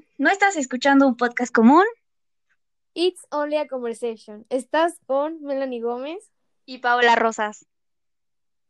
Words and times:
tú 0.00 0.04
no 0.18 0.30
estás 0.30 0.56
escuchando 0.56 1.06
un 1.06 1.16
podcast 1.16 1.52
común. 1.52 1.84
It's 2.94 3.26
only 3.30 3.56
a 3.56 3.66
conversation. 3.66 4.46
Estás 4.48 4.98
con 5.06 5.42
Melanie 5.42 5.80
Gómez 5.80 6.30
y 6.64 6.78
Paola 6.78 7.16
Rosas. 7.16 7.66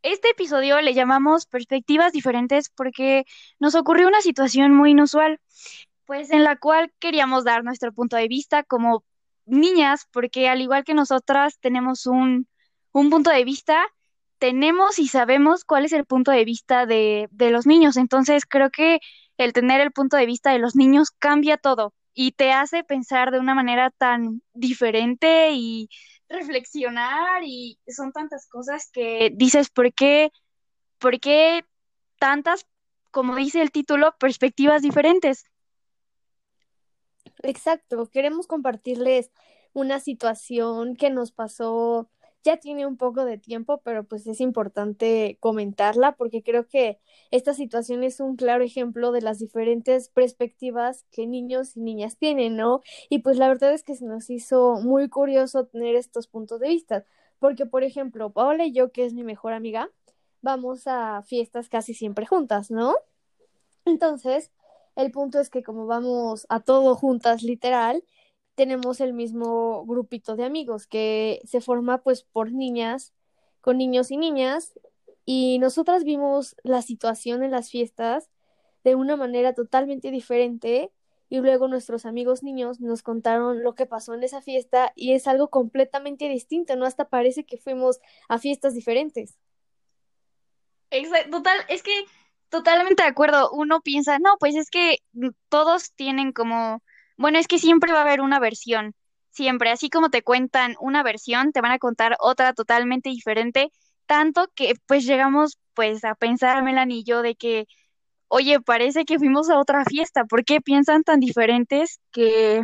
Este 0.02 0.30
episodio 0.30 0.80
le 0.80 0.94
llamamos 0.94 1.46
Perspectivas 1.46 2.12
diferentes 2.12 2.68
porque 2.68 3.24
nos 3.58 3.74
ocurrió 3.74 4.08
una 4.08 4.20
situación 4.20 4.74
muy 4.74 4.90
inusual, 4.90 5.40
pues 6.04 6.30
en 6.30 6.44
la 6.44 6.56
cual 6.56 6.92
queríamos 6.98 7.44
dar 7.44 7.64
nuestro 7.64 7.92
punto 7.92 8.16
de 8.16 8.28
vista 8.28 8.62
como 8.62 9.04
niñas, 9.46 10.06
porque 10.10 10.48
al 10.48 10.60
igual 10.60 10.84
que 10.84 10.94
nosotras 10.94 11.58
tenemos 11.58 12.06
un, 12.06 12.46
un 12.92 13.10
punto 13.10 13.30
de 13.30 13.44
vista, 13.44 13.82
tenemos 14.38 14.98
y 14.98 15.08
sabemos 15.08 15.64
cuál 15.64 15.86
es 15.86 15.92
el 15.92 16.04
punto 16.04 16.30
de 16.30 16.44
vista 16.44 16.86
de, 16.86 17.28
de 17.30 17.50
los 17.50 17.66
niños. 17.66 17.96
Entonces 17.96 18.44
creo 18.46 18.70
que 18.70 19.00
el 19.36 19.52
tener 19.52 19.80
el 19.80 19.92
punto 19.92 20.16
de 20.16 20.26
vista 20.26 20.52
de 20.52 20.58
los 20.58 20.76
niños 20.76 21.10
cambia 21.10 21.56
todo 21.56 21.94
y 22.14 22.32
te 22.32 22.52
hace 22.52 22.84
pensar 22.84 23.30
de 23.30 23.40
una 23.40 23.54
manera 23.54 23.90
tan 23.90 24.42
diferente 24.52 25.50
y 25.52 25.88
reflexionar 26.28 27.42
y 27.44 27.78
son 27.88 28.12
tantas 28.12 28.46
cosas 28.48 28.90
que 28.92 29.30
dices, 29.34 29.70
¿por 29.70 29.92
qué, 29.92 30.30
por 30.98 31.20
qué 31.20 31.64
tantas, 32.18 32.66
como 33.10 33.36
dice 33.36 33.60
el 33.60 33.70
título, 33.70 34.14
perspectivas 34.18 34.82
diferentes? 34.82 35.44
Exacto, 37.42 38.08
queremos 38.10 38.46
compartirles 38.46 39.30
una 39.72 39.98
situación 39.98 40.96
que 40.96 41.10
nos 41.10 41.32
pasó 41.32 42.08
ya 42.44 42.58
tiene 42.58 42.86
un 42.86 42.98
poco 42.98 43.24
de 43.24 43.38
tiempo, 43.38 43.80
pero 43.82 44.04
pues 44.04 44.26
es 44.26 44.40
importante 44.40 45.38
comentarla 45.40 46.12
porque 46.12 46.42
creo 46.42 46.68
que 46.68 47.00
esta 47.30 47.54
situación 47.54 48.04
es 48.04 48.20
un 48.20 48.36
claro 48.36 48.62
ejemplo 48.62 49.12
de 49.12 49.22
las 49.22 49.38
diferentes 49.38 50.10
perspectivas 50.10 51.06
que 51.10 51.26
niños 51.26 51.76
y 51.76 51.80
niñas 51.80 52.18
tienen, 52.18 52.56
¿no? 52.56 52.82
Y 53.08 53.20
pues 53.20 53.38
la 53.38 53.48
verdad 53.48 53.72
es 53.72 53.82
que 53.82 53.96
se 53.96 54.04
nos 54.04 54.28
hizo 54.28 54.74
muy 54.82 55.08
curioso 55.08 55.64
tener 55.66 55.96
estos 55.96 56.26
puntos 56.28 56.60
de 56.60 56.68
vista, 56.68 57.04
porque 57.38 57.64
por 57.64 57.82
ejemplo, 57.82 58.30
Paola 58.30 58.66
y 58.66 58.72
yo, 58.72 58.92
que 58.92 59.06
es 59.06 59.14
mi 59.14 59.24
mejor 59.24 59.54
amiga, 59.54 59.90
vamos 60.42 60.86
a 60.86 61.22
fiestas 61.22 61.70
casi 61.70 61.94
siempre 61.94 62.26
juntas, 62.26 62.70
¿no? 62.70 62.94
Entonces, 63.86 64.52
el 64.96 65.10
punto 65.10 65.40
es 65.40 65.48
que 65.48 65.62
como 65.62 65.86
vamos 65.86 66.46
a 66.50 66.60
todo 66.60 66.94
juntas, 66.94 67.42
literal, 67.42 68.04
tenemos 68.54 69.00
el 69.00 69.12
mismo 69.12 69.84
grupito 69.86 70.36
de 70.36 70.44
amigos 70.44 70.86
que 70.86 71.40
se 71.44 71.60
forma 71.60 72.02
pues 72.02 72.22
por 72.22 72.52
niñas, 72.52 73.12
con 73.60 73.78
niños 73.78 74.10
y 74.10 74.16
niñas, 74.16 74.78
y 75.24 75.58
nosotras 75.58 76.04
vimos 76.04 76.56
la 76.62 76.82
situación 76.82 77.42
en 77.42 77.50
las 77.50 77.70
fiestas 77.70 78.30
de 78.84 78.94
una 78.94 79.16
manera 79.16 79.54
totalmente 79.54 80.10
diferente 80.10 80.92
y 81.30 81.38
luego 81.38 81.68
nuestros 81.68 82.04
amigos 82.06 82.42
niños 82.42 82.80
nos 82.80 83.02
contaron 83.02 83.62
lo 83.62 83.74
que 83.74 83.86
pasó 83.86 84.14
en 84.14 84.22
esa 84.22 84.42
fiesta 84.42 84.92
y 84.94 85.14
es 85.14 85.26
algo 85.26 85.48
completamente 85.48 86.28
distinto, 86.28 86.76
¿no? 86.76 86.84
Hasta 86.84 87.08
parece 87.08 87.44
que 87.44 87.56
fuimos 87.56 88.00
a 88.28 88.38
fiestas 88.38 88.74
diferentes. 88.74 89.38
Exacto, 90.90 91.38
total, 91.38 91.58
es 91.68 91.82
que 91.82 92.04
totalmente 92.50 93.02
de 93.02 93.08
acuerdo. 93.08 93.50
Uno 93.50 93.80
piensa, 93.80 94.18
no, 94.20 94.36
pues 94.38 94.54
es 94.54 94.70
que 94.70 94.98
todos 95.48 95.92
tienen 95.94 96.32
como 96.32 96.82
bueno, 97.16 97.38
es 97.38 97.46
que 97.48 97.58
siempre 97.58 97.92
va 97.92 97.98
a 98.00 98.02
haber 98.02 98.20
una 98.20 98.40
versión, 98.40 98.94
siempre, 99.30 99.70
así 99.70 99.90
como 99.90 100.10
te 100.10 100.22
cuentan 100.22 100.76
una 100.80 101.02
versión, 101.02 101.52
te 101.52 101.60
van 101.60 101.72
a 101.72 101.78
contar 101.78 102.16
otra 102.20 102.52
totalmente 102.54 103.10
diferente, 103.10 103.70
tanto 104.06 104.48
que 104.54 104.74
pues 104.86 105.04
llegamos 105.04 105.58
pues 105.74 106.04
a 106.04 106.14
pensar, 106.14 106.62
Melanie 106.62 106.98
y 107.00 107.04
yo, 107.04 107.22
de 107.22 107.34
que, 107.34 107.66
oye, 108.28 108.60
parece 108.60 109.04
que 109.04 109.18
fuimos 109.18 109.50
a 109.50 109.58
otra 109.58 109.84
fiesta, 109.84 110.24
¿por 110.24 110.44
qué 110.44 110.60
piensan 110.60 111.02
tan 111.04 111.20
diferentes 111.20 112.00
que... 112.12 112.62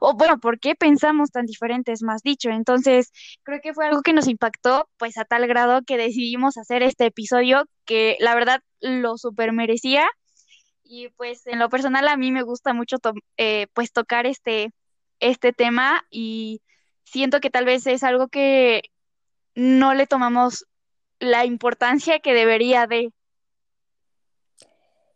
O 0.00 0.14
bueno, 0.14 0.38
¿por 0.38 0.60
qué 0.60 0.76
pensamos 0.76 1.30
tan 1.32 1.46
diferentes, 1.46 2.02
más 2.02 2.22
dicho? 2.22 2.50
Entonces, 2.50 3.10
creo 3.42 3.60
que 3.60 3.74
fue 3.74 3.86
algo 3.86 4.02
que 4.02 4.12
nos 4.12 4.28
impactó, 4.28 4.88
pues 4.96 5.18
a 5.18 5.24
tal 5.24 5.46
grado 5.48 5.82
que 5.84 5.96
decidimos 5.96 6.56
hacer 6.56 6.82
este 6.84 7.06
episodio 7.06 7.64
que 7.84 8.16
la 8.20 8.34
verdad 8.34 8.60
lo 8.80 9.18
super 9.18 9.52
merecía 9.52 10.08
y 10.92 11.08
pues 11.08 11.46
en 11.46 11.58
lo 11.58 11.70
personal 11.70 12.06
a 12.06 12.18
mí 12.18 12.30
me 12.32 12.42
gusta 12.42 12.74
mucho 12.74 12.98
eh, 13.38 13.66
pues 13.72 13.92
tocar 13.92 14.26
este, 14.26 14.74
este 15.20 15.54
tema 15.54 16.04
y 16.10 16.60
siento 17.04 17.40
que 17.40 17.48
tal 17.48 17.64
vez 17.64 17.86
es 17.86 18.02
algo 18.02 18.28
que 18.28 18.82
no 19.54 19.94
le 19.94 20.06
tomamos 20.06 20.66
la 21.18 21.46
importancia 21.46 22.20
que 22.20 22.34
debería 22.34 22.86
de. 22.86 23.10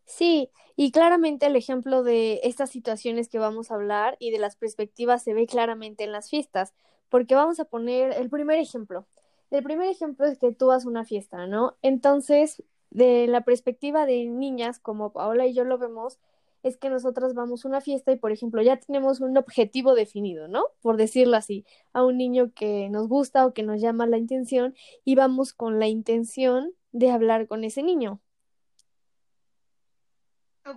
Sí, 0.06 0.48
y 0.76 0.92
claramente 0.92 1.44
el 1.44 1.56
ejemplo 1.56 2.02
de 2.02 2.40
estas 2.42 2.70
situaciones 2.70 3.28
que 3.28 3.38
vamos 3.38 3.70
a 3.70 3.74
hablar 3.74 4.16
y 4.18 4.30
de 4.30 4.38
las 4.38 4.56
perspectivas 4.56 5.22
se 5.22 5.34
ve 5.34 5.46
claramente 5.46 6.04
en 6.04 6.12
las 6.12 6.30
fiestas, 6.30 6.72
porque 7.10 7.34
vamos 7.34 7.60
a 7.60 7.66
poner 7.66 8.12
el 8.12 8.30
primer 8.30 8.58
ejemplo. 8.58 9.06
El 9.50 9.62
primer 9.62 9.90
ejemplo 9.90 10.24
es 10.24 10.38
que 10.38 10.52
tú 10.52 10.68
vas 10.68 10.86
a 10.86 10.88
una 10.88 11.04
fiesta, 11.04 11.46
¿no? 11.46 11.76
Entonces, 11.82 12.62
de 12.96 13.26
la 13.26 13.42
perspectiva 13.42 14.06
de 14.06 14.24
niñas, 14.24 14.78
como 14.78 15.12
Paola 15.12 15.46
y 15.46 15.52
yo 15.52 15.64
lo 15.64 15.76
vemos, 15.76 16.18
es 16.62 16.78
que 16.78 16.88
nosotras 16.88 17.34
vamos 17.34 17.62
a 17.62 17.68
una 17.68 17.82
fiesta 17.82 18.10
y, 18.10 18.16
por 18.16 18.32
ejemplo, 18.32 18.62
ya 18.62 18.78
tenemos 18.78 19.20
un 19.20 19.36
objetivo 19.36 19.94
definido, 19.94 20.48
¿no? 20.48 20.64
Por 20.80 20.96
decirlo 20.96 21.36
así, 21.36 21.66
a 21.92 22.02
un 22.02 22.16
niño 22.16 22.52
que 22.54 22.88
nos 22.88 23.06
gusta 23.06 23.44
o 23.44 23.52
que 23.52 23.62
nos 23.62 23.82
llama 23.82 24.06
la 24.06 24.16
intención 24.16 24.74
y 25.04 25.14
vamos 25.14 25.52
con 25.52 25.78
la 25.78 25.88
intención 25.88 26.72
de 26.92 27.10
hablar 27.10 27.46
con 27.46 27.64
ese 27.64 27.82
niño. 27.82 28.18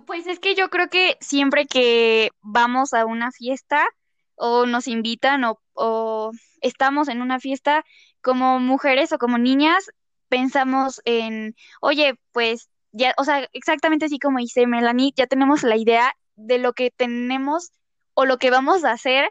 Pues 0.06 0.26
es 0.26 0.38
que 0.38 0.54
yo 0.54 0.68
creo 0.68 0.90
que 0.90 1.16
siempre 1.20 1.64
que 1.64 2.32
vamos 2.42 2.92
a 2.92 3.06
una 3.06 3.32
fiesta 3.32 3.86
o 4.34 4.66
nos 4.66 4.88
invitan 4.88 5.42
o, 5.44 5.58
o 5.72 6.32
estamos 6.60 7.08
en 7.08 7.22
una 7.22 7.40
fiesta 7.40 7.82
como 8.20 8.60
mujeres 8.60 9.10
o 9.12 9.18
como 9.18 9.38
niñas, 9.38 9.90
pensamos 10.30 11.02
en, 11.04 11.54
oye, 11.82 12.14
pues 12.32 12.70
ya, 12.92 13.14
o 13.18 13.24
sea, 13.24 13.46
exactamente 13.52 14.06
así 14.06 14.18
como 14.18 14.38
dice 14.38 14.66
Melanie, 14.66 15.12
ya 15.14 15.26
tenemos 15.26 15.62
la 15.62 15.76
idea 15.76 16.14
de 16.36 16.58
lo 16.58 16.72
que 16.72 16.90
tenemos 16.90 17.72
o 18.14 18.24
lo 18.24 18.38
que 18.38 18.50
vamos 18.50 18.84
a 18.84 18.92
hacer, 18.92 19.30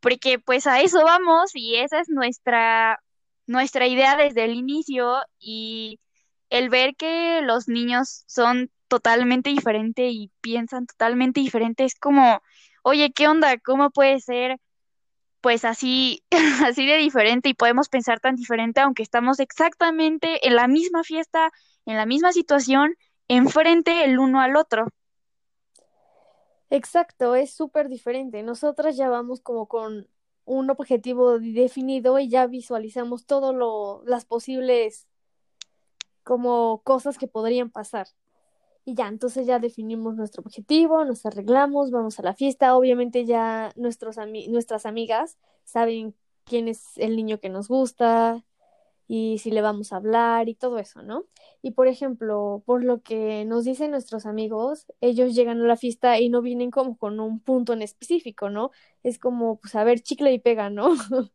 porque 0.00 0.38
pues 0.38 0.66
a 0.66 0.82
eso 0.82 1.02
vamos 1.04 1.52
y 1.54 1.76
esa 1.76 2.00
es 2.00 2.08
nuestra, 2.10 3.02
nuestra 3.46 3.86
idea 3.86 4.16
desde 4.16 4.44
el 4.44 4.54
inicio 4.54 5.20
y 5.38 6.00
el 6.50 6.68
ver 6.68 6.96
que 6.96 7.40
los 7.42 7.68
niños 7.68 8.24
son 8.26 8.70
totalmente 8.88 9.50
diferentes 9.50 10.12
y 10.12 10.30
piensan 10.42 10.86
totalmente 10.86 11.40
diferente 11.40 11.84
es 11.84 11.94
como, 11.94 12.42
oye, 12.82 13.12
¿qué 13.12 13.28
onda? 13.28 13.56
¿Cómo 13.58 13.90
puede 13.90 14.20
ser? 14.20 14.58
Pues 15.42 15.66
así, 15.66 16.24
así 16.64 16.86
de 16.86 16.96
diferente 16.96 17.50
y 17.50 17.54
podemos 17.54 17.90
pensar 17.90 18.20
tan 18.20 18.36
diferente 18.36 18.80
aunque 18.80 19.02
estamos 19.02 19.40
exactamente 19.40 20.46
en 20.46 20.56
la 20.56 20.68
misma 20.68 21.04
fiesta, 21.04 21.50
en 21.84 21.96
la 21.96 22.06
misma 22.06 22.32
situación, 22.32 22.96
enfrente 23.28 24.04
el 24.04 24.18
uno 24.18 24.40
al 24.40 24.56
otro. 24.56 24.86
Exacto, 26.70 27.34
es 27.34 27.52
súper 27.52 27.90
diferente. 27.90 28.42
Nosotras 28.42 28.96
ya 28.96 29.10
vamos 29.10 29.42
como 29.42 29.66
con 29.66 30.08
un 30.46 30.70
objetivo 30.70 31.38
definido 31.38 32.18
y 32.18 32.30
ya 32.30 32.46
visualizamos 32.46 33.26
todo 33.26 33.52
lo, 33.52 34.02
las 34.06 34.24
posibles 34.24 35.06
como 36.22 36.80
cosas 36.82 37.18
que 37.18 37.28
podrían 37.28 37.68
pasar. 37.68 38.06
Y 38.84 38.94
ya, 38.94 39.08
entonces 39.08 39.46
ya 39.46 39.58
definimos 39.58 40.16
nuestro 40.16 40.42
objetivo, 40.42 41.04
nos 41.04 41.24
arreglamos, 41.24 41.90
vamos 41.90 42.18
a 42.18 42.22
la 42.22 42.34
fiesta. 42.34 42.76
Obviamente 42.76 43.24
ya 43.24 43.72
nuestros 43.76 44.16
nuestras 44.48 44.86
amigas 44.86 45.38
saben 45.64 46.14
quién 46.44 46.68
es 46.68 46.96
el 46.96 47.16
niño 47.16 47.38
que 47.38 47.48
nos 47.48 47.68
gusta 47.68 48.44
y 49.14 49.38
si 49.38 49.50
le 49.50 49.60
vamos 49.60 49.92
a 49.92 49.96
hablar 49.96 50.48
y 50.48 50.54
todo 50.54 50.78
eso, 50.78 51.02
¿no? 51.02 51.26
Y 51.60 51.72
por 51.72 51.86
ejemplo, 51.86 52.62
por 52.64 52.82
lo 52.82 53.02
que 53.02 53.44
nos 53.44 53.64
dicen 53.64 53.90
nuestros 53.90 54.24
amigos, 54.24 54.86
ellos 55.02 55.34
llegan 55.34 55.60
a 55.60 55.66
la 55.66 55.76
fiesta 55.76 56.18
y 56.18 56.30
no 56.30 56.40
vienen 56.40 56.70
como 56.70 56.96
con 56.96 57.20
un 57.20 57.40
punto 57.40 57.74
en 57.74 57.82
específico, 57.82 58.48
¿no? 58.48 58.70
Es 59.02 59.18
como, 59.18 59.58
pues, 59.60 59.74
a 59.74 59.84
ver, 59.84 60.00
chicle 60.00 60.32
y 60.32 60.38
pega, 60.38 60.70
¿no? 60.70 60.94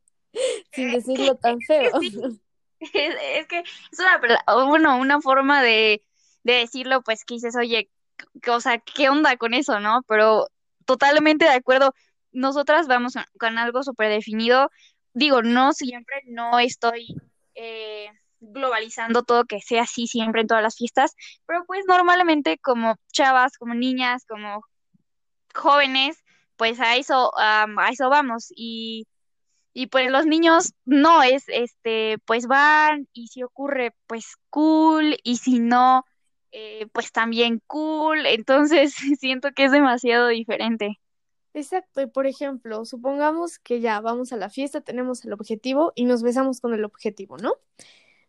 Sin 0.71 0.91
decirlo 0.91 1.35
tan 1.35 1.59
feo. 1.67 1.91
Es, 2.79 3.47
que 3.47 3.59
es 3.59 3.99
una, 3.99 4.65
bueno, 4.67 4.97
una 4.97 5.19
forma 5.19 5.63
de 5.63 6.03
de 6.47 6.59
decirlo, 6.59 7.01
pues 7.03 7.25
que 7.25 7.35
dices, 7.35 7.55
oye, 7.57 7.89
o 8.49 8.59
sea, 8.61 8.79
¿qué 8.79 9.09
onda 9.09 9.35
con 9.37 9.53
eso, 9.53 9.79
no? 9.79 10.01
Pero 10.07 10.47
totalmente 10.85 11.45
de 11.45 11.51
acuerdo, 11.51 11.93
nosotras 12.31 12.87
vamos 12.87 13.15
con 13.37 13.57
algo 13.57 13.83
súper 13.83 14.09
definido. 14.09 14.71
Digo, 15.13 15.41
no 15.41 15.73
siempre, 15.73 16.21
no 16.25 16.59
estoy 16.59 17.07
eh, 17.55 18.09
globalizando 18.39 19.23
todo 19.23 19.43
que 19.45 19.59
sea 19.61 19.83
así 19.83 20.07
siempre 20.07 20.41
en 20.41 20.47
todas 20.47 20.63
las 20.63 20.77
fiestas, 20.77 21.15
pero 21.45 21.65
pues 21.67 21.83
normalmente 21.87 22.57
como 22.59 22.95
chavas, 23.11 23.57
como 23.57 23.73
niñas, 23.73 24.25
como 24.25 24.63
jóvenes, 25.53 26.23
pues 26.55 26.79
a 26.79 26.95
eso, 26.95 27.31
a 27.37 27.67
eso 27.91 28.09
vamos. 28.09 28.53
Y, 28.55 29.05
y 29.73 29.87
pues 29.87 30.09
los 30.11 30.25
niños 30.25 30.73
no 30.85 31.23
es, 31.23 31.43
este, 31.47 32.19
pues 32.25 32.47
van 32.47 33.09
y 33.11 33.27
si 33.27 33.43
ocurre, 33.43 33.93
pues 34.07 34.37
cool, 34.49 35.17
y 35.23 35.37
si 35.37 35.59
no, 35.59 36.05
eh, 36.51 36.87
pues 36.93 37.11
también 37.11 37.61
cool, 37.67 38.25
entonces 38.25 38.93
siento 39.19 39.51
que 39.51 39.65
es 39.65 39.71
demasiado 39.71 40.27
diferente. 40.27 40.99
Exacto, 41.53 42.01
y 42.01 42.07
por 42.07 42.27
ejemplo, 42.27 42.85
supongamos 42.85 43.57
que 43.57 43.81
ya 43.81 43.99
vamos 43.99 44.31
a 44.31 44.37
la 44.37 44.49
fiesta, 44.49 44.81
tenemos 44.81 45.25
el 45.25 45.33
objetivo 45.33 45.91
y 45.95 46.05
nos 46.05 46.21
besamos 46.21 46.61
con 46.61 46.73
el 46.73 46.85
objetivo, 46.85 47.37
¿no? 47.37 47.55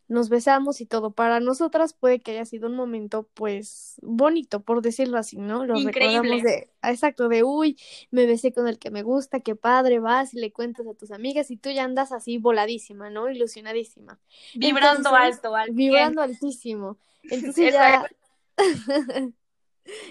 Nos 0.08 0.30
besamos 0.30 0.80
y 0.80 0.86
todo. 0.86 1.12
Para 1.12 1.38
nosotras 1.38 1.92
puede 1.92 2.20
que 2.20 2.32
haya 2.32 2.44
sido 2.46 2.66
un 2.68 2.74
momento, 2.74 3.28
pues, 3.34 3.96
bonito, 4.02 4.60
por 4.60 4.80
decirlo 4.82 5.18
así, 5.18 5.36
¿no? 5.36 5.66
Lo 5.66 5.74
recordamos 5.74 6.42
de, 6.42 6.70
exacto, 6.82 7.28
de, 7.28 7.44
uy, 7.44 7.78
me 8.10 8.24
besé 8.26 8.52
con 8.52 8.66
el 8.68 8.78
que 8.78 8.90
me 8.90 9.02
gusta, 9.02 9.40
qué 9.40 9.54
padre, 9.54 9.98
vas 9.98 10.32
y 10.32 10.40
le 10.40 10.50
cuentas 10.50 10.86
a 10.86 10.94
tus 10.94 11.10
amigas 11.10 11.50
y 11.50 11.58
tú 11.58 11.70
ya 11.70 11.84
andas 11.84 12.10
así 12.12 12.38
voladísima, 12.38 13.10
¿no? 13.10 13.30
Ilusionadísima. 13.30 14.18
Vibrando 14.54 15.10
alto, 15.14 15.54
alto. 15.54 15.74
Vibrando 15.74 16.22
altísimo. 16.22 16.98
Entonces 17.24 17.72
ya... 17.72 18.08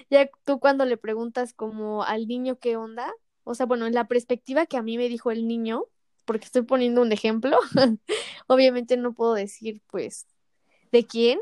ya 0.09 0.29
tú 0.45 0.59
cuando 0.59 0.85
le 0.85 0.97
preguntas 0.97 1.53
como 1.53 2.03
al 2.03 2.27
niño 2.27 2.59
qué 2.59 2.77
onda, 2.77 3.13
o 3.43 3.55
sea, 3.55 3.65
bueno, 3.65 3.87
en 3.87 3.93
la 3.93 4.07
perspectiva 4.07 4.65
que 4.65 4.77
a 4.77 4.81
mí 4.81 4.97
me 4.97 5.09
dijo 5.09 5.31
el 5.31 5.47
niño, 5.47 5.85
porque 6.27 6.45
estoy 6.45 6.63
poniendo 6.63 7.01
un 7.01 7.11
ejemplo, 7.11 7.57
obviamente 8.47 8.97
no 8.97 9.13
puedo 9.13 9.33
decir 9.33 9.81
pues 9.89 10.27
de 10.91 11.07
quién, 11.07 11.39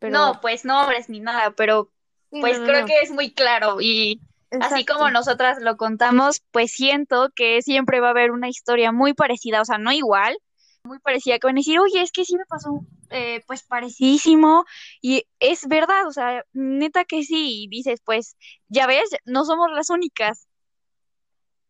pero... 0.00 0.14
No, 0.14 0.40
pues 0.40 0.64
nombres 0.64 1.08
ni 1.08 1.20
nada, 1.20 1.52
pero 1.52 1.92
pues 2.30 2.58
creo 2.58 2.86
que 2.86 3.00
es 3.00 3.12
muy 3.12 3.32
claro 3.32 3.80
y 3.80 4.20
así 4.60 4.84
como 4.84 5.10
nosotras 5.10 5.58
lo 5.60 5.76
contamos, 5.76 6.42
pues 6.50 6.72
siento 6.72 7.30
que 7.36 7.62
siempre 7.62 8.00
va 8.00 8.08
a 8.08 8.10
haber 8.10 8.30
una 8.30 8.48
historia 8.48 8.92
muy 8.92 9.12
parecida, 9.12 9.60
o 9.60 9.64
sea, 9.64 9.78
no 9.78 9.92
igual, 9.92 10.36
muy 10.84 10.98
parecida, 10.98 11.38
que 11.38 11.46
van 11.46 11.56
a 11.56 11.60
decir, 11.60 11.78
oye, 11.78 12.02
es 12.02 12.10
que 12.10 12.24
sí 12.24 12.36
me 12.36 12.46
pasó, 12.46 12.80
eh, 13.10 13.42
pues 13.46 13.62
parecidísimo, 13.62 14.64
y 15.00 15.26
es 15.38 15.66
verdad, 15.68 16.06
o 16.06 16.12
sea, 16.12 16.44
neta 16.52 17.04
que 17.04 17.24
sí, 17.24 17.64
y 17.64 17.68
dices, 17.68 18.00
pues, 18.04 18.36
ya 18.68 18.86
ves, 18.86 19.10
no 19.24 19.44
somos 19.44 19.70
las 19.70 19.90
únicas. 19.90 20.46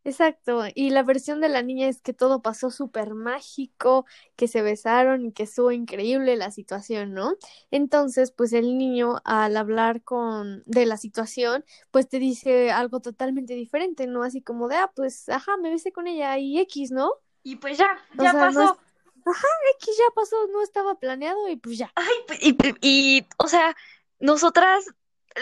Exacto, 0.04 0.64
y 0.74 0.90
la 0.90 1.02
versión 1.02 1.40
de 1.40 1.48
la 1.48 1.62
niña 1.62 1.88
es 1.88 2.02
que 2.02 2.12
todo 2.12 2.42
pasó 2.42 2.70
súper 2.70 3.14
mágico, 3.14 4.04
que 4.36 4.48
se 4.48 4.60
besaron 4.60 5.24
y 5.24 5.32
que 5.32 5.44
estuvo 5.44 5.72
increíble 5.72 6.36
la 6.36 6.50
situación, 6.50 7.14
¿no? 7.14 7.36
Entonces, 7.70 8.30
pues 8.30 8.52
el 8.52 8.76
niño 8.76 9.22
al 9.24 9.56
hablar 9.56 10.02
con 10.02 10.62
de 10.66 10.84
la 10.84 10.98
situación, 10.98 11.64
pues 11.90 12.08
te 12.08 12.18
dice 12.18 12.70
algo 12.70 13.00
totalmente 13.00 13.54
diferente, 13.54 14.06
¿no? 14.06 14.22
Así 14.22 14.42
como 14.42 14.68
de, 14.68 14.76
ah, 14.76 14.92
pues, 14.94 15.28
ajá, 15.30 15.56
me 15.56 15.70
besé 15.70 15.90
con 15.90 16.06
ella 16.06 16.36
y 16.38 16.58
X, 16.60 16.90
¿no? 16.90 17.10
Y 17.42 17.56
pues 17.56 17.78
ya, 17.78 17.88
ya 18.18 18.32
pasó 18.32 18.78
ajá, 19.26 19.48
X 19.80 19.96
ya 19.98 20.14
pasó, 20.14 20.36
no 20.48 20.62
estaba 20.62 20.98
planeado 20.98 21.48
y 21.48 21.56
pues 21.56 21.78
ya. 21.78 21.92
Ay, 21.94 22.14
y, 22.40 22.56
y 22.80 23.26
o 23.38 23.48
sea, 23.48 23.74
nosotras 24.20 24.84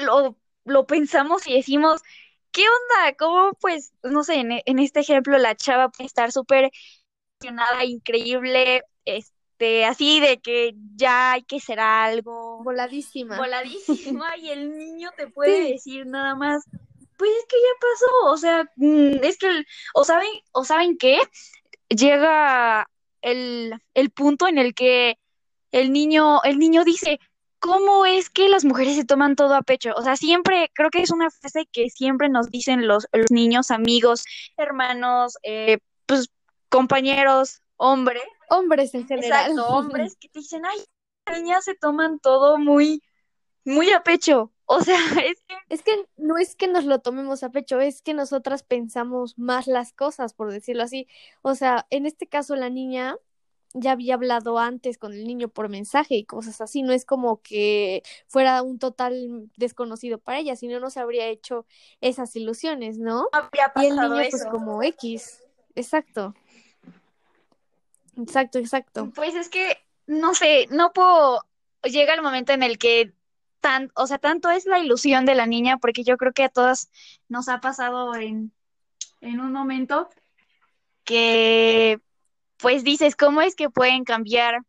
lo, 0.04 0.36
lo 0.64 0.86
pensamos 0.86 1.46
y 1.46 1.54
decimos, 1.54 2.02
¿qué 2.52 2.62
onda? 2.62 3.16
¿Cómo 3.18 3.52
pues, 3.60 3.92
no 4.02 4.22
sé, 4.24 4.34
en, 4.36 4.60
en 4.64 4.78
este 4.78 5.00
ejemplo 5.00 5.38
la 5.38 5.56
chava 5.56 5.88
puede 5.88 6.06
estar 6.06 6.30
súper 6.30 6.70
emocionada, 7.40 7.84
increíble, 7.84 8.82
este, 9.04 9.84
así 9.84 10.20
de 10.20 10.40
que 10.40 10.74
ya 10.94 11.32
hay 11.32 11.42
que 11.42 11.58
ser 11.60 11.80
algo. 11.80 12.62
Voladísima. 12.62 13.36
Voladísima 13.36 14.36
y 14.36 14.50
el 14.50 14.76
niño 14.76 15.10
te 15.16 15.26
puede 15.28 15.72
decir 15.72 16.06
nada 16.06 16.34
más, 16.34 16.64
pues 17.16 17.30
es 17.30 17.46
que 17.48 17.56
ya 17.56 17.80
pasó, 17.80 18.32
o 18.32 18.36
sea, 18.36 18.64
mm, 18.76 19.24
es 19.24 19.38
que, 19.38 19.64
o 19.94 20.04
saben, 20.04 20.30
o 20.52 20.64
saben 20.64 20.96
qué, 20.98 21.18
llega 21.88 22.88
el, 23.22 23.74
el 23.94 24.10
punto 24.10 24.46
en 24.46 24.58
el 24.58 24.74
que 24.74 25.18
el 25.72 25.92
niño, 25.92 26.42
el 26.44 26.58
niño 26.58 26.84
dice, 26.84 27.18
¿cómo 27.62 28.04
es 28.04 28.28
que 28.28 28.48
las 28.48 28.64
mujeres 28.64 28.96
se 28.96 29.04
toman 29.04 29.36
todo 29.36 29.54
a 29.54 29.62
pecho? 29.62 29.92
O 29.96 30.02
sea, 30.02 30.16
siempre, 30.16 30.68
creo 30.74 30.90
que 30.90 31.00
es 31.00 31.12
una 31.12 31.30
frase 31.30 31.66
que 31.70 31.90
siempre 31.90 32.28
nos 32.28 32.50
dicen 32.50 32.88
los, 32.88 33.06
los 33.12 33.30
niños, 33.30 33.70
amigos, 33.70 34.24
hermanos, 34.56 35.38
eh, 35.44 35.78
pues 36.06 36.28
compañeros, 36.68 37.62
hombres. 37.76 38.24
Hombres 38.50 38.92
en 38.94 39.06
general. 39.06 39.52
Exacto, 39.52 39.66
hombres 39.74 40.16
que 40.20 40.28
te 40.28 40.40
dicen, 40.40 40.66
ay, 40.66 40.78
las 41.24 41.40
niñas 41.40 41.64
se 41.64 41.76
toman 41.76 42.18
todo 42.18 42.58
muy, 42.58 43.00
muy 43.64 43.92
a 43.92 44.02
pecho. 44.02 44.52
O 44.64 44.80
sea, 44.80 44.96
es 45.24 45.40
que... 45.46 45.54
Es 45.68 45.82
que 45.82 46.04
no 46.16 46.38
es 46.38 46.56
que 46.56 46.66
nos 46.66 46.84
lo 46.84 46.98
tomemos 46.98 47.44
a 47.44 47.50
pecho, 47.50 47.80
es 47.80 48.02
que 48.02 48.12
nosotras 48.12 48.64
pensamos 48.64 49.38
más 49.38 49.68
las 49.68 49.92
cosas, 49.92 50.34
por 50.34 50.50
decirlo 50.50 50.82
así. 50.82 51.06
O 51.42 51.54
sea, 51.54 51.86
en 51.90 52.06
este 52.06 52.26
caso 52.26 52.56
la 52.56 52.70
niña 52.70 53.16
ya 53.74 53.92
había 53.92 54.14
hablado 54.14 54.58
antes 54.58 54.98
con 54.98 55.12
el 55.12 55.24
niño 55.24 55.48
por 55.48 55.68
mensaje 55.68 56.14
y 56.14 56.24
cosas 56.24 56.60
así, 56.60 56.82
no 56.82 56.92
es 56.92 57.04
como 57.04 57.40
que 57.42 58.02
fuera 58.26 58.62
un 58.62 58.78
total 58.78 59.50
desconocido 59.56 60.18
para 60.18 60.38
ella, 60.38 60.56
sino 60.56 60.80
no 60.80 60.90
se 60.90 61.00
habría 61.00 61.26
hecho 61.26 61.66
esas 62.00 62.34
ilusiones, 62.36 62.98
¿no? 62.98 63.28
habría 63.32 63.72
pasado 63.72 63.82
y 63.82 63.88
el 63.88 63.96
niño 63.96 64.30
pues 64.30 64.46
como 64.50 64.82
X, 64.82 65.42
exacto. 65.74 66.34
Exacto, 68.16 68.58
exacto. 68.58 69.10
Pues 69.14 69.34
es 69.34 69.48
que, 69.48 69.78
no 70.06 70.34
sé, 70.34 70.66
no 70.70 70.92
puedo, 70.92 71.40
llega 71.82 72.14
el 72.14 72.22
momento 72.22 72.52
en 72.52 72.62
el 72.62 72.76
que 72.78 73.14
tan, 73.60 73.90
o 73.94 74.06
sea, 74.06 74.18
tanto 74.18 74.50
es 74.50 74.66
la 74.66 74.80
ilusión 74.80 75.24
de 75.24 75.34
la 75.34 75.46
niña, 75.46 75.78
porque 75.78 76.04
yo 76.04 76.18
creo 76.18 76.32
que 76.32 76.44
a 76.44 76.48
todas 76.50 76.90
nos 77.28 77.48
ha 77.48 77.60
pasado 77.60 78.14
en, 78.16 78.52
en 79.20 79.40
un 79.40 79.52
momento 79.52 80.10
que 81.04 82.00
pues 82.62 82.84
dices, 82.84 83.16
¿cómo 83.16 83.42
es 83.42 83.54
que 83.56 83.68
pueden 83.68 84.04
cambiar 84.04 84.62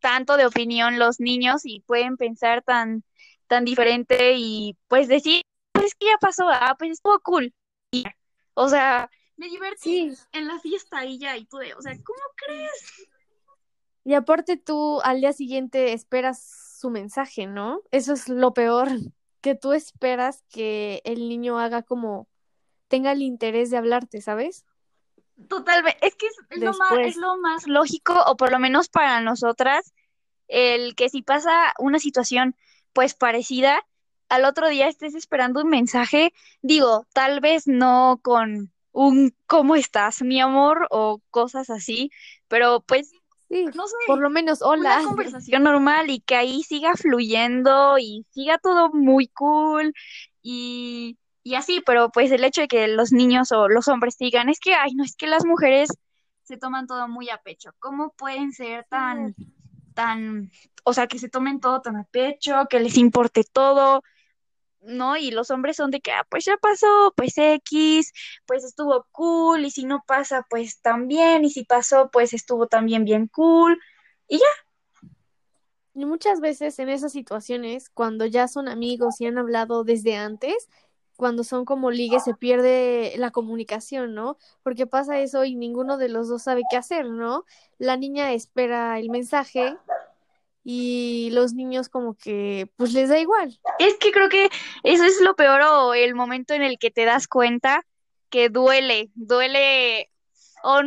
tanto 0.00 0.36
de 0.36 0.46
opinión 0.46 0.98
los 0.98 1.20
niños 1.20 1.62
y 1.64 1.80
pueden 1.80 2.16
pensar 2.16 2.62
tan, 2.62 3.04
tan 3.46 3.64
diferente 3.64 4.34
y 4.36 4.76
pues 4.88 5.08
decir, 5.08 5.42
pues 5.72 5.94
que 5.94 6.06
ya 6.06 6.18
pasó, 6.20 6.48
ah, 6.48 6.74
pues 6.78 6.92
estuvo 6.92 7.20
cool. 7.20 7.54
Y, 7.92 8.04
o 8.54 8.68
sea, 8.68 9.08
me 9.36 9.48
divertí 9.48 10.12
en 10.32 10.46
la 10.46 10.58
fiesta 10.60 11.04
y 11.04 11.18
ya, 11.18 11.36
y 11.36 11.44
pude, 11.44 11.74
o 11.74 11.82
sea, 11.82 11.92
¿cómo 11.92 12.20
crees? 12.36 13.08
Y 14.04 14.14
aparte 14.14 14.56
tú 14.56 15.00
al 15.02 15.20
día 15.20 15.32
siguiente 15.32 15.92
esperas 15.92 16.76
su 16.78 16.90
mensaje, 16.90 17.46
¿no? 17.46 17.80
Eso 17.90 18.12
es 18.12 18.28
lo 18.28 18.52
peor, 18.52 18.88
que 19.40 19.54
tú 19.54 19.72
esperas 19.72 20.42
que 20.50 21.02
el 21.04 21.28
niño 21.28 21.58
haga 21.58 21.82
como 21.82 22.28
tenga 22.88 23.12
el 23.12 23.22
interés 23.22 23.70
de 23.70 23.78
hablarte, 23.78 24.20
¿sabes? 24.20 24.64
Totalmente, 25.48 25.98
es 26.06 26.14
que 26.14 26.26
es, 26.26 26.60
lo 26.60 26.72
más, 26.72 26.92
es 26.98 27.16
lo 27.16 27.36
más 27.38 27.66
lógico, 27.66 28.14
o 28.26 28.36
por 28.36 28.50
lo 28.52 28.58
menos 28.58 28.88
para 28.88 29.20
nosotras, 29.20 29.92
el 30.48 30.94
que 30.94 31.08
si 31.08 31.22
pasa 31.22 31.74
una 31.78 31.98
situación 31.98 32.56
pues 32.92 33.14
parecida, 33.14 33.84
al 34.28 34.44
otro 34.44 34.68
día 34.68 34.88
estés 34.88 35.14
esperando 35.14 35.62
un 35.62 35.68
mensaje, 35.68 36.32
digo, 36.62 37.06
tal 37.12 37.40
vez 37.40 37.66
no 37.66 38.20
con 38.22 38.72
un 38.92 39.34
¿cómo 39.46 39.74
estás, 39.74 40.22
mi 40.22 40.40
amor? 40.40 40.86
o 40.90 41.20
cosas 41.30 41.68
así, 41.70 42.10
pero 42.48 42.80
pues 42.80 43.10
no 43.48 43.86
sé, 43.86 43.96
por 44.06 44.18
lo 44.18 44.30
menos 44.30 44.62
hola. 44.62 45.00
Una 45.00 45.08
conversación 45.08 45.62
normal 45.62 46.10
y 46.10 46.20
que 46.20 46.36
ahí 46.36 46.62
siga 46.62 46.94
fluyendo 46.94 47.98
y 47.98 48.24
siga 48.30 48.58
todo 48.58 48.90
muy 48.92 49.28
cool 49.28 49.92
y, 50.42 51.18
y 51.44 51.54
así, 51.54 51.82
pero 51.84 52.10
pues 52.10 52.32
el 52.32 52.42
hecho 52.42 52.62
de 52.62 52.68
que 52.68 52.88
los 52.88 53.12
niños 53.12 53.52
o 53.52 53.68
los 53.68 53.86
hombres 53.88 54.16
digan, 54.18 54.48
es 54.48 54.58
que, 54.58 54.74
ay, 54.74 54.94
no, 54.94 55.04
es 55.04 55.14
que 55.14 55.26
las 55.26 55.44
mujeres 55.44 55.90
se 56.42 56.56
toman 56.56 56.86
todo 56.86 57.06
muy 57.06 57.28
a 57.30 57.38
pecho. 57.38 57.70
¿Cómo 57.78 58.12
pueden 58.16 58.52
ser 58.52 58.86
tan, 58.88 59.34
tan, 59.94 60.50
o 60.84 60.94
sea, 60.94 61.06
que 61.06 61.18
se 61.18 61.28
tomen 61.28 61.60
todo 61.60 61.82
tan 61.82 61.96
a 61.96 62.04
pecho, 62.04 62.66
que 62.68 62.80
les 62.80 62.96
importe 62.96 63.44
todo? 63.44 64.02
¿no? 64.80 65.16
Y 65.16 65.30
los 65.30 65.50
hombres 65.50 65.76
son 65.76 65.90
de 65.90 66.00
que, 66.00 66.12
ah, 66.12 66.26
pues 66.30 66.44
ya 66.44 66.56
pasó, 66.56 67.12
pues 67.16 67.36
X, 67.36 68.12
pues 68.46 68.64
estuvo 68.64 69.06
cool, 69.12 69.64
y 69.64 69.70
si 69.70 69.84
no 69.84 70.02
pasa, 70.06 70.46
pues 70.48 70.80
también, 70.80 71.44
y 71.44 71.50
si 71.50 71.64
pasó, 71.64 72.10
pues 72.10 72.32
estuvo 72.34 72.66
también 72.66 73.04
bien 73.04 73.28
cool, 73.28 73.80
y 74.28 74.38
ya. 74.38 75.10
Y 75.94 76.06
muchas 76.06 76.40
veces 76.40 76.78
en 76.78 76.88
esas 76.88 77.12
situaciones, 77.12 77.88
cuando 77.88 78.26
ya 78.26 78.48
son 78.48 78.68
amigos 78.68 79.20
y 79.20 79.26
han 79.26 79.38
hablado 79.38 79.84
desde 79.84 80.16
antes, 80.16 80.68
cuando 81.16 81.44
son 81.44 81.64
como 81.64 81.90
ligues 81.90 82.24
se 82.24 82.34
pierde 82.34 83.14
la 83.16 83.30
comunicación, 83.30 84.14
¿no? 84.14 84.36
Porque 84.62 84.86
pasa 84.86 85.20
eso 85.20 85.44
y 85.44 85.54
ninguno 85.54 85.96
de 85.96 86.08
los 86.08 86.28
dos 86.28 86.42
sabe 86.42 86.62
qué 86.70 86.76
hacer, 86.76 87.06
¿no? 87.06 87.44
La 87.78 87.96
niña 87.96 88.32
espera 88.32 88.98
el 88.98 89.10
mensaje 89.10 89.76
y 90.64 91.28
los 91.32 91.52
niños 91.52 91.88
como 91.88 92.14
que 92.14 92.70
pues 92.76 92.92
les 92.92 93.10
da 93.10 93.18
igual. 93.18 93.58
Es 93.78 93.96
que 93.98 94.10
creo 94.10 94.28
que 94.28 94.48
eso 94.82 95.04
es 95.04 95.20
lo 95.20 95.36
peor 95.36 95.60
o 95.62 95.94
el 95.94 96.14
momento 96.14 96.54
en 96.54 96.62
el 96.62 96.78
que 96.78 96.90
te 96.90 97.04
das 97.04 97.28
cuenta 97.28 97.84
que 98.30 98.48
duele, 98.48 99.10
duele, 99.14 100.10
o, 100.64 100.80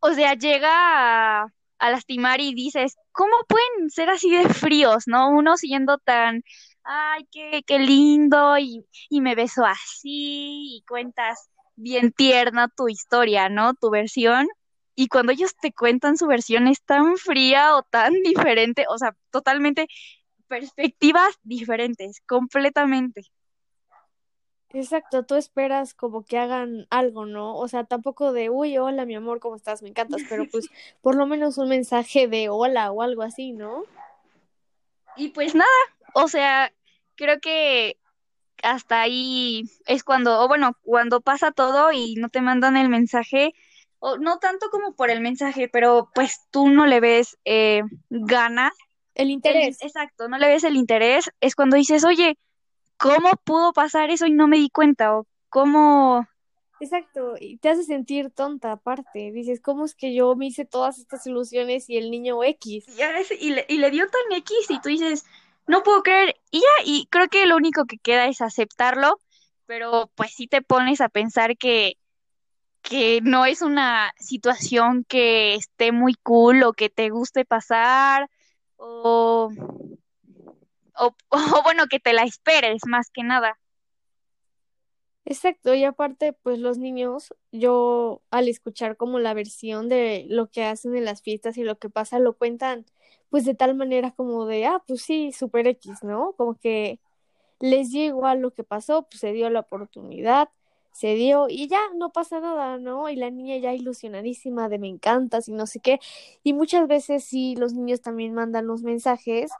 o 0.00 0.12
sea, 0.14 0.34
llega 0.34 1.42
a, 1.42 1.50
lastimar 1.78 2.40
y 2.40 2.54
dices, 2.54 2.96
¿cómo 3.12 3.34
pueden 3.46 3.90
ser 3.90 4.08
así 4.08 4.30
de 4.30 4.48
fríos, 4.48 5.04
no? 5.06 5.28
Uno 5.28 5.58
siendo 5.58 5.98
tan, 5.98 6.42
ay, 6.84 7.26
qué, 7.32 7.62
qué 7.66 7.78
lindo 7.78 8.58
y, 8.58 8.86
y 9.08 9.20
me 9.20 9.34
beso 9.34 9.64
así 9.64 10.76
y 10.76 10.84
cuentas 10.88 11.50
bien 11.76 12.12
tierna 12.12 12.68
tu 12.68 12.88
historia, 12.88 13.48
¿no? 13.48 13.74
Tu 13.74 13.90
versión 13.90 14.46
y 14.96 15.08
cuando 15.08 15.32
ellos 15.32 15.56
te 15.56 15.72
cuentan 15.72 16.16
su 16.16 16.26
versión 16.26 16.68
es 16.68 16.82
tan 16.82 17.16
fría 17.16 17.76
o 17.76 17.82
tan 17.82 18.12
diferente, 18.24 18.86
o 18.88 18.98
sea, 18.98 19.16
totalmente, 19.30 19.88
perspectivas 20.48 21.34
diferentes, 21.42 22.20
completamente. 22.26 23.22
Exacto, 24.70 25.24
tú 25.24 25.36
esperas 25.36 25.94
como 25.94 26.24
que 26.24 26.36
hagan 26.36 26.86
algo, 26.90 27.26
¿no? 27.26 27.56
O 27.56 27.68
sea, 27.68 27.84
tampoco 27.84 28.32
de, 28.32 28.50
uy, 28.50 28.76
hola, 28.76 29.06
mi 29.06 29.14
amor, 29.14 29.38
¿cómo 29.38 29.54
estás? 29.54 29.82
Me 29.82 29.88
encantas, 29.88 30.22
pero 30.28 30.46
pues 30.50 30.68
por 31.00 31.14
lo 31.14 31.26
menos 31.26 31.58
un 31.58 31.68
mensaje 31.68 32.26
de 32.26 32.48
hola 32.48 32.90
o 32.90 33.02
algo 33.02 33.22
así, 33.22 33.52
¿no? 33.52 33.84
Y 35.16 35.28
pues 35.28 35.54
nada, 35.54 35.68
o 36.14 36.28
sea, 36.28 36.72
creo 37.16 37.40
que 37.40 37.96
hasta 38.62 39.00
ahí 39.00 39.64
es 39.86 40.02
cuando, 40.04 40.40
o 40.40 40.48
bueno, 40.48 40.76
cuando 40.82 41.20
pasa 41.20 41.52
todo 41.52 41.92
y 41.92 42.14
no 42.16 42.28
te 42.28 42.40
mandan 42.40 42.76
el 42.76 42.88
mensaje, 42.88 43.54
o 43.98 44.18
no 44.18 44.38
tanto 44.38 44.70
como 44.70 44.94
por 44.94 45.10
el 45.10 45.20
mensaje, 45.20 45.68
pero 45.68 46.10
pues 46.14 46.40
tú 46.50 46.68
no 46.68 46.86
le 46.86 47.00
ves 47.00 47.38
eh, 47.44 47.82
ganas. 48.10 48.72
El 49.14 49.30
interés. 49.30 49.80
exacto, 49.80 50.28
no 50.28 50.38
le 50.38 50.48
ves 50.48 50.64
el 50.64 50.76
interés, 50.76 51.30
es 51.40 51.54
cuando 51.54 51.76
dices, 51.76 52.04
oye, 52.04 52.36
¿cómo 52.96 53.30
pudo 53.44 53.72
pasar 53.72 54.10
eso 54.10 54.26
y 54.26 54.32
no 54.32 54.48
me 54.48 54.56
di 54.56 54.70
cuenta? 54.70 55.16
O 55.16 55.26
cómo... 55.48 56.26
Exacto, 56.84 57.36
y 57.40 57.56
te 57.56 57.70
hace 57.70 57.82
sentir 57.82 58.30
tonta 58.30 58.72
aparte. 58.72 59.32
Dices, 59.32 59.60
¿cómo 59.62 59.86
es 59.86 59.94
que 59.94 60.14
yo 60.14 60.36
me 60.36 60.46
hice 60.46 60.66
todas 60.66 60.98
estas 60.98 61.26
ilusiones 61.26 61.88
y 61.88 61.96
el 61.96 62.10
niño 62.10 62.44
X? 62.44 62.84
Y, 63.40 63.50
le, 63.52 63.64
y 63.70 63.78
le 63.78 63.90
dio 63.90 64.06
tan 64.06 64.36
X 64.36 64.54
y 64.68 64.80
tú 64.82 64.90
dices, 64.90 65.24
no 65.66 65.82
puedo 65.82 66.02
creer. 66.02 66.36
Y 66.50 66.60
ya, 66.60 66.84
y 66.84 67.06
creo 67.06 67.28
que 67.28 67.46
lo 67.46 67.56
único 67.56 67.86
que 67.86 67.96
queda 67.96 68.26
es 68.26 68.42
aceptarlo, 68.42 69.18
pero 69.64 70.10
pues 70.14 70.34
sí 70.34 70.46
te 70.46 70.60
pones 70.60 71.00
a 71.00 71.08
pensar 71.08 71.56
que, 71.56 71.96
que 72.82 73.20
no 73.22 73.46
es 73.46 73.62
una 73.62 74.12
situación 74.18 75.06
que 75.08 75.54
esté 75.54 75.90
muy 75.90 76.14
cool 76.22 76.64
o 76.64 76.74
que 76.74 76.90
te 76.90 77.08
guste 77.08 77.46
pasar 77.46 78.28
o, 78.76 79.50
o 80.92 81.16
bueno, 81.64 81.86
que 81.86 81.98
te 81.98 82.12
la 82.12 82.24
esperes 82.24 82.82
más 82.86 83.08
que 83.10 83.22
nada. 83.22 83.58
Exacto, 85.26 85.72
y 85.74 85.84
aparte, 85.84 86.34
pues 86.34 86.58
los 86.58 86.76
niños, 86.76 87.32
yo 87.50 88.20
al 88.30 88.46
escuchar 88.48 88.96
como 88.98 89.18
la 89.18 89.32
versión 89.32 89.88
de 89.88 90.26
lo 90.28 90.50
que 90.50 90.64
hacen 90.64 90.94
en 90.96 91.06
las 91.06 91.22
fiestas 91.22 91.56
y 91.56 91.64
lo 91.64 91.78
que 91.78 91.88
pasa, 91.88 92.18
lo 92.18 92.34
cuentan 92.36 92.84
pues 93.30 93.44
de 93.46 93.54
tal 93.54 93.74
manera 93.74 94.12
como 94.12 94.44
de, 94.46 94.66
ah, 94.66 94.82
pues 94.86 95.02
sí, 95.02 95.32
super 95.32 95.66
X, 95.66 96.04
¿no? 96.04 96.34
Como 96.36 96.56
que 96.56 97.00
les 97.60 97.90
dio 97.92 98.04
igual 98.04 98.40
lo 98.40 98.52
que 98.52 98.64
pasó, 98.64 99.04
pues 99.04 99.20
se 99.20 99.32
dio 99.32 99.50
la 99.50 99.60
oportunidad, 99.60 100.50
se 100.92 101.14
dio 101.16 101.46
y 101.48 101.68
ya 101.68 101.80
no 101.96 102.12
pasa 102.12 102.40
nada, 102.40 102.78
¿no? 102.78 103.08
Y 103.10 103.16
la 103.16 103.30
niña 103.30 103.56
ya 103.58 103.74
ilusionadísima 103.74 104.68
de 104.68 104.78
me 104.80 104.88
encantas 104.88 105.48
y 105.48 105.52
no 105.54 105.66
sé 105.66 105.80
qué. 105.80 106.00
Y 106.44 106.54
muchas 106.54 106.88
veces 106.88 107.24
sí, 107.24 107.56
los 107.56 107.74
niños 107.74 108.02
también 108.02 108.34
mandan 108.34 108.66
los 108.68 108.82
mensajes, 108.82 109.50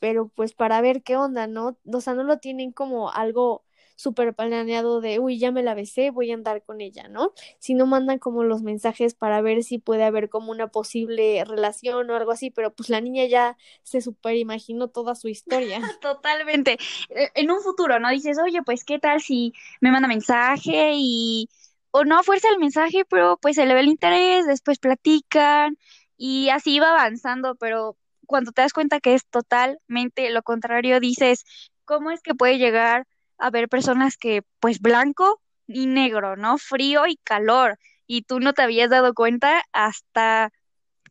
pero 0.00 0.28
pues 0.28 0.54
para 0.54 0.80
ver 0.82 1.02
qué 1.02 1.16
onda, 1.16 1.46
¿no? 1.46 1.78
O 1.92 2.00
sea, 2.00 2.14
no 2.14 2.24
lo 2.24 2.38
tienen 2.38 2.72
como 2.72 3.10
algo 3.10 3.64
súper 3.96 4.34
planeado 4.34 5.00
de, 5.00 5.18
uy, 5.18 5.38
ya 5.38 5.50
me 5.50 5.62
la 5.62 5.74
besé, 5.74 6.10
voy 6.10 6.30
a 6.30 6.34
andar 6.34 6.62
con 6.62 6.80
ella, 6.80 7.08
¿no? 7.08 7.32
Si 7.58 7.74
no 7.74 7.86
mandan 7.86 8.18
como 8.18 8.44
los 8.44 8.62
mensajes 8.62 9.14
para 9.14 9.40
ver 9.40 9.64
si 9.64 9.78
puede 9.78 10.04
haber 10.04 10.28
como 10.28 10.52
una 10.52 10.68
posible 10.68 11.42
relación 11.44 12.10
o 12.10 12.14
algo 12.14 12.30
así, 12.30 12.50
pero 12.50 12.72
pues 12.74 12.90
la 12.90 13.00
niña 13.00 13.24
ya 13.24 13.56
se 13.82 14.00
super 14.00 14.36
imaginó 14.36 14.88
toda 14.88 15.14
su 15.14 15.28
historia. 15.28 15.80
Totalmente. 16.00 16.76
E, 17.08 17.30
en 17.34 17.50
un 17.50 17.60
futuro, 17.62 17.98
¿no? 17.98 18.10
Dices, 18.10 18.38
oye, 18.38 18.62
pues, 18.62 18.84
¿qué 18.84 18.98
tal 18.98 19.20
si 19.20 19.52
me 19.80 19.90
manda 19.90 20.08
mensaje 20.08 20.92
y... 20.94 21.48
o 21.90 22.04
no 22.04 22.22
fuerza 22.22 22.48
el 22.50 22.58
mensaje, 22.58 23.04
pero 23.08 23.38
pues 23.40 23.56
se 23.56 23.66
le 23.66 23.74
ve 23.74 23.80
el 23.80 23.88
interés, 23.88 24.46
después 24.46 24.78
platican 24.78 25.78
y 26.18 26.50
así 26.50 26.78
va 26.80 26.90
avanzando, 26.90 27.54
pero 27.56 27.96
cuando 28.26 28.52
te 28.52 28.62
das 28.62 28.72
cuenta 28.72 29.00
que 29.00 29.14
es 29.14 29.26
totalmente 29.26 30.30
lo 30.30 30.42
contrario, 30.42 31.00
dices, 31.00 31.44
¿cómo 31.84 32.10
es 32.10 32.20
que 32.22 32.34
puede 32.34 32.58
llegar 32.58 33.06
a 33.38 33.50
ver 33.50 33.68
personas 33.68 34.16
que, 34.16 34.42
pues, 34.60 34.80
blanco 34.80 35.40
y 35.66 35.86
negro, 35.86 36.36
¿no? 36.36 36.58
Frío 36.58 37.06
y 37.06 37.16
calor. 37.16 37.78
Y 38.06 38.22
tú 38.22 38.40
no 38.40 38.52
te 38.52 38.62
habías 38.62 38.90
dado 38.90 39.14
cuenta 39.14 39.62
hasta 39.72 40.52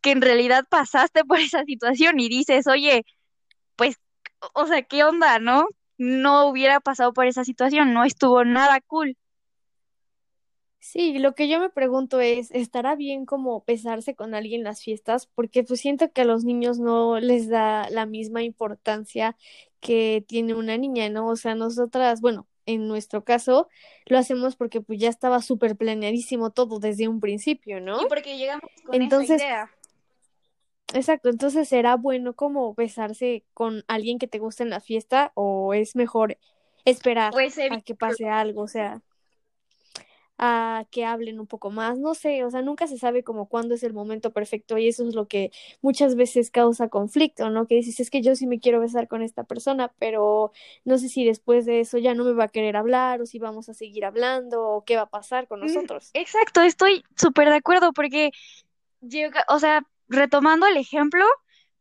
que 0.01 0.11
en 0.11 0.21
realidad 0.21 0.65
pasaste 0.69 1.25
por 1.25 1.39
esa 1.39 1.63
situación 1.63 2.19
y 2.19 2.29
dices, 2.29 2.67
oye, 2.67 3.05
pues, 3.75 3.97
o 4.53 4.67
sea, 4.67 4.83
¿qué 4.83 5.03
onda, 5.03 5.39
no? 5.39 5.67
No 5.97 6.47
hubiera 6.47 6.79
pasado 6.79 7.13
por 7.13 7.25
esa 7.27 7.43
situación, 7.43 7.93
no 7.93 8.03
estuvo 8.03 8.43
nada 8.43 8.81
cool. 8.81 9.17
Sí, 10.79 11.17
lo 11.17 11.33
que 11.33 11.47
yo 11.49 11.59
me 11.59 11.71
pregunto 11.71 12.19
es, 12.19 12.51
¿estará 12.51 12.95
bien 12.95 13.25
como 13.25 13.63
besarse 13.65 14.13
con 14.13 14.35
alguien 14.35 14.61
en 14.61 14.65
las 14.65 14.83
fiestas? 14.83 15.25
Porque 15.25 15.63
pues 15.63 15.81
siento 15.81 16.11
que 16.11 16.21
a 16.21 16.25
los 16.25 16.43
niños 16.43 16.77
no 16.77 17.19
les 17.19 17.49
da 17.49 17.89
la 17.89 18.05
misma 18.05 18.43
importancia 18.43 19.35
que 19.85 20.25
tiene 20.27 20.55
una 20.55 20.77
niña, 20.77 21.07
¿no? 21.09 21.27
O 21.27 21.35
sea, 21.35 21.53
nosotras, 21.53 22.19
bueno, 22.19 22.47
en 22.65 22.87
nuestro 22.87 23.23
caso, 23.23 23.69
lo 24.07 24.17
hacemos 24.17 24.55
porque 24.55 24.81
pues 24.81 24.99
ya 24.99 25.09
estaba 25.09 25.43
súper 25.43 25.75
planeadísimo 25.75 26.49
todo 26.49 26.79
desde 26.79 27.07
un 27.07 27.19
principio, 27.19 27.79
¿no? 27.79 28.01
Y 28.01 28.07
porque 28.07 28.35
llegamos 28.35 28.67
con 28.83 28.95
entonces, 28.99 29.35
esa 29.35 29.45
idea. 29.45 29.71
Exacto, 30.95 31.29
entonces 31.29 31.69
será 31.69 31.97
bueno 31.97 32.33
como 32.33 32.73
besarse 32.73 33.43
con 33.53 33.83
alguien 33.87 34.17
que 34.17 34.27
te 34.27 34.39
guste 34.39 34.63
en 34.63 34.71
la 34.71 34.79
fiesta 34.79 35.31
o 35.35 35.75
es 35.75 35.95
mejor 35.95 36.39
esperar 36.83 37.31
pues, 37.31 37.55
a 37.59 37.81
que 37.81 37.93
pase 37.93 38.27
algo, 38.27 38.63
o 38.63 38.67
sea 38.67 39.03
a 40.37 40.85
que 40.91 41.05
hablen 41.05 41.39
un 41.39 41.47
poco 41.47 41.71
más, 41.71 41.97
no 41.97 42.13
sé, 42.13 42.43
o 42.43 42.51
sea, 42.51 42.61
nunca 42.61 42.87
se 42.87 42.97
sabe 42.97 43.23
como 43.23 43.47
cuándo 43.47 43.75
es 43.75 43.83
el 43.83 43.93
momento 43.93 44.31
perfecto 44.31 44.77
y 44.77 44.87
eso 44.87 45.07
es 45.07 45.15
lo 45.15 45.27
que 45.27 45.51
muchas 45.81 46.15
veces 46.15 46.51
causa 46.51 46.89
conflicto, 46.89 47.49
¿no? 47.49 47.67
Que 47.67 47.75
dices, 47.75 47.99
es 48.01 48.09
que 48.09 48.21
yo 48.21 48.35
sí 48.35 48.45
me 48.45 48.59
quiero 48.59 48.81
besar 48.81 49.07
con 49.07 49.21
esta 49.21 49.45
persona, 49.45 49.93
pero 49.97 50.51
no 50.83 50.97
sé 50.97 51.07
si 51.07 51.23
después 51.23 51.65
de 51.65 51.79
eso 51.79 51.97
ya 51.97 52.13
no 52.13 52.25
me 52.25 52.33
va 52.33 52.45
a 52.45 52.49
querer 52.49 52.75
hablar 52.75 53.21
o 53.21 53.25
si 53.25 53.39
vamos 53.39 53.69
a 53.69 53.73
seguir 53.73 54.03
hablando 54.03 54.61
o 54.61 54.83
qué 54.83 54.97
va 54.97 55.03
a 55.03 55.09
pasar 55.09 55.47
con 55.47 55.61
mm, 55.61 55.67
nosotros. 55.67 56.09
Exacto, 56.13 56.61
estoy 56.61 57.03
súper 57.15 57.49
de 57.49 57.55
acuerdo 57.55 57.93
porque, 57.93 58.31
o 59.47 59.59
sea, 59.59 59.85
retomando 60.09 60.67
el 60.67 60.75
ejemplo, 60.75 61.23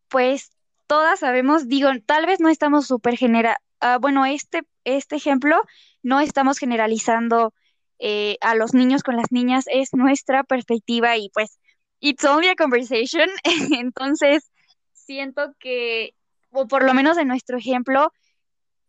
pues 0.09 0.53
todas 0.87 1.19
sabemos, 1.19 1.67
digo, 1.67 1.89
tal 2.07 2.27
vez 2.27 2.39
no 2.39 2.49
estamos 2.49 2.87
súper 2.87 3.17
genera, 3.17 3.61
ah, 3.81 3.99
bueno, 4.01 4.25
este, 4.27 4.63
este 4.85 5.17
ejemplo 5.17 5.61
no 6.05 6.21
estamos 6.21 6.59
generalizando 6.59 7.53
eh, 7.99 8.37
a 8.41 8.55
los 8.55 8.75
niños 8.75 9.03
con 9.03 9.17
las 9.17 9.31
niñas 9.31 9.65
es 9.69 9.95
nuestra 9.95 10.45
perspectiva 10.45 11.17
y 11.17 11.31
pues 11.31 11.59
it's 12.01 12.25
only 12.25 12.49
a 12.49 12.57
conversation. 12.57 13.29
Entonces, 13.79 14.51
siento 14.93 15.55
que, 15.59 16.15
o 16.51 16.67
por 16.67 16.85
lo 16.85 16.95
menos 16.95 17.19
en 17.19 17.29
nuestro 17.29 17.59
ejemplo, 17.59 18.13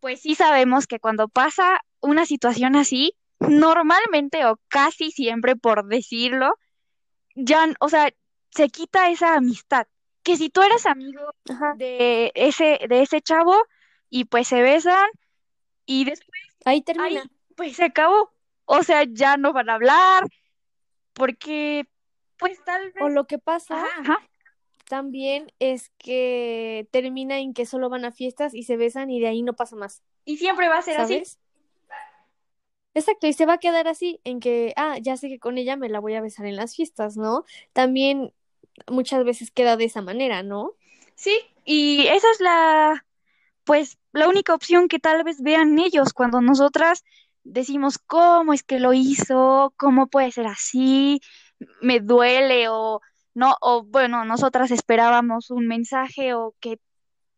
pues 0.00 0.20
sí 0.20 0.34
sabemos 0.34 0.86
que 0.86 1.00
cuando 1.00 1.28
pasa 1.28 1.80
una 2.00 2.26
situación 2.26 2.76
así, 2.76 3.14
normalmente 3.40 4.44
o 4.46 4.58
casi 4.68 5.10
siempre, 5.10 5.56
por 5.56 5.86
decirlo, 5.86 6.54
ya, 7.34 7.66
o 7.80 7.88
sea, 7.88 8.10
se 8.50 8.68
quita 8.68 9.10
esa 9.10 9.34
amistad. 9.34 9.86
Que 10.22 10.36
si 10.36 10.50
tú 10.50 10.62
eres 10.62 10.86
amigo 10.86 11.22
de 11.76 12.32
ese, 12.34 12.80
de 12.88 13.02
ese 13.02 13.20
chavo 13.20 13.56
y 14.10 14.24
pues 14.24 14.48
se 14.48 14.60
besan 14.60 15.08
y 15.84 16.04
después 16.04 16.40
ahí 16.64 16.82
termina. 16.82 17.22
pues 17.54 17.76
se 17.76 17.84
acabó 17.84 18.32
o 18.66 18.82
sea, 18.82 19.04
ya 19.04 19.36
no 19.36 19.52
van 19.52 19.70
a 19.70 19.74
hablar, 19.74 20.26
porque 21.12 21.86
pues 22.38 22.62
tal 22.64 22.92
vez... 22.92 23.02
O 23.02 23.08
lo 23.08 23.26
que 23.26 23.38
pasa 23.38 23.84
también 24.88 25.52
es 25.58 25.90
que 25.98 26.86
termina 26.90 27.38
en 27.38 27.54
que 27.54 27.66
solo 27.66 27.88
van 27.88 28.04
a 28.04 28.12
fiestas 28.12 28.54
y 28.54 28.62
se 28.62 28.76
besan 28.76 29.10
y 29.10 29.20
de 29.20 29.28
ahí 29.28 29.42
no 29.42 29.54
pasa 29.54 29.74
más. 29.76 30.02
Y 30.24 30.36
siempre 30.36 30.68
va 30.68 30.78
a 30.78 30.82
ser 30.82 31.00
así. 31.00 31.22
Exacto, 32.94 33.26
y 33.26 33.32
se 33.34 33.44
va 33.44 33.54
a 33.54 33.58
quedar 33.58 33.88
así, 33.88 34.20
en 34.24 34.40
que, 34.40 34.72
ah, 34.76 34.96
ya 34.98 35.18
sé 35.18 35.28
que 35.28 35.38
con 35.38 35.58
ella 35.58 35.76
me 35.76 35.90
la 35.90 36.00
voy 36.00 36.14
a 36.14 36.22
besar 36.22 36.46
en 36.46 36.56
las 36.56 36.74
fiestas, 36.74 37.16
¿no? 37.18 37.44
También 37.74 38.32
muchas 38.88 39.22
veces 39.22 39.50
queda 39.50 39.76
de 39.76 39.84
esa 39.84 40.00
manera, 40.00 40.42
¿no? 40.42 40.72
Sí, 41.14 41.38
y 41.66 42.06
esa 42.06 42.30
es 42.30 42.40
la, 42.40 43.04
pues, 43.64 43.98
la 44.12 44.28
única 44.28 44.54
opción 44.54 44.88
que 44.88 44.98
tal 44.98 45.24
vez 45.24 45.42
vean 45.42 45.78
ellos 45.78 46.14
cuando 46.14 46.40
nosotras 46.40 47.04
decimos, 47.46 47.98
¿cómo 47.98 48.52
es 48.52 48.62
que 48.62 48.80
lo 48.80 48.92
hizo? 48.92 49.72
¿Cómo 49.76 50.08
puede 50.08 50.32
ser 50.32 50.46
así? 50.46 51.20
Me 51.80 52.00
duele 52.00 52.68
o 52.68 53.00
no, 53.34 53.56
o 53.60 53.84
bueno, 53.84 54.24
nosotras 54.24 54.70
esperábamos 54.70 55.50
un 55.50 55.66
mensaje 55.66 56.34
o 56.34 56.54
que 56.60 56.78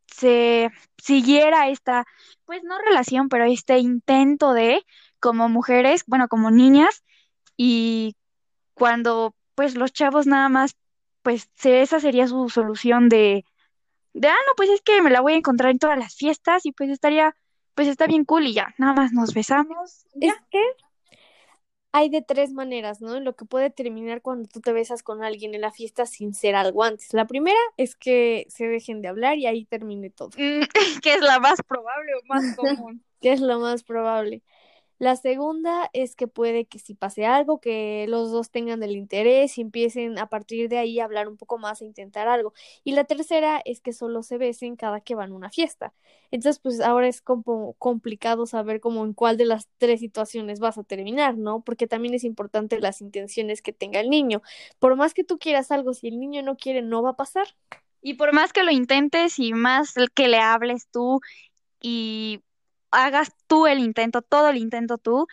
se 0.06 0.70
siguiera 0.96 1.68
esta, 1.68 2.06
pues 2.44 2.62
no 2.64 2.78
relación, 2.78 3.28
pero 3.28 3.44
este 3.44 3.78
intento 3.78 4.52
de, 4.54 4.84
como 5.20 5.48
mujeres, 5.48 6.04
bueno, 6.06 6.28
como 6.28 6.50
niñas, 6.50 7.04
y 7.56 8.16
cuando 8.74 9.34
pues 9.54 9.74
los 9.76 9.92
chavos 9.92 10.26
nada 10.26 10.48
más, 10.48 10.76
pues 11.22 11.50
esa 11.64 12.00
sería 12.00 12.28
su 12.28 12.48
solución 12.48 13.08
de, 13.08 13.44
de, 14.14 14.28
ah, 14.28 14.32
no, 14.46 14.52
pues 14.56 14.70
es 14.70 14.80
que 14.82 15.02
me 15.02 15.10
la 15.10 15.20
voy 15.20 15.34
a 15.34 15.36
encontrar 15.36 15.70
en 15.72 15.78
todas 15.78 15.98
las 15.98 16.14
fiestas 16.14 16.64
y 16.66 16.72
pues 16.72 16.90
estaría 16.90 17.34
pues 17.78 17.86
está 17.86 18.08
bien 18.08 18.24
cool 18.24 18.44
y 18.44 18.54
ya, 18.54 18.74
nada 18.76 18.92
más 18.92 19.12
nos 19.12 19.32
besamos. 19.32 20.04
Es 20.20 20.34
que 20.50 20.60
hay 21.92 22.08
de 22.08 22.22
tres 22.22 22.50
maneras, 22.50 23.00
¿no? 23.00 23.20
Lo 23.20 23.36
que 23.36 23.44
puede 23.44 23.70
terminar 23.70 24.20
cuando 24.20 24.48
tú 24.48 24.60
te 24.60 24.72
besas 24.72 25.04
con 25.04 25.22
alguien 25.22 25.54
en 25.54 25.60
la 25.60 25.70
fiesta 25.70 26.04
sin 26.04 26.34
ser 26.34 26.56
algo 26.56 26.82
antes. 26.82 27.14
La 27.14 27.28
primera 27.28 27.56
es 27.76 27.94
que 27.94 28.46
se 28.48 28.66
dejen 28.66 29.00
de 29.00 29.06
hablar 29.06 29.38
y 29.38 29.46
ahí 29.46 29.64
termine 29.64 30.10
todo. 30.10 30.30
Mm, 30.30 30.62
que 31.04 31.14
es 31.14 31.20
la 31.20 31.38
más 31.38 31.62
probable 31.62 32.14
o 32.16 32.26
más 32.26 32.56
común. 32.56 33.04
que 33.20 33.32
es 33.32 33.40
lo 33.40 33.60
más 33.60 33.84
probable. 33.84 34.42
La 34.98 35.14
segunda 35.14 35.88
es 35.92 36.16
que 36.16 36.26
puede 36.26 36.64
que 36.64 36.80
si 36.80 36.94
pase 36.94 37.24
algo, 37.24 37.60
que 37.60 38.06
los 38.08 38.32
dos 38.32 38.50
tengan 38.50 38.82
el 38.82 38.96
interés 38.96 39.56
y 39.56 39.60
empiecen 39.60 40.18
a 40.18 40.28
partir 40.28 40.68
de 40.68 40.78
ahí 40.78 40.98
a 40.98 41.04
hablar 41.04 41.28
un 41.28 41.36
poco 41.36 41.56
más, 41.56 41.80
a 41.80 41.84
intentar 41.84 42.26
algo. 42.26 42.52
Y 42.82 42.92
la 42.92 43.04
tercera 43.04 43.62
es 43.64 43.80
que 43.80 43.92
solo 43.92 44.24
se 44.24 44.38
besen 44.38 44.74
cada 44.74 45.00
que 45.00 45.14
van 45.14 45.30
a 45.30 45.34
una 45.36 45.50
fiesta. 45.50 45.94
Entonces, 46.32 46.58
pues 46.60 46.80
ahora 46.80 47.06
es 47.06 47.22
como 47.22 47.74
complicado 47.74 48.46
saber 48.46 48.80
como 48.80 49.04
en 49.04 49.14
cuál 49.14 49.36
de 49.36 49.44
las 49.44 49.68
tres 49.78 50.00
situaciones 50.00 50.58
vas 50.58 50.78
a 50.78 50.82
terminar, 50.82 51.38
¿no? 51.38 51.60
Porque 51.62 51.86
también 51.86 52.14
es 52.14 52.24
importante 52.24 52.80
las 52.80 53.00
intenciones 53.00 53.62
que 53.62 53.72
tenga 53.72 54.00
el 54.00 54.10
niño. 54.10 54.42
Por 54.80 54.96
más 54.96 55.14
que 55.14 55.22
tú 55.24 55.38
quieras 55.38 55.70
algo, 55.70 55.94
si 55.94 56.08
el 56.08 56.18
niño 56.18 56.42
no 56.42 56.56
quiere, 56.56 56.82
no 56.82 57.02
va 57.02 57.10
a 57.10 57.16
pasar. 57.16 57.46
Y 58.02 58.14
por 58.14 58.32
más 58.32 58.52
que 58.52 58.64
lo 58.64 58.72
intentes 58.72 59.38
y 59.38 59.52
más 59.52 59.94
que 60.14 60.28
le 60.28 60.38
hables 60.38 60.88
tú 60.90 61.20
y 61.80 62.42
hagas 62.90 63.32
tú 63.46 63.66
el 63.66 63.78
intento, 63.80 64.22
todo 64.22 64.48
el 64.48 64.56
intento 64.58 64.98
tú, 64.98 65.26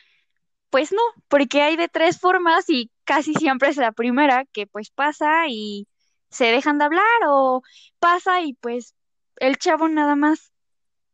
pues 0.70 0.92
no, 0.92 1.02
porque 1.28 1.62
hay 1.62 1.78
de 1.78 1.88
tres 1.88 2.20
formas 2.20 2.66
y 2.70 2.92
casi 3.06 3.34
siempre 3.36 3.70
es 3.70 3.78
la 3.78 3.92
primera 3.94 4.46
que 4.46 4.68
pues 4.68 4.92
pasa 4.92 5.48
y 5.50 5.88
se 6.30 6.46
dejan 6.46 6.78
de 6.80 6.86
hablar 6.86 7.06
o 7.28 7.62
pasa 8.00 8.42
y 8.42 8.54
pues 8.56 8.96
el 9.38 9.58
chavo 9.58 9.88
nada 9.90 10.16
más, 10.16 10.54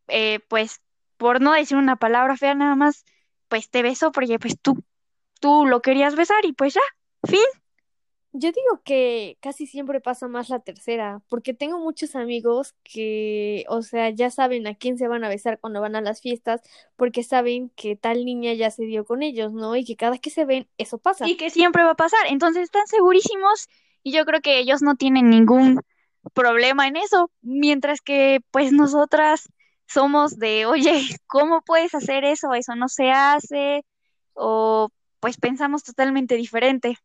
eh, 0.08 0.40
pues 0.48 0.80
por 1.16 1.40
no 1.40 1.52
decir 1.52 1.76
una 1.76 1.96
palabra 1.96 2.36
fea, 2.36 2.54
nada 2.54 2.76
más, 2.76 3.04
pues 3.48 3.70
te 3.70 3.82
besó 3.82 4.12
porque 4.12 4.38
pues 4.38 4.58
tú, 4.60 4.84
tú 5.40 5.66
lo 5.66 5.82
querías 5.82 6.16
besar 6.16 6.44
y 6.44 6.52
pues 6.52 6.74
ya, 6.74 6.82
fin. 7.28 7.61
Yo 8.34 8.50
digo 8.50 8.80
que 8.82 9.36
casi 9.40 9.66
siempre 9.66 10.00
pasa 10.00 10.26
más 10.26 10.48
la 10.48 10.60
tercera, 10.60 11.20
porque 11.28 11.52
tengo 11.52 11.78
muchos 11.78 12.16
amigos 12.16 12.74
que, 12.82 13.66
o 13.68 13.82
sea, 13.82 14.08
ya 14.08 14.30
saben 14.30 14.66
a 14.66 14.74
quién 14.74 14.96
se 14.96 15.06
van 15.06 15.22
a 15.22 15.28
besar 15.28 15.60
cuando 15.60 15.82
van 15.82 15.96
a 15.96 16.00
las 16.00 16.22
fiestas, 16.22 16.62
porque 16.96 17.24
saben 17.24 17.70
que 17.76 17.94
tal 17.94 18.24
niña 18.24 18.54
ya 18.54 18.70
se 18.70 18.84
dio 18.84 19.04
con 19.04 19.22
ellos, 19.22 19.52
¿no? 19.52 19.76
Y 19.76 19.84
que 19.84 19.96
cada 19.96 20.16
que 20.16 20.30
se 20.30 20.46
ven, 20.46 20.66
eso 20.78 20.96
pasa. 20.96 21.28
Y 21.28 21.36
que 21.36 21.50
siempre 21.50 21.84
va 21.84 21.90
a 21.90 21.94
pasar. 21.94 22.20
Entonces 22.28 22.62
están 22.64 22.86
segurísimos 22.86 23.68
y 24.02 24.12
yo 24.12 24.24
creo 24.24 24.40
que 24.40 24.58
ellos 24.58 24.80
no 24.80 24.96
tienen 24.96 25.28
ningún 25.28 25.82
problema 26.32 26.88
en 26.88 26.96
eso, 26.96 27.30
mientras 27.42 28.00
que 28.00 28.40
pues 28.50 28.72
nosotras 28.72 29.48
somos 29.86 30.38
de, 30.38 30.64
oye, 30.66 30.92
¿cómo 31.26 31.60
puedes 31.62 31.94
hacer 31.94 32.24
eso? 32.24 32.54
Eso 32.54 32.76
no 32.76 32.88
se 32.88 33.10
hace, 33.10 33.84
o 34.32 34.88
pues 35.20 35.36
pensamos 35.36 35.84
totalmente 35.84 36.36
diferente. 36.36 36.96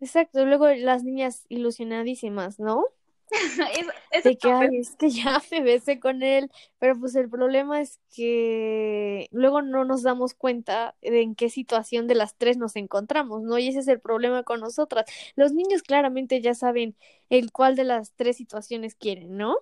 Exacto, 0.00 0.44
luego 0.44 0.68
las 0.68 1.04
niñas 1.04 1.44
ilusionadísimas, 1.48 2.58
¿no? 2.58 2.84
es, 4.12 4.24
de 4.24 4.36
que, 4.36 4.52
ay, 4.52 4.78
es 4.78 4.94
que 4.96 5.10
ya 5.10 5.42
me 5.50 5.60
besé 5.60 5.98
con 5.98 6.22
él, 6.22 6.50
pero 6.78 6.98
pues 6.98 7.14
el 7.16 7.28
problema 7.28 7.80
es 7.80 7.98
que 8.14 9.28
luego 9.32 9.62
no 9.62 9.84
nos 9.84 10.02
damos 10.02 10.34
cuenta 10.34 10.94
de 11.02 11.22
en 11.22 11.34
qué 11.34 11.50
situación 11.50 12.06
de 12.06 12.14
las 12.14 12.36
tres 12.36 12.56
nos 12.56 12.76
encontramos, 12.76 13.42
¿no? 13.42 13.58
Y 13.58 13.68
ese 13.68 13.80
es 13.80 13.88
el 13.88 14.00
problema 14.00 14.42
con 14.44 14.60
nosotras. 14.60 15.06
Los 15.34 15.52
niños 15.52 15.82
claramente 15.82 16.40
ya 16.40 16.54
saben 16.54 16.96
el 17.30 17.50
cuál 17.50 17.74
de 17.74 17.84
las 17.84 18.12
tres 18.12 18.36
situaciones 18.36 18.94
quieren, 18.94 19.36
¿no? 19.36 19.56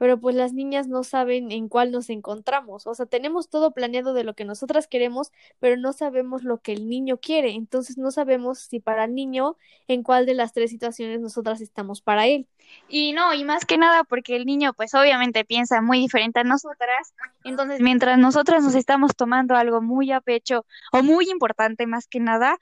Pero 0.00 0.18
pues 0.18 0.34
las 0.34 0.54
niñas 0.54 0.88
no 0.88 1.04
saben 1.04 1.52
en 1.52 1.68
cuál 1.68 1.90
nos 1.90 2.08
encontramos. 2.08 2.86
O 2.86 2.94
sea, 2.94 3.04
tenemos 3.04 3.50
todo 3.50 3.72
planeado 3.72 4.14
de 4.14 4.24
lo 4.24 4.32
que 4.32 4.46
nosotras 4.46 4.86
queremos, 4.86 5.30
pero 5.58 5.76
no 5.76 5.92
sabemos 5.92 6.42
lo 6.42 6.56
que 6.56 6.72
el 6.72 6.88
niño 6.88 7.18
quiere. 7.18 7.50
Entonces 7.50 7.98
no 7.98 8.10
sabemos 8.10 8.60
si 8.60 8.80
para 8.80 9.04
el 9.04 9.14
niño 9.14 9.58
en 9.88 10.02
cuál 10.02 10.24
de 10.24 10.32
las 10.32 10.54
tres 10.54 10.70
situaciones 10.70 11.20
nosotras 11.20 11.60
estamos 11.60 12.00
para 12.00 12.26
él. 12.26 12.46
Y 12.88 13.12
no, 13.12 13.34
y 13.34 13.44
más 13.44 13.66
que 13.66 13.76
nada 13.76 14.02
porque 14.04 14.36
el 14.36 14.46
niño 14.46 14.72
pues 14.72 14.94
obviamente 14.94 15.44
piensa 15.44 15.82
muy 15.82 15.98
diferente 15.98 16.40
a 16.40 16.44
nosotras. 16.44 17.12
Entonces 17.44 17.82
mientras 17.82 18.18
nosotras 18.18 18.64
nos 18.64 18.76
estamos 18.76 19.14
tomando 19.14 19.54
algo 19.54 19.82
muy 19.82 20.12
a 20.12 20.22
pecho 20.22 20.64
o 20.92 21.02
muy 21.02 21.28
importante 21.28 21.86
más 21.86 22.06
que 22.06 22.20
nada, 22.20 22.56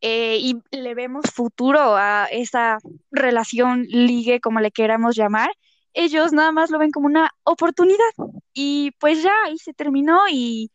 eh, 0.00 0.38
y 0.40 0.54
le 0.70 0.94
vemos 0.94 1.24
futuro 1.34 1.96
a 1.96 2.26
esa 2.30 2.78
relación 3.10 3.82
ligue, 3.88 4.40
como 4.40 4.60
le 4.60 4.70
queramos 4.70 5.16
llamar, 5.16 5.50
ellos 5.94 6.32
nada 6.32 6.52
más 6.52 6.70
lo 6.70 6.78
ven 6.78 6.90
como 6.90 7.06
una 7.06 7.30
oportunidad. 7.44 8.12
Y 8.52 8.92
pues 8.98 9.22
ya 9.22 9.32
ahí 9.46 9.58
se 9.58 9.74
terminó 9.74 10.20
y, 10.30 10.70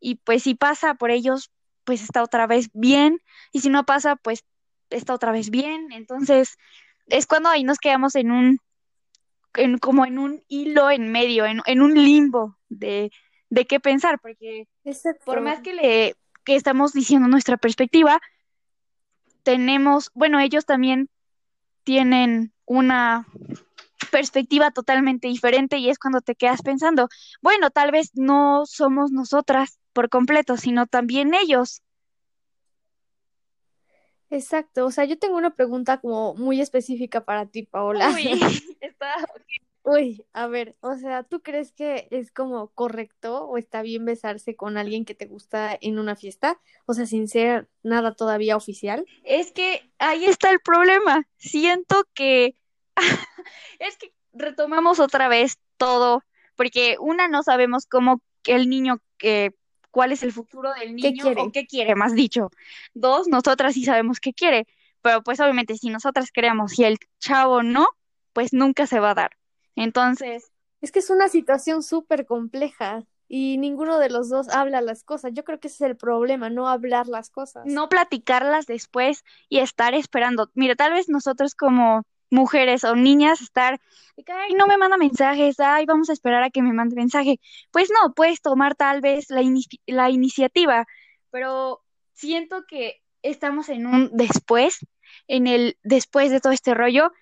y 0.00 0.16
pues 0.16 0.42
si 0.42 0.54
pasa 0.54 0.94
por 0.94 1.10
ellos, 1.10 1.50
pues 1.84 2.02
está 2.02 2.22
otra 2.22 2.46
vez 2.46 2.70
bien. 2.72 3.20
Y 3.52 3.60
si 3.60 3.70
no 3.70 3.84
pasa, 3.84 4.16
pues 4.16 4.44
está 4.90 5.14
otra 5.14 5.32
vez 5.32 5.50
bien. 5.50 5.92
Entonces 5.92 6.56
es 7.06 7.26
cuando 7.26 7.48
ahí 7.48 7.64
nos 7.64 7.78
quedamos 7.78 8.14
en 8.14 8.30
un, 8.30 8.58
en, 9.54 9.78
como 9.78 10.04
en 10.06 10.18
un 10.18 10.42
hilo 10.48 10.90
en 10.90 11.10
medio, 11.10 11.46
en, 11.46 11.60
en 11.66 11.82
un 11.82 11.94
limbo 11.94 12.56
de, 12.68 13.10
de 13.50 13.66
qué 13.66 13.80
pensar, 13.80 14.20
porque 14.20 14.68
por 15.24 15.40
más 15.40 15.60
que 15.60 15.74
le 15.74 16.14
que 16.44 16.56
estamos 16.56 16.94
diciendo 16.94 17.28
nuestra 17.28 17.58
perspectiva, 17.58 18.20
tenemos, 19.42 20.10
bueno, 20.14 20.40
ellos 20.40 20.64
también 20.64 21.10
tienen 21.84 22.54
una 22.64 23.26
perspectiva 24.08 24.70
totalmente 24.70 25.28
diferente 25.28 25.78
y 25.78 25.88
es 25.88 25.98
cuando 25.98 26.20
te 26.20 26.34
quedas 26.34 26.62
pensando, 26.62 27.08
bueno, 27.42 27.70
tal 27.70 27.90
vez 27.90 28.10
no 28.14 28.64
somos 28.66 29.10
nosotras 29.12 29.78
por 29.92 30.08
completo, 30.08 30.56
sino 30.56 30.86
también 30.86 31.34
ellos. 31.34 31.82
Exacto, 34.30 34.84
o 34.84 34.90
sea, 34.90 35.04
yo 35.04 35.18
tengo 35.18 35.36
una 35.36 35.54
pregunta 35.54 36.00
como 36.00 36.34
muy 36.34 36.60
específica 36.60 37.24
para 37.24 37.46
ti, 37.46 37.62
Paola. 37.62 38.10
Uy, 38.10 38.28
está... 38.80 39.14
Uy, 39.84 40.26
a 40.34 40.46
ver, 40.48 40.76
o 40.80 40.96
sea, 40.96 41.22
¿tú 41.22 41.40
crees 41.40 41.72
que 41.72 42.08
es 42.10 42.30
como 42.30 42.68
correcto 42.72 43.46
o 43.46 43.56
está 43.56 43.80
bien 43.80 44.04
besarse 44.04 44.54
con 44.54 44.76
alguien 44.76 45.06
que 45.06 45.14
te 45.14 45.24
gusta 45.24 45.78
en 45.80 45.98
una 45.98 46.14
fiesta? 46.14 46.60
O 46.84 46.92
sea, 46.92 47.06
sin 47.06 47.26
ser 47.26 47.70
nada 47.82 48.14
todavía 48.14 48.56
oficial. 48.56 49.06
Es 49.24 49.50
que 49.50 49.90
ahí 49.98 50.26
está 50.26 50.50
el 50.50 50.60
problema. 50.60 51.26
Siento 51.38 52.04
que 52.12 52.54
es 53.78 53.96
que 53.96 54.12
retomamos 54.32 55.00
otra 55.00 55.28
vez 55.28 55.58
todo, 55.76 56.22
porque 56.56 56.96
una 57.00 57.28
no 57.28 57.42
sabemos 57.42 57.86
cómo 57.86 58.20
el 58.44 58.68
niño, 58.68 59.00
que 59.16 59.54
cuál 59.90 60.12
es 60.12 60.22
el 60.22 60.32
futuro 60.32 60.72
del 60.74 60.94
niño 60.94 61.22
quiere? 61.22 61.42
o 61.42 61.52
qué 61.52 61.66
quiere, 61.66 61.94
más 61.94 62.14
dicho. 62.14 62.50
Dos, 62.94 63.28
nosotras 63.28 63.74
sí 63.74 63.84
sabemos 63.84 64.20
qué 64.20 64.32
quiere, 64.32 64.66
pero 65.02 65.22
pues 65.22 65.40
obviamente 65.40 65.76
si 65.76 65.90
nosotras 65.90 66.30
queremos 66.30 66.78
y 66.78 66.84
el 66.84 66.98
chavo 67.18 67.62
no, 67.62 67.88
pues 68.32 68.52
nunca 68.52 68.86
se 68.86 69.00
va 69.00 69.10
a 69.10 69.14
dar. 69.14 69.30
Entonces... 69.76 70.50
Es 70.80 70.92
que 70.92 71.00
es 71.00 71.10
una 71.10 71.28
situación 71.28 71.82
súper 71.82 72.24
compleja 72.24 73.04
y 73.26 73.58
ninguno 73.58 73.98
de 73.98 74.10
los 74.10 74.28
dos 74.28 74.48
habla 74.48 74.80
las 74.80 75.02
cosas. 75.02 75.32
Yo 75.34 75.44
creo 75.44 75.58
que 75.58 75.68
ese 75.68 75.84
es 75.84 75.90
el 75.90 75.96
problema, 75.96 76.48
no 76.48 76.68
hablar 76.68 77.08
las 77.08 77.30
cosas. 77.30 77.64
No 77.66 77.88
platicarlas 77.88 78.66
después 78.66 79.24
y 79.48 79.58
estar 79.58 79.94
esperando. 79.94 80.50
Mira, 80.54 80.76
tal 80.76 80.92
vez 80.92 81.08
nosotros 81.08 81.54
como 81.54 82.04
mujeres 82.30 82.84
o 82.84 82.94
niñas 82.94 83.40
estar, 83.40 83.80
ay, 84.26 84.54
no 84.54 84.66
me 84.66 84.76
manda 84.76 84.96
mensajes, 84.96 85.58
ay, 85.60 85.86
vamos 85.86 86.10
a 86.10 86.12
esperar 86.12 86.42
a 86.42 86.50
que 86.50 86.62
me 86.62 86.72
mande 86.72 86.96
mensaje. 86.96 87.40
Pues 87.70 87.90
no, 87.90 88.14
puedes 88.14 88.40
tomar 88.40 88.74
tal 88.74 89.00
vez 89.00 89.30
la, 89.30 89.42
la 89.86 90.10
iniciativa, 90.10 90.86
pero 91.30 91.82
siento 92.12 92.64
que 92.66 93.02
estamos 93.22 93.68
en 93.68 93.86
un 93.86 94.10
después, 94.12 94.78
en 95.26 95.46
el 95.46 95.78
después 95.82 96.30
de 96.30 96.40
todo 96.40 96.52
este 96.52 96.74
rollo, 96.74 97.12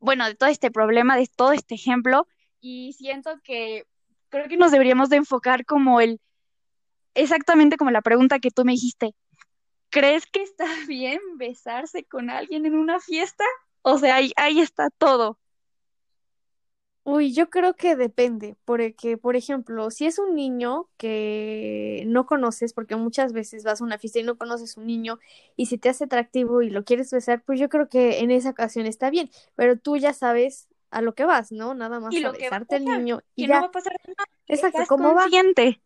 bueno, 0.00 0.26
de 0.26 0.34
todo 0.34 0.48
este 0.48 0.70
problema, 0.70 1.16
de 1.16 1.26
todo 1.26 1.52
este 1.52 1.74
ejemplo, 1.74 2.26
y 2.60 2.92
siento 2.94 3.40
que 3.42 3.86
creo 4.28 4.48
que 4.48 4.56
nos 4.56 4.72
deberíamos 4.72 5.08
de 5.08 5.16
enfocar 5.16 5.64
como 5.64 6.00
el, 6.00 6.20
exactamente 7.14 7.76
como 7.76 7.90
la 7.90 8.02
pregunta 8.02 8.38
que 8.38 8.50
tú 8.50 8.64
me 8.64 8.72
dijiste, 8.72 9.14
¿crees 9.90 10.26
que 10.26 10.42
está 10.42 10.64
bien 10.88 11.20
besarse 11.36 12.04
con 12.04 12.30
alguien 12.30 12.66
en 12.66 12.76
una 12.76 13.00
fiesta? 13.00 13.44
O 13.82 13.98
sea, 13.98 14.16
ahí, 14.16 14.32
ahí 14.36 14.60
está 14.60 14.90
todo. 14.90 15.38
Uy, 17.04 17.32
yo 17.32 17.48
creo 17.48 17.74
que 17.74 17.96
depende, 17.96 18.54
porque, 18.66 19.16
por 19.16 19.34
ejemplo, 19.34 19.90
si 19.90 20.04
es 20.04 20.18
un 20.18 20.34
niño 20.34 20.90
que 20.98 22.04
no 22.06 22.26
conoces, 22.26 22.74
porque 22.74 22.96
muchas 22.96 23.32
veces 23.32 23.64
vas 23.64 23.80
a 23.80 23.84
una 23.84 23.96
fiesta 23.98 24.18
y 24.18 24.24
no 24.24 24.36
conoces 24.36 24.76
un 24.76 24.86
niño, 24.86 25.18
y 25.56 25.66
si 25.66 25.78
te 25.78 25.88
hace 25.88 26.04
atractivo 26.04 26.60
y 26.60 26.68
lo 26.68 26.84
quieres 26.84 27.10
besar, 27.10 27.42
pues 27.46 27.58
yo 27.58 27.70
creo 27.70 27.88
que 27.88 28.18
en 28.18 28.30
esa 28.30 28.50
ocasión 28.50 28.84
está 28.84 29.08
bien, 29.08 29.30
pero 29.54 29.78
tú 29.78 29.96
ya 29.96 30.12
sabes 30.12 30.68
a 30.90 31.00
lo 31.00 31.14
que 31.14 31.24
vas, 31.24 31.50
¿no? 31.50 31.72
Nada 31.72 31.98
más 31.98 32.14
a 32.14 32.32
besarte 32.32 32.76
al 32.76 32.84
niño 32.84 33.20
y 33.34 33.46
ya. 33.46 33.54
no 33.54 33.60
va 33.62 33.66
a 33.68 33.72
pasar 33.72 33.96
nada. 34.06 34.28
Exacto, 34.46 34.82
Estás 34.82 34.88
¿cómo 34.88 35.14
consciente. 35.14 35.80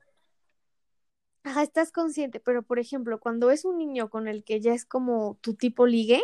Ajá, 1.44 1.62
estás 1.62 1.92
consciente, 1.92 2.40
pero 2.40 2.62
por 2.64 2.80
ejemplo, 2.80 3.20
cuando 3.20 3.50
es 3.52 3.64
un 3.64 3.78
niño 3.78 4.10
con 4.10 4.26
el 4.26 4.42
que 4.42 4.60
ya 4.60 4.74
es 4.74 4.84
como 4.84 5.38
tu 5.40 5.54
tipo 5.54 5.86
ligue, 5.86 6.22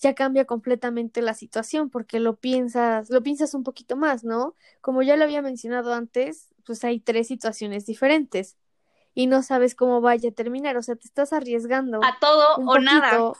ya 0.00 0.14
cambia 0.14 0.44
completamente 0.46 1.22
la 1.22 1.34
situación 1.34 1.90
porque 1.90 2.20
lo 2.20 2.36
piensas, 2.36 3.10
lo 3.10 3.22
piensas 3.22 3.54
un 3.54 3.62
poquito 3.64 3.96
más, 3.96 4.24
¿no? 4.24 4.54
Como 4.80 5.02
ya 5.02 5.16
lo 5.16 5.24
había 5.24 5.42
mencionado 5.42 5.92
antes, 5.94 6.48
pues 6.64 6.84
hay 6.84 7.00
tres 7.00 7.28
situaciones 7.28 7.86
diferentes. 7.86 8.56
y 9.14 9.26
no 9.26 9.42
sabes 9.42 9.74
cómo 9.74 10.00
vaya 10.00 10.30
a 10.30 10.32
terminar, 10.32 10.76
o 10.76 10.82
sea, 10.82 10.94
te 10.96 11.06
estás 11.06 11.32
arriesgando 11.32 12.00
A 12.04 12.18
todo 12.20 12.56
o 12.56 12.78
nada. 12.78 13.32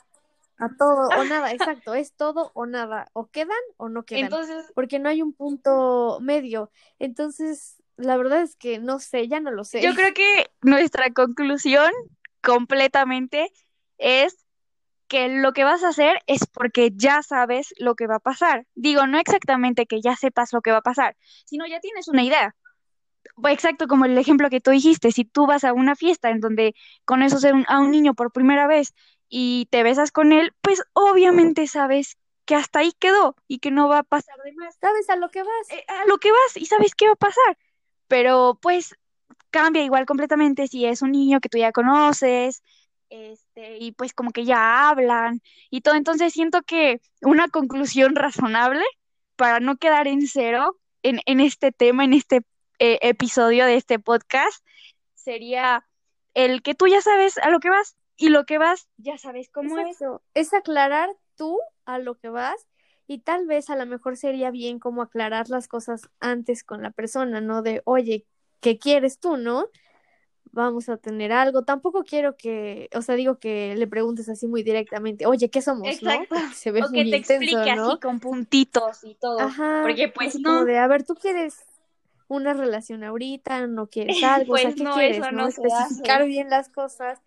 a 0.59 0.68
todo 0.77 1.09
o 1.18 1.25
nada, 1.25 1.53
exacto, 1.55 1.94
es 1.94 2.12
todo 2.14 2.51
o 2.55 2.66
nada, 2.66 3.09
o 3.14 3.29
quedan 3.29 3.57
o 3.77 3.88
no 3.88 4.03
quedan, 4.05 4.25
Entonces, 4.25 4.66
porque 4.75 4.99
no 4.99 5.09
hay 5.09 5.23
un 5.23 5.33
punto 5.33 6.18
medio. 6.20 6.70
Entonces, 6.99 7.77
la 7.96 8.16
verdad 8.16 8.42
es 8.42 8.57
que 8.57 8.79
no 8.81 8.99
sé, 8.99 9.29
ya 9.29 9.40
no 9.40 9.51
lo 9.53 9.64
sé. 9.64 9.81
yo 9.81 9.94
creo 9.94 10.12
que 10.12 10.51
nuestra 10.61 11.12
conclusión 11.12 11.90
completamente 12.42 13.51
es 13.99 14.37
que 15.11 15.29
lo 15.29 15.53
que 15.53 15.64
vas 15.64 15.83
a 15.83 15.88
hacer 15.88 16.23
es 16.29 16.46
porque 16.46 16.92
ya 16.94 17.23
sabes 17.25 17.75
lo 17.79 17.96
que 17.96 18.07
va 18.07 18.16
a 18.16 18.20
pasar. 18.20 18.64
Digo, 18.77 19.09
no 19.09 19.18
exactamente 19.18 19.87
que 19.87 20.01
ya 20.01 20.14
sepas 20.14 20.53
lo 20.53 20.62
que 20.62 20.70
va 20.70 20.79
a 20.79 20.83
pasar, 20.83 21.16
sino 21.44 21.66
ya 21.66 21.81
tienes 21.81 22.07
una 22.07 22.23
idea. 22.23 22.55
Exacto 23.49 23.88
como 23.88 24.05
el 24.05 24.16
ejemplo 24.16 24.49
que 24.51 24.61
tú 24.61 24.70
dijiste, 24.70 25.11
si 25.11 25.25
tú 25.25 25.46
vas 25.46 25.64
a 25.64 25.73
una 25.73 25.96
fiesta 25.96 26.31
en 26.31 26.38
donde 26.38 26.75
conoces 27.05 27.44
a 27.44 27.53
un, 27.53 27.64
a 27.66 27.81
un 27.81 27.90
niño 27.90 28.14
por 28.14 28.31
primera 28.31 28.68
vez 28.68 28.94
y 29.29 29.66
te 29.73 29.83
besas 29.83 30.12
con 30.12 30.33
él, 30.33 30.55
pues 30.61 30.81
obviamente 30.92 31.66
sabes 31.66 32.16
que 32.44 32.55
hasta 32.55 32.79
ahí 32.79 32.92
quedó 33.01 33.35
y 33.49 33.59
que 33.59 33.73
no 33.73 33.88
va 33.88 33.99
a 33.99 34.03
pasar 34.05 34.37
de 34.44 34.53
más. 34.53 34.77
¿Sabes 34.81 35.11
a 35.11 35.16
lo 35.16 35.29
que 35.31 35.42
vas? 35.42 35.70
Eh, 35.70 35.85
a 35.88 36.07
lo 36.07 36.18
que 36.18 36.31
vas 36.31 36.57
y 36.57 36.66
sabes 36.66 36.94
qué 36.94 37.07
va 37.07 37.14
a 37.14 37.16
pasar, 37.16 37.59
pero 38.07 38.61
pues 38.62 38.94
cambia 39.51 39.83
igual 39.83 40.07
completamente 40.07 40.68
si 40.68 40.87
es 40.87 41.03
un 41.03 41.11
niño 41.11 41.40
que 41.40 41.49
tú 41.49 41.59
ya 41.59 41.73
conoces, 41.73 42.62
este, 43.11 43.79
y 43.79 43.92
pues 43.92 44.14
como 44.14 44.31
que 44.31 44.44
ya 44.44 44.88
hablan 44.88 45.42
y 45.68 45.83
todo. 45.83 45.94
Entonces 45.94 46.33
siento 46.33 46.62
que 46.62 47.01
una 47.20 47.49
conclusión 47.49 48.14
razonable 48.16 48.85
para 49.37 49.61
no 49.61 49.77
quedar 49.77 50.07
en 50.07 50.27
cero 50.27 50.77
en, 51.03 51.40
este 51.40 51.73
tema, 51.73 52.05
en 52.05 52.12
este 52.12 52.42
eh, 52.79 52.99
episodio 53.03 53.64
de 53.64 53.77
este 53.77 53.99
podcast, 53.99 54.64
sería 55.14 55.87
el 56.35 56.62
que 56.62 56.75
tú 56.75 56.87
ya 56.87 57.01
sabes 57.01 57.38
a 57.38 57.51
lo 57.51 57.61
que 57.61 57.70
vas 57.70 57.96
y 58.16 58.29
lo 58.29 58.44
que 58.44 58.59
vas 58.59 58.88
ya 58.99 59.18
sabes 59.18 59.49
cómo 59.49 59.79
es. 59.79 59.99
Es 60.35 60.53
aclarar 60.53 61.09
tú 61.37 61.59
a 61.87 61.99
lo 61.99 62.18
que 62.18 62.29
vas 62.29 62.66
y 63.07 63.20
tal 63.20 63.46
vez 63.46 63.70
a 63.70 63.77
lo 63.77 63.87
mejor 63.87 64.16
sería 64.16 64.51
bien 64.51 64.79
como 64.79 65.03
aclarar 65.03 65.49
las 65.49 65.68
cosas 65.68 66.03
antes 66.20 66.62
con 66.62 66.83
la 66.83 66.90
persona, 66.90 67.40
¿no? 67.40 67.62
De, 67.62 67.83
oye, 67.85 68.27
¿qué 68.61 68.79
quieres 68.79 69.18
tú, 69.18 69.37
no? 69.37 69.66
Vamos 70.52 70.88
a 70.88 70.96
tener 70.96 71.30
algo. 71.32 71.62
Tampoco 71.62 72.02
quiero 72.04 72.36
que, 72.36 72.88
o 72.94 73.02
sea, 73.02 73.14
digo 73.14 73.38
que 73.38 73.74
le 73.76 73.86
preguntes 73.86 74.28
así 74.28 74.48
muy 74.48 74.62
directamente, 74.64 75.26
oye, 75.26 75.48
¿qué 75.48 75.62
somos, 75.62 76.02
no? 76.02 76.22
Exacto. 76.22 76.34
Se 76.54 76.72
ve 76.72 76.82
O 76.82 76.90
que 76.90 77.04
muy 77.04 77.10
te 77.10 77.18
intenso, 77.18 77.32
explique 77.34 77.76
¿no? 77.76 77.88
así 77.90 78.00
con 78.00 78.18
puntitos 78.20 79.04
y 79.04 79.14
todo. 79.14 79.38
Ajá, 79.40 79.80
Porque 79.82 80.08
pues 80.08 80.38
no. 80.40 80.64
de, 80.64 80.78
a 80.78 80.86
ver, 80.88 81.04
¿tú 81.04 81.14
quieres 81.14 81.56
una 82.28 82.52
relación 82.54 83.04
ahorita? 83.04 83.66
¿No 83.68 83.86
quieres 83.88 84.16
algo? 84.24 84.54
O 84.54 84.56
sea, 84.56 84.70
Pues 84.70 84.74
¿qué 84.76 84.82
no, 84.84 84.94
quieres, 84.94 85.18
eso 85.18 85.32
no? 85.32 85.46
Especificar 85.46 86.26
bien 86.26 86.50
las 86.50 86.68
cosas 86.68 87.20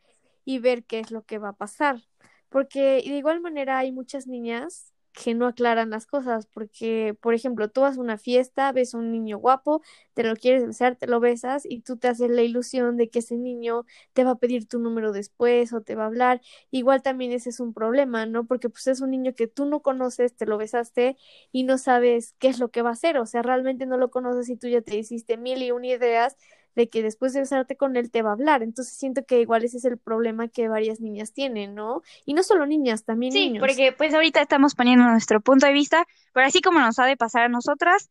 y 0.46 0.60
ver 0.60 0.84
qué 0.84 1.00
es 1.00 1.12
lo 1.12 1.24
que 1.24 1.38
va 1.38 1.50
a 1.50 1.54
pasar. 1.54 2.02
Porque 2.50 3.02
de 3.06 3.18
igual 3.18 3.42
manera 3.42 3.78
hay 3.80 3.92
muchas 3.92 4.28
niñas 4.28 4.93
que 5.14 5.34
no 5.36 5.48
aclaran 5.48 5.92
las 5.92 6.08
cosas, 6.08 6.48
porque, 6.48 7.16
por 7.22 7.34
ejemplo, 7.36 7.70
tú 7.70 7.82
vas 7.82 7.98
a 7.98 8.02
una 8.02 8.18
fiesta, 8.18 8.72
ves 8.72 8.94
a 8.96 8.98
un 8.98 9.12
niño 9.12 9.38
guapo, 9.38 9.82
te 10.14 10.24
lo 10.24 10.36
quieres 10.36 10.66
besar, 10.66 10.96
te 10.96 11.08
lo 11.08 11.20
besas 11.20 11.64
y 11.66 11.82
tú 11.82 11.98
te 11.98 12.08
haces 12.08 12.30
la 12.32 12.42
ilusión 12.42 12.98
de 12.98 13.10
que 13.10 13.20
ese 13.20 13.38
niño 13.38 13.86
te 14.14 14.24
va 14.24 14.32
a 14.32 14.36
pedir 14.40 14.68
tu 14.68 14.80
número 14.80 15.12
después 15.12 15.72
o 15.74 15.82
te 15.82 15.96
va 15.96 16.04
a 16.04 16.08
hablar. 16.08 16.42
Igual 16.72 17.02
también 17.04 17.32
ese 17.32 17.50
es 17.50 17.60
un 17.60 17.74
problema, 17.74 18.26
¿no? 18.26 18.46
Porque 18.46 18.70
pues 18.70 18.88
es 18.88 19.02
un 19.02 19.12
niño 19.12 19.34
que 19.36 19.48
tú 19.48 19.66
no 19.66 19.82
conoces, 19.82 20.36
te 20.36 20.46
lo 20.46 20.58
besaste 20.58 21.18
y 21.52 21.64
no 21.64 21.78
sabes 21.78 22.36
qué 22.40 22.48
es 22.50 22.60
lo 22.60 22.70
que 22.72 22.82
va 22.82 22.90
a 22.90 22.94
hacer, 22.94 23.18
o 23.18 23.26
sea, 23.26 23.42
realmente 23.44 23.86
no 23.86 23.98
lo 23.98 24.10
conoces 24.12 24.50
y 24.50 24.58
tú 24.58 24.68
ya 24.68 24.82
te 24.82 24.98
hiciste 24.98 25.38
mil 25.38 25.62
y 25.64 25.72
una 25.72 25.88
ideas 25.88 26.38
de 26.76 26.90
que 26.90 27.04
después 27.04 27.34
de 27.34 27.42
besarte 27.42 27.76
con 27.78 27.96
él 27.96 28.10
te 28.12 28.22
va 28.22 28.32
a 28.32 28.34
hablar. 28.34 28.64
Entonces 28.64 28.96
siento 28.96 29.26
que 29.26 29.42
igual 29.42 29.64
ese 29.64 29.78
es 29.78 29.86
el 29.86 29.98
problema 29.98 30.48
que 30.48 30.68
varias 30.68 31.00
niñas 31.00 31.34
tienen, 31.34 31.76
¿no? 31.76 32.02
Y 32.26 32.34
no 32.34 32.44
solo 32.44 32.66
niñas, 32.66 33.04
también 33.04 33.32
Sí, 33.32 33.48
niños. 33.50 33.62
porque 33.62 33.92
pues 33.92 34.14
ahorita 34.14 34.42
estamos 34.42 34.76
poniendo 34.76 35.06
nuestro 35.06 35.42
punto 35.42 35.66
de 35.66 35.74
vista, 35.74 36.06
pero 36.34 36.48
así 36.48 36.62
como 36.62 36.80
nos 36.80 37.00
ha 37.00 37.06
de 37.06 37.18
pasar 37.18 37.44
a 37.44 37.50
nosotras, 37.50 38.10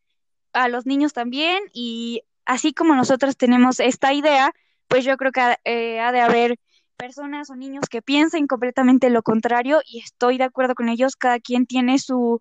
a 0.53 0.69
los 0.69 0.87
niños 0.87 1.13
también, 1.13 1.63
y 1.73 2.23
así 2.45 2.73
como 2.73 2.95
nosotros 2.95 3.37
tenemos 3.37 3.81
esta 3.81 4.13
idea, 4.13 4.53
pues 4.89 5.05
yo 5.05 5.17
creo 5.17 5.33
que 5.33 5.41
ha, 5.41 5.59
eh, 5.65 6.01
ha 6.01 6.13
de 6.13 6.21
haber 6.21 6.59
personas 6.97 7.51
o 7.51 7.57
niños 7.57 7.87
que 7.91 8.03
piensen 8.03 8.47
completamente 8.47 9.11
lo 9.11 9.23
contrario, 9.23 9.81
y 9.85 10.01
estoy 10.01 10.39
de 10.39 10.45
acuerdo 10.45 10.75
con 10.75 10.89
ellos, 10.89 11.17
cada 11.17 11.41
quien 11.41 11.67
tiene 11.67 11.99
su, 11.99 12.41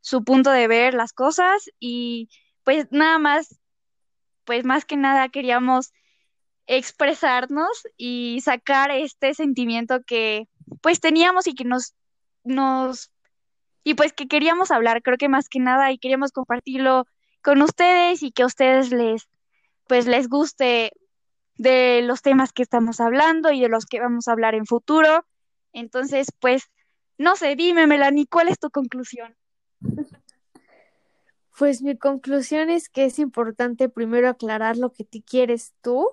su 0.00 0.24
punto 0.24 0.50
de 0.50 0.68
ver 0.68 0.92
las 0.94 1.12
cosas, 1.12 1.70
y 1.78 2.28
pues 2.64 2.88
nada 2.90 3.18
más, 3.18 3.58
pues 4.44 4.64
más 4.64 4.84
que 4.84 4.96
nada 4.96 5.28
queríamos 5.28 5.92
expresarnos 6.66 7.86
y 7.96 8.40
sacar 8.42 8.90
este 8.90 9.34
sentimiento 9.34 10.02
que 10.06 10.48
pues 10.80 11.00
teníamos 11.00 11.46
y 11.46 11.54
que 11.54 11.64
nos, 11.64 11.94
nos, 12.44 13.10
y 13.84 13.94
pues 13.94 14.12
que 14.12 14.28
queríamos 14.28 14.70
hablar, 14.70 15.02
creo 15.02 15.18
que 15.18 15.28
más 15.28 15.48
que 15.48 15.58
nada, 15.58 15.92
y 15.92 15.98
queríamos 15.98 16.32
compartirlo 16.32 17.06
con 17.42 17.62
ustedes 17.62 18.22
y 18.22 18.32
que 18.32 18.42
a 18.42 18.46
ustedes 18.46 18.90
les, 18.90 19.28
pues 19.86 20.06
les 20.06 20.28
guste 20.28 20.92
de 21.56 22.02
los 22.02 22.22
temas 22.22 22.52
que 22.52 22.62
estamos 22.62 23.00
hablando 23.00 23.52
y 23.52 23.60
de 23.60 23.68
los 23.68 23.86
que 23.86 24.00
vamos 24.00 24.28
a 24.28 24.32
hablar 24.32 24.54
en 24.54 24.66
futuro. 24.66 25.26
Entonces, 25.72 26.28
pues, 26.40 26.70
no 27.18 27.36
sé, 27.36 27.56
dime, 27.56 27.86
Melanie, 27.86 28.26
¿cuál 28.26 28.48
es 28.48 28.58
tu 28.58 28.70
conclusión? 28.70 29.36
Pues 31.62 31.80
mi 31.80 31.96
conclusión 31.96 32.70
es 32.70 32.88
que 32.88 33.04
es 33.04 33.20
importante 33.20 33.88
primero 33.88 34.28
aclarar 34.28 34.76
lo 34.76 34.92
que 34.92 35.04
te 35.04 35.22
quieres 35.22 35.74
tú 35.80 36.08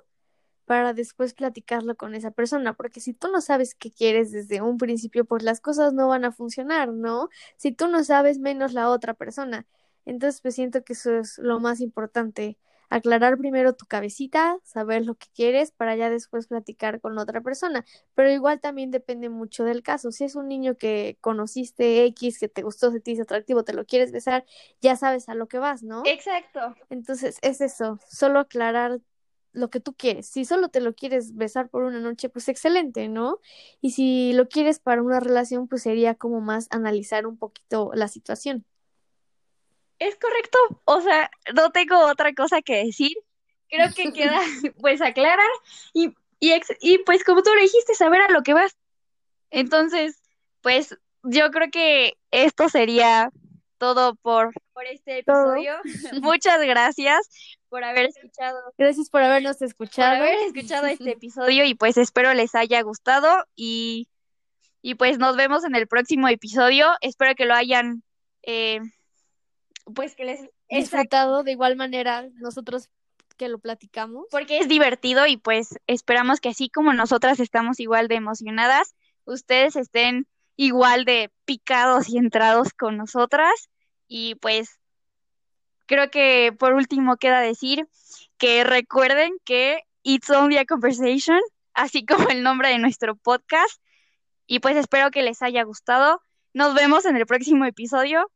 para 0.66 0.94
después 0.94 1.34
platicarlo 1.34 1.98
con 1.98 2.14
esa 2.14 2.30
persona, 2.30 2.74
porque 2.76 3.00
si 3.00 3.16
tú 3.16 3.30
no 3.32 3.42
sabes 3.42 3.74
qué 3.74 3.92
quieres 3.92 4.32
desde 4.32 4.62
un 4.62 4.78
principio, 4.78 5.26
pues 5.26 5.42
las 5.42 5.60
cosas 5.60 5.92
no 5.94 6.08
van 6.08 6.24
a 6.24 6.32
funcionar, 6.32 6.90
¿no? 6.90 7.30
Si 7.58 7.72
tú 7.72 7.88
no 7.88 8.04
sabes, 8.04 8.38
menos 8.38 8.74
la 8.74 8.92
otra 8.92 9.16
persona. 9.16 9.66
Entonces, 10.06 10.40
pues 10.42 10.54
siento 10.54 10.84
que 10.84 10.94
eso 10.94 11.18
es 11.18 11.40
lo 11.40 11.60
más 11.60 11.82
importante, 11.82 12.60
aclarar 12.90 13.38
primero 13.38 13.74
tu 13.74 13.86
cabecita, 13.86 14.58
saber 14.64 15.06
lo 15.06 15.16
que 15.16 15.28
quieres 15.34 15.72
para 15.72 15.96
ya 15.96 16.10
después 16.10 16.48
platicar 16.48 17.00
con 17.02 17.18
otra 17.18 17.42
persona. 17.42 17.86
Pero 18.16 18.32
igual 18.32 18.60
también 18.60 18.92
depende 18.92 19.30
mucho 19.30 19.64
del 19.64 19.84
caso. 19.84 20.12
Si 20.12 20.24
es 20.24 20.36
un 20.36 20.48
niño 20.48 20.76
que 20.76 21.18
conociste 21.22 22.06
X, 22.06 22.40
que 22.40 22.50
te 22.50 22.64
gustó, 22.64 22.92
se 22.92 23.00
te 23.00 23.12
hizo 23.12 23.24
atractivo, 23.24 23.64
te 23.64 23.74
lo 23.74 23.86
quieres 23.86 24.12
besar, 24.12 24.46
ya 24.82 24.96
sabes 24.96 25.30
a 25.30 25.36
lo 25.36 25.48
que 25.48 25.60
vas, 25.60 25.84
¿no? 25.84 26.04
Exacto. 26.06 26.76
Entonces, 26.90 27.38
es 27.42 27.62
eso, 27.62 28.00
solo 28.08 28.40
aclarar 28.40 29.00
lo 29.52 29.70
que 29.70 29.80
tú 29.80 29.94
quieres. 29.94 30.28
Si 30.28 30.46
solo 30.46 30.70
te 30.70 30.82
lo 30.82 30.94
quieres 30.94 31.36
besar 31.36 31.70
por 31.70 31.84
una 31.84 32.00
noche, 32.00 32.30
pues 32.30 32.48
excelente, 32.50 33.08
¿no? 33.08 33.40
Y 33.82 33.92
si 33.92 34.34
lo 34.34 34.48
quieres 34.48 34.80
para 34.80 35.02
una 35.02 35.20
relación, 35.20 35.68
pues 35.68 35.84
sería 35.84 36.16
como 36.16 36.42
más 36.42 36.68
analizar 36.72 37.26
un 37.26 37.38
poquito 37.38 37.92
la 37.94 38.08
situación. 38.08 38.66
Es 40.00 40.16
correcto, 40.16 40.58
o 40.86 41.02
sea, 41.02 41.30
no 41.54 41.72
tengo 41.72 42.00
otra 42.06 42.34
cosa 42.34 42.62
que 42.62 42.86
decir. 42.86 43.16
Creo 43.70 43.94
que 43.94 44.12
queda 44.14 44.40
pues 44.82 45.02
aclarar 45.02 45.50
y, 45.94 46.14
y, 46.40 46.98
pues 47.06 47.24
como 47.24 47.44
tú 47.44 47.54
lo 47.54 47.62
dijiste, 47.62 47.94
saber 47.96 48.22
a 48.22 48.30
lo 48.32 48.42
que 48.42 48.54
vas. 48.54 48.76
Entonces, 49.52 50.22
pues 50.62 50.98
yo 51.24 51.52
creo 51.52 51.70
que 51.72 52.14
esto 52.32 52.70
sería 52.70 53.32
todo 53.78 54.16
por, 54.16 54.52
por 54.74 54.86
este 54.86 55.24
Todo. 55.24 55.56
episodio. 55.56 55.76
Muchas 56.22 56.62
gracias 56.62 57.30
por 57.70 57.84
haber 57.84 58.06
escuchado, 58.06 58.60
Gracias 58.78 59.10
por 59.10 59.22
habernos 59.22 59.58
por 59.58 59.68
escuchado. 59.68 60.16
haber 60.18 60.40
escuchado 60.40 60.88
este 60.88 61.12
episodio 61.12 61.66
y 61.66 61.76
pues 61.76 61.98
espero 61.98 62.34
les 62.34 62.56
haya 62.56 62.82
gustado 62.82 63.46
y, 63.56 64.08
y 64.82 64.96
pues 64.96 65.18
nos 65.20 65.36
vemos 65.36 65.64
en 65.64 65.76
el 65.76 65.88
próximo 65.88 66.28
episodio. 66.28 66.88
Espero 67.02 67.36
que 67.36 67.46
lo 67.46 67.54
hayan, 67.54 68.04
eh, 68.44 68.80
pues 69.94 70.16
que 70.16 70.26
les... 70.26 70.50
Disfrutado 70.70 71.44
de 71.44 71.52
igual 71.52 71.76
manera 71.76 72.28
nosotros 72.36 72.90
que 73.38 73.48
lo 73.48 73.58
platicamos. 73.58 74.26
porque 74.30 74.60
es 74.60 74.68
divertido 74.68 75.26
y 75.26 75.38
pues 75.38 75.80
esperamos 75.88 76.42
que 76.42 76.50
así 76.50 76.70
como 76.70 76.94
nosotras 76.94 77.40
estamos 77.40 77.80
igual 77.80 78.10
de 78.10 78.16
emocionadas, 78.16 78.94
ustedes 79.24 79.78
estén 79.78 80.28
igual 80.58 81.06
de 81.06 81.32
picados 81.46 82.10
y 82.10 82.18
entrados 82.18 82.74
con 82.74 82.98
nosotras 82.98 83.70
y 84.10 84.36
pues 84.36 84.78
creo 85.86 86.12
que 86.12 86.54
por 86.60 86.74
último 86.74 87.16
queda 87.16 87.40
decir 87.40 87.88
que 88.38 88.66
recuerden 88.66 89.32
que 89.46 89.84
It's 90.04 90.30
Only 90.30 90.58
a 90.58 90.66
Conversation, 90.66 91.40
así 91.74 92.06
como 92.06 92.28
el 92.30 92.44
nombre 92.44 92.70
de 92.70 92.78
nuestro 92.78 93.16
podcast 93.16 93.82
y 94.48 94.60
pues 94.60 94.76
espero 94.76 95.12
que 95.12 95.24
les 95.24 95.42
haya 95.42 95.64
gustado. 95.64 96.22
Nos 96.54 96.74
vemos 96.74 97.06
en 97.06 97.16
el 97.16 97.26
próximo 97.26 97.64
episodio. 97.66 98.30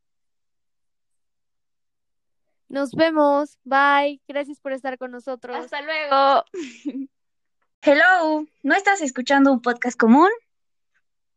Nos 2.74 2.90
vemos. 2.90 3.56
Bye. 3.62 4.20
Gracias 4.26 4.58
por 4.58 4.72
estar 4.72 4.98
con 4.98 5.12
nosotros. 5.12 5.56
Hasta 5.56 5.80
luego. 5.80 6.44
Hello, 7.82 8.44
¿no 8.64 8.74
estás 8.74 9.00
escuchando 9.00 9.52
un 9.52 9.62
podcast 9.62 9.96
común? 9.96 10.28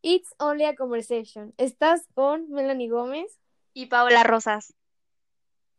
It's 0.01 0.33
only 0.39 0.65
a 0.65 0.75
conversation. 0.75 1.53
Estás 1.57 2.07
con 2.15 2.49
Melanie 2.49 2.89
Gómez. 2.89 3.37
Y 3.75 3.85
Paola 3.85 4.23
Rosas. 4.23 4.73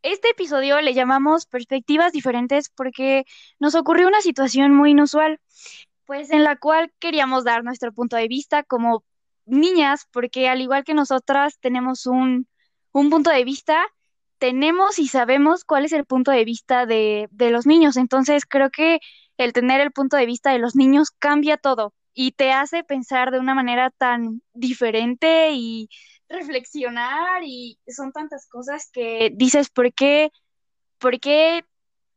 Este 0.01 0.29
episodio 0.29 0.79
le 0.79 0.93
llamamos 0.93 1.45
Perspectivas 1.45 2.13
diferentes 2.13 2.69
porque 2.69 3.25
nos 3.59 3.75
ocurrió 3.75 4.07
una 4.07 4.21
situación 4.21 4.73
muy 4.73 4.91
inusual, 4.91 5.41
pues 6.05 6.31
en 6.31 6.45
la 6.45 6.55
cual 6.55 6.93
queríamos 6.99 7.43
dar 7.43 7.65
nuestro 7.65 7.91
punto 7.91 8.15
de 8.15 8.29
vista 8.29 8.63
como 8.63 9.03
niñas, 9.43 10.07
porque 10.13 10.47
al 10.47 10.61
igual 10.61 10.85
que 10.85 10.93
nosotras 10.93 11.59
tenemos 11.59 12.05
un, 12.05 12.47
un 12.93 13.09
punto 13.09 13.29
de 13.29 13.43
vista, 13.43 13.85
tenemos 14.39 14.99
y 14.99 15.07
sabemos 15.07 15.65
cuál 15.65 15.85
es 15.85 15.93
el 15.93 16.05
punto 16.05 16.31
de 16.31 16.45
vista 16.45 16.85
de, 16.85 17.27
de 17.31 17.51
los 17.51 17.65
niños. 17.65 17.97
Entonces 17.97 18.45
creo 18.45 18.71
que 18.71 18.99
el 19.37 19.53
tener 19.53 19.81
el 19.81 19.91
punto 19.91 20.17
de 20.17 20.25
vista 20.25 20.51
de 20.51 20.59
los 20.59 20.75
niños 20.75 21.11
cambia 21.11 21.57
todo 21.57 21.93
y 22.13 22.31
te 22.31 22.51
hace 22.51 22.83
pensar 22.83 23.31
de 23.31 23.39
una 23.39 23.53
manera 23.53 23.91
tan 23.91 24.41
diferente 24.53 25.51
y 25.53 25.89
reflexionar 26.27 27.43
y 27.43 27.79
son 27.87 28.11
tantas 28.11 28.47
cosas 28.47 28.89
que 28.91 29.31
dices, 29.33 29.69
¿por 29.69 29.93
qué, 29.93 30.31
por 30.97 31.19
qué 31.19 31.65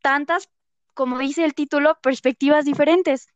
tantas, 0.02 0.48
como 0.94 1.18
dice 1.18 1.44
el 1.44 1.54
título, 1.54 1.98
perspectivas 2.02 2.64
diferentes? 2.64 3.28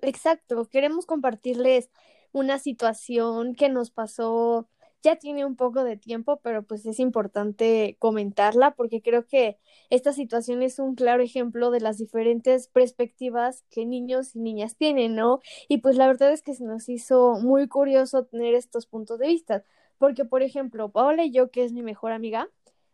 Exacto, 0.00 0.68
queremos 0.68 1.06
compartirles 1.06 1.90
una 2.32 2.58
situación 2.58 3.54
que 3.54 3.68
nos 3.68 3.90
pasó 3.90 4.68
ya 5.02 5.16
tiene 5.16 5.44
un 5.44 5.56
poco 5.56 5.84
de 5.84 5.96
tiempo, 5.96 6.40
pero 6.42 6.62
pues 6.62 6.84
es 6.86 6.98
importante 6.98 7.96
comentarla 7.98 8.72
porque 8.72 9.00
creo 9.00 9.26
que 9.26 9.58
esta 9.90 10.12
situación 10.12 10.62
es 10.62 10.78
un 10.78 10.94
claro 10.94 11.22
ejemplo 11.22 11.70
de 11.70 11.80
las 11.80 11.98
diferentes 11.98 12.68
perspectivas 12.68 13.64
que 13.70 13.86
niños 13.86 14.34
y 14.34 14.40
niñas 14.40 14.76
tienen, 14.76 15.14
¿no? 15.14 15.40
Y 15.68 15.78
pues 15.78 15.96
la 15.96 16.06
verdad 16.06 16.32
es 16.32 16.42
que 16.42 16.54
se 16.54 16.64
nos 16.64 16.88
hizo 16.88 17.34
muy 17.40 17.68
curioso 17.68 18.24
tener 18.24 18.54
estos 18.54 18.86
puntos 18.86 19.18
de 19.18 19.28
vista, 19.28 19.64
porque 19.98 20.24
por 20.24 20.42
ejemplo, 20.42 20.90
Paola 20.90 21.24
y 21.24 21.30
yo, 21.30 21.50
que 21.50 21.64
es 21.64 21.72
mi 21.72 21.82
mejor 21.82 22.12
amiga, 22.12 22.48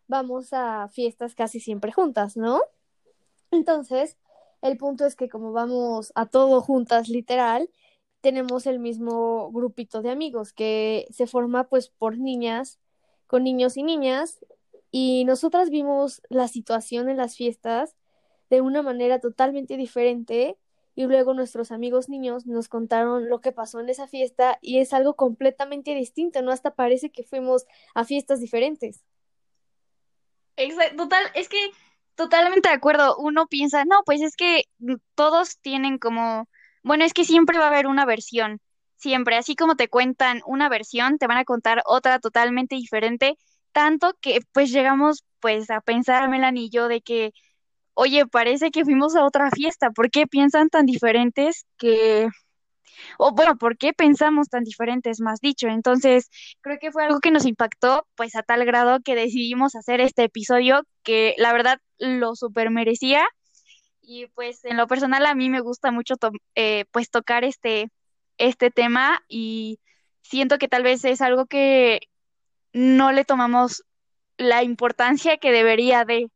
vamos 0.07 0.49
a 0.51 0.87
fiestas 0.89 1.35
casi 1.35 1.59
siempre 1.59 1.91
juntas, 1.91 2.37
¿no? 2.37 2.61
Entonces, 3.51 4.17
el 4.61 4.77
punto 4.77 5.05
es 5.05 5.15
que 5.15 5.29
como 5.29 5.51
vamos 5.51 6.11
a 6.15 6.27
todo 6.27 6.61
juntas, 6.61 7.09
literal, 7.09 7.69
tenemos 8.25 8.65
el 8.65 8.79
mismo 8.79 9.51
grupito 9.51 10.01
de 10.01 10.09
amigos 10.09 10.51
que 10.51 11.05
se 11.11 11.27
forma 11.27 11.65
pues 11.65 11.89
por 11.89 12.17
niñas, 12.17 12.79
con 13.27 13.43
niños 13.43 13.77
y 13.77 13.83
niñas, 13.83 14.43
y 14.89 15.25
nosotras 15.25 15.69
vimos 15.69 16.23
la 16.29 16.47
situación 16.47 17.07
en 17.07 17.17
las 17.17 17.35
fiestas 17.35 17.95
de 18.49 18.61
una 18.61 18.81
manera 18.81 19.19
totalmente 19.19 19.77
diferente 19.77 20.57
y 20.95 21.03
luego 21.03 21.35
nuestros 21.35 21.71
amigos 21.71 22.09
niños 22.09 22.47
nos 22.47 22.67
contaron 22.67 23.29
lo 23.29 23.41
que 23.41 23.51
pasó 23.51 23.79
en 23.79 23.89
esa 23.89 24.07
fiesta 24.07 24.57
y 24.59 24.79
es 24.79 24.91
algo 24.91 25.15
completamente 25.15 25.93
distinto, 25.93 26.41
¿no? 26.41 26.51
Hasta 26.51 26.73
parece 26.73 27.11
que 27.11 27.21
fuimos 27.21 27.67
a 27.93 28.05
fiestas 28.05 28.39
diferentes. 28.39 29.03
Exacto, 30.55 31.03
total, 31.03 31.25
es 31.35 31.47
que 31.47 31.59
totalmente 32.15 32.69
de 32.69 32.75
acuerdo. 32.75 33.17
Uno 33.17 33.45
piensa, 33.45 33.85
no, 33.85 34.01
pues 34.03 34.23
es 34.23 34.35
que 34.35 34.63
todos 35.13 35.59
tienen 35.59 35.99
como 35.99 36.47
bueno, 36.85 37.03
es 37.03 37.13
que 37.13 37.25
siempre 37.25 37.57
va 37.57 37.65
a 37.65 37.69
haber 37.69 37.87
una 37.87 38.05
versión, 38.05 38.61
siempre, 38.95 39.37
así 39.37 39.55
como 39.55 39.75
te 39.75 39.87
cuentan 39.89 40.41
una 40.45 40.69
versión, 40.69 41.17
te 41.17 41.25
van 41.25 41.39
a 41.39 41.43
contar 41.43 41.81
otra 41.85 42.19
totalmente 42.19 42.75
diferente, 42.75 43.37
tanto 43.71 44.13
que 44.21 44.39
pues 44.53 44.71
llegamos 44.71 45.23
pues 45.39 45.71
a 45.71 45.81
pensar, 45.81 46.29
Melanie 46.29 46.65
y 46.65 46.69
yo, 46.69 46.87
de 46.87 47.01
que, 47.01 47.31
oye, 47.95 48.27
parece 48.27 48.69
que 48.69 48.85
fuimos 48.85 49.15
a 49.15 49.25
otra 49.25 49.49
fiesta, 49.49 49.89
¿por 49.89 50.11
qué 50.11 50.27
piensan 50.27 50.69
tan 50.69 50.85
diferentes 50.85 51.65
que, 51.79 52.27
o 53.17 53.31
bueno, 53.33 53.57
¿por 53.57 53.77
qué 53.79 53.91
pensamos 53.93 54.49
tan 54.49 54.63
diferentes, 54.63 55.19
más 55.21 55.39
dicho? 55.39 55.67
Entonces, 55.67 56.29
creo 56.61 56.77
que 56.79 56.91
fue 56.91 57.03
algo 57.05 57.19
que 57.19 57.31
nos 57.31 57.47
impactó, 57.47 58.05
pues 58.15 58.35
a 58.35 58.43
tal 58.43 58.63
grado 58.63 58.99
que 59.03 59.15
decidimos 59.15 59.75
hacer 59.75 60.01
este 60.01 60.25
episodio 60.25 60.83
que 61.01 61.33
la 61.39 61.51
verdad 61.51 61.79
lo 61.97 62.35
super 62.35 62.69
merecía 62.69 63.25
y 64.05 64.27
pues 64.27 64.63
en 64.65 64.77
lo 64.77 64.87
personal 64.87 65.25
a 65.25 65.35
mí 65.35 65.49
me 65.49 65.61
gusta 65.61 65.91
mucho 65.91 66.15
eh, 66.55 66.85
pues 66.91 67.09
tocar 67.09 67.43
este, 67.43 67.89
este 68.37 68.71
tema 68.71 69.23
y 69.27 69.79
siento 70.21 70.57
que 70.57 70.67
tal 70.67 70.83
vez 70.83 71.05
es 71.05 71.21
algo 71.21 71.45
que 71.45 71.99
no 72.73 73.11
le 73.11 73.25
tomamos 73.25 73.83
la 74.37 74.63
importancia 74.63 75.37
que 75.37 75.51
debería 75.51 76.05
de. 76.05 76.29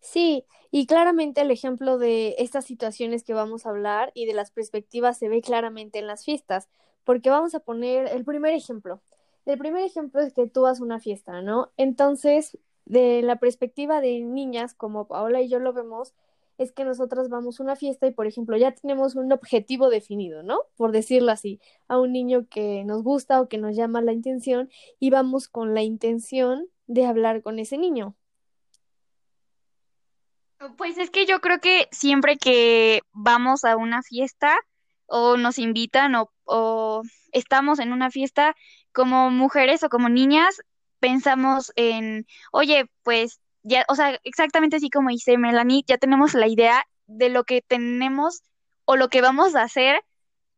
Sí, 0.00 0.44
y 0.70 0.86
claramente 0.86 1.40
el 1.40 1.50
ejemplo 1.50 1.98
de 1.98 2.36
estas 2.38 2.64
situaciones 2.64 3.24
que 3.24 3.34
vamos 3.34 3.66
a 3.66 3.70
hablar 3.70 4.12
y 4.14 4.26
de 4.26 4.34
las 4.34 4.50
perspectivas 4.50 5.18
se 5.18 5.28
ve 5.28 5.40
claramente 5.40 5.98
en 5.98 6.06
las 6.06 6.24
fiestas, 6.24 6.68
porque 7.04 7.30
vamos 7.30 7.54
a 7.54 7.60
poner 7.60 8.08
el 8.08 8.24
primer 8.24 8.52
ejemplo. 8.52 9.02
El 9.46 9.58
primer 9.58 9.84
ejemplo 9.84 10.20
es 10.20 10.32
que 10.32 10.48
tú 10.48 10.62
vas 10.62 10.80
a 10.80 10.84
una 10.84 11.00
fiesta, 11.00 11.40
¿no? 11.40 11.72
Entonces, 11.76 12.58
de 12.86 13.20
la 13.22 13.36
perspectiva 13.36 14.00
de 14.00 14.20
niñas, 14.20 14.74
como 14.74 15.06
Paola 15.06 15.42
y 15.42 15.48
yo 15.48 15.58
lo 15.58 15.72
vemos, 15.72 16.14
es 16.58 16.72
que 16.72 16.84
nosotras 16.84 17.28
vamos 17.28 17.60
a 17.60 17.64
una 17.64 17.76
fiesta 17.76 18.06
y, 18.06 18.12
por 18.12 18.26
ejemplo, 18.26 18.56
ya 18.56 18.72
tenemos 18.72 19.14
un 19.14 19.30
objetivo 19.32 19.90
definido, 19.90 20.42
¿no? 20.42 20.60
Por 20.76 20.92
decirlo 20.92 21.32
así, 21.32 21.60
a 21.88 21.98
un 21.98 22.12
niño 22.12 22.46
que 22.48 22.84
nos 22.84 23.02
gusta 23.02 23.40
o 23.40 23.48
que 23.48 23.58
nos 23.58 23.76
llama 23.76 24.00
la 24.00 24.12
intención 24.12 24.70
y 24.98 25.10
vamos 25.10 25.48
con 25.48 25.74
la 25.74 25.82
intención 25.82 26.66
de 26.86 27.04
hablar 27.04 27.42
con 27.42 27.58
ese 27.58 27.76
niño. 27.76 28.14
Pues 30.78 30.96
es 30.96 31.10
que 31.10 31.26
yo 31.26 31.40
creo 31.40 31.60
que 31.60 31.88
siempre 31.90 32.38
que 32.38 33.02
vamos 33.12 33.64
a 33.64 33.76
una 33.76 34.02
fiesta 34.02 34.56
o 35.04 35.36
nos 35.36 35.58
invitan 35.58 36.14
o, 36.14 36.30
o 36.44 37.02
estamos 37.32 37.78
en 37.78 37.92
una 37.92 38.10
fiesta 38.10 38.56
como 38.92 39.30
mujeres 39.30 39.82
o 39.82 39.90
como 39.90 40.08
niñas, 40.08 40.62
pensamos 41.06 41.72
en, 41.76 42.26
oye, 42.50 42.90
pues 43.04 43.40
ya, 43.62 43.84
o 43.88 43.94
sea, 43.94 44.18
exactamente 44.24 44.76
así 44.78 44.90
como 44.90 45.10
dice 45.10 45.38
Melanie, 45.38 45.84
ya 45.86 45.98
tenemos 45.98 46.34
la 46.34 46.48
idea 46.48 46.84
de 47.06 47.28
lo 47.28 47.44
que 47.44 47.62
tenemos 47.62 48.42
o 48.86 48.96
lo 48.96 49.08
que 49.08 49.20
vamos 49.20 49.54
a 49.54 49.62
hacer, 49.62 50.02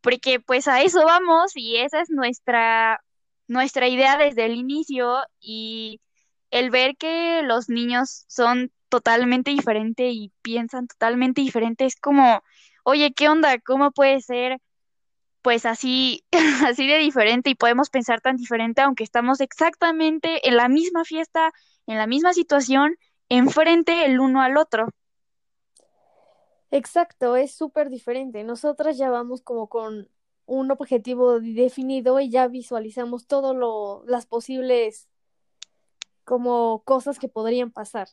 porque 0.00 0.40
pues 0.40 0.66
a 0.66 0.80
eso 0.80 1.04
vamos 1.04 1.52
y 1.54 1.76
esa 1.76 2.00
es 2.00 2.08
nuestra, 2.08 3.04
nuestra 3.46 3.88
idea 3.88 4.16
desde 4.16 4.46
el 4.46 4.54
inicio 4.54 5.18
y 5.38 6.00
el 6.50 6.70
ver 6.70 6.96
que 6.96 7.42
los 7.42 7.68
niños 7.68 8.24
son 8.26 8.72
totalmente 8.88 9.50
diferentes 9.50 10.14
y 10.14 10.32
piensan 10.40 10.87
totalmente 10.87 11.42
diferente 11.42 11.84
es 11.84 11.96
como, 11.96 12.42
oye, 12.84 13.12
¿qué 13.12 13.28
onda? 13.28 13.58
¿Cómo 13.58 13.90
puede 13.90 14.22
ser? 14.22 14.62
Pues 15.48 15.64
así, 15.64 16.26
así 16.66 16.87
de 16.87 16.98
diferente 16.98 17.48
y 17.48 17.54
podemos 17.54 17.88
pensar 17.88 18.20
tan 18.20 18.37
diferente 18.37 18.82
aunque 18.82 19.02
estamos 19.02 19.40
exactamente 19.40 20.46
en 20.46 20.56
la 20.56 20.68
misma 20.68 21.06
fiesta, 21.06 21.52
en 21.87 21.96
la 21.96 22.06
misma 22.06 22.34
situación, 22.34 22.98
enfrente 23.30 24.04
el 24.04 24.20
uno 24.20 24.42
al 24.42 24.58
otro. 24.58 24.90
Exacto, 26.70 27.34
es 27.34 27.52
súper 27.54 27.88
diferente. 27.88 28.44
Nosotras 28.44 28.98
ya 28.98 29.08
vamos 29.08 29.40
como 29.40 29.68
con 29.68 30.11
un 30.44 30.70
objetivo 30.70 31.40
definido 31.40 32.20
y 32.20 32.28
ya 32.28 32.46
visualizamos 32.46 33.26
todo 33.26 33.54
lo, 33.54 34.04
las 34.04 34.26
posibles 34.26 35.08
como 36.24 36.82
cosas 36.84 37.18
que 37.18 37.28
podrían 37.28 37.70
pasar. 37.70 38.08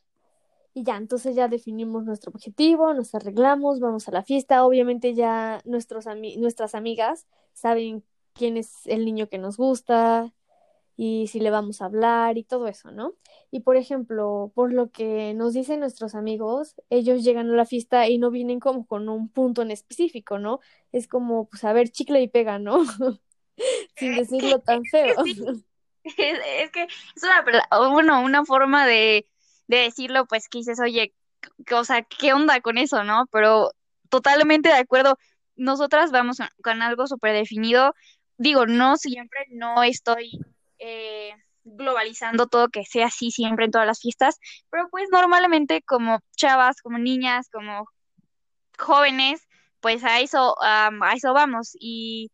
Y 0.76 0.84
ya, 0.84 0.98
entonces 0.98 1.34
ya 1.34 1.48
definimos 1.48 2.04
nuestro 2.04 2.30
objetivo, 2.32 2.92
nos 2.92 3.14
arreglamos, 3.14 3.80
vamos 3.80 4.08
a 4.08 4.12
la 4.12 4.22
fiesta. 4.22 4.62
Obviamente 4.62 5.14
ya 5.14 5.62
nuestros 5.64 6.04
nuestras 6.36 6.74
amigas 6.74 7.26
saben 7.54 8.04
quién 8.34 8.58
es 8.58 8.86
el 8.86 9.06
niño 9.06 9.30
que 9.30 9.38
nos 9.38 9.56
gusta 9.56 10.34
y 10.94 11.28
si 11.28 11.40
le 11.40 11.48
vamos 11.48 11.80
a 11.80 11.86
hablar 11.86 12.36
y 12.36 12.44
todo 12.44 12.68
eso, 12.68 12.90
¿no? 12.90 13.14
Y 13.50 13.60
por 13.60 13.78
ejemplo, 13.78 14.52
por 14.54 14.70
lo 14.70 14.90
que 14.90 15.32
nos 15.32 15.54
dicen 15.54 15.80
nuestros 15.80 16.14
amigos, 16.14 16.74
ellos 16.90 17.24
llegan 17.24 17.48
a 17.48 17.56
la 17.56 17.64
fiesta 17.64 18.06
y 18.10 18.18
no 18.18 18.30
vienen 18.30 18.60
como 18.60 18.86
con 18.86 19.08
un 19.08 19.30
punto 19.30 19.62
en 19.62 19.70
específico, 19.70 20.38
¿no? 20.38 20.60
Es 20.92 21.08
como, 21.08 21.48
pues, 21.48 21.64
a 21.64 21.72
ver, 21.72 21.88
chicle 21.88 22.20
y 22.20 22.28
pega, 22.28 22.58
¿no? 22.58 22.84
Sin 23.96 24.14
decirlo 24.14 24.58
tan 24.60 24.84
feo. 24.84 25.14
Es, 26.18 26.70
que 26.70 26.82
es 26.84 27.22
una, 27.24 27.90
bueno, 27.90 28.20
una 28.20 28.44
forma 28.44 28.86
de 28.86 29.26
de 29.68 29.78
decirlo, 29.78 30.26
pues 30.26 30.48
que 30.48 30.58
dices, 30.58 30.80
oye, 30.80 31.14
o 31.72 31.84
sea, 31.84 32.02
¿qué 32.02 32.32
onda 32.32 32.60
con 32.60 32.78
eso, 32.78 33.04
no? 33.04 33.26
Pero 33.32 33.72
totalmente 34.08 34.68
de 34.68 34.76
acuerdo, 34.76 35.18
nosotras 35.56 36.10
vamos 36.10 36.38
con 36.62 36.82
algo 36.82 37.06
súper 37.06 37.34
definido. 37.34 37.94
Digo, 38.38 38.66
no 38.66 38.96
siempre, 38.96 39.46
no 39.50 39.82
estoy 39.82 40.30
eh, 40.78 41.32
globalizando 41.64 42.46
todo 42.46 42.68
que 42.68 42.84
sea 42.84 43.06
así 43.06 43.30
siempre 43.30 43.64
en 43.64 43.70
todas 43.70 43.86
las 43.86 44.00
fiestas, 44.00 44.38
pero 44.70 44.88
pues 44.90 45.08
normalmente 45.10 45.82
como 45.82 46.20
chavas, 46.36 46.80
como 46.82 46.98
niñas, 46.98 47.48
como 47.50 47.88
jóvenes, 48.78 49.42
pues 49.80 50.04
a 50.04 50.20
eso, 50.20 50.56
a 50.60 50.90
eso 51.14 51.32
vamos. 51.32 51.72
Y, 51.78 52.30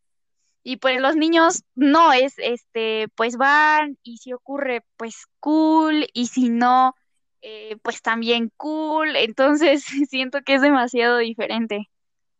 y 0.64 0.76
pues 0.76 1.00
los 1.00 1.16
niños 1.16 1.64
no 1.74 2.12
es, 2.12 2.34
este, 2.38 3.08
pues 3.14 3.36
van 3.36 3.98
y 4.02 4.18
si 4.18 4.32
ocurre, 4.32 4.84
pues 4.96 5.26
cool, 5.40 6.06
y 6.12 6.26
si 6.26 6.48
no, 6.48 6.94
eh, 7.42 7.76
pues 7.82 8.02
también 8.02 8.52
cool, 8.56 9.16
entonces 9.16 9.84
siento 10.08 10.42
que 10.42 10.54
es 10.54 10.62
demasiado 10.62 11.18
diferente. 11.18 11.90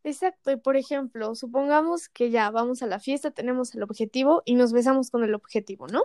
Exacto, 0.05 0.51
y 0.51 0.57
por 0.57 0.77
ejemplo, 0.77 1.35
supongamos 1.35 2.09
que 2.09 2.31
ya 2.31 2.51
vamos 2.51 2.83
a 2.83 2.87
la 2.87 2.99
fiesta, 2.99 3.31
tenemos 3.31 3.75
el 3.75 3.83
objetivo 3.83 4.43
y 4.45 4.57
nos 4.57 4.73
besamos 4.73 5.11
con 5.11 5.23
el 5.23 5.35
objetivo, 5.35 5.87
¿no? 5.87 6.05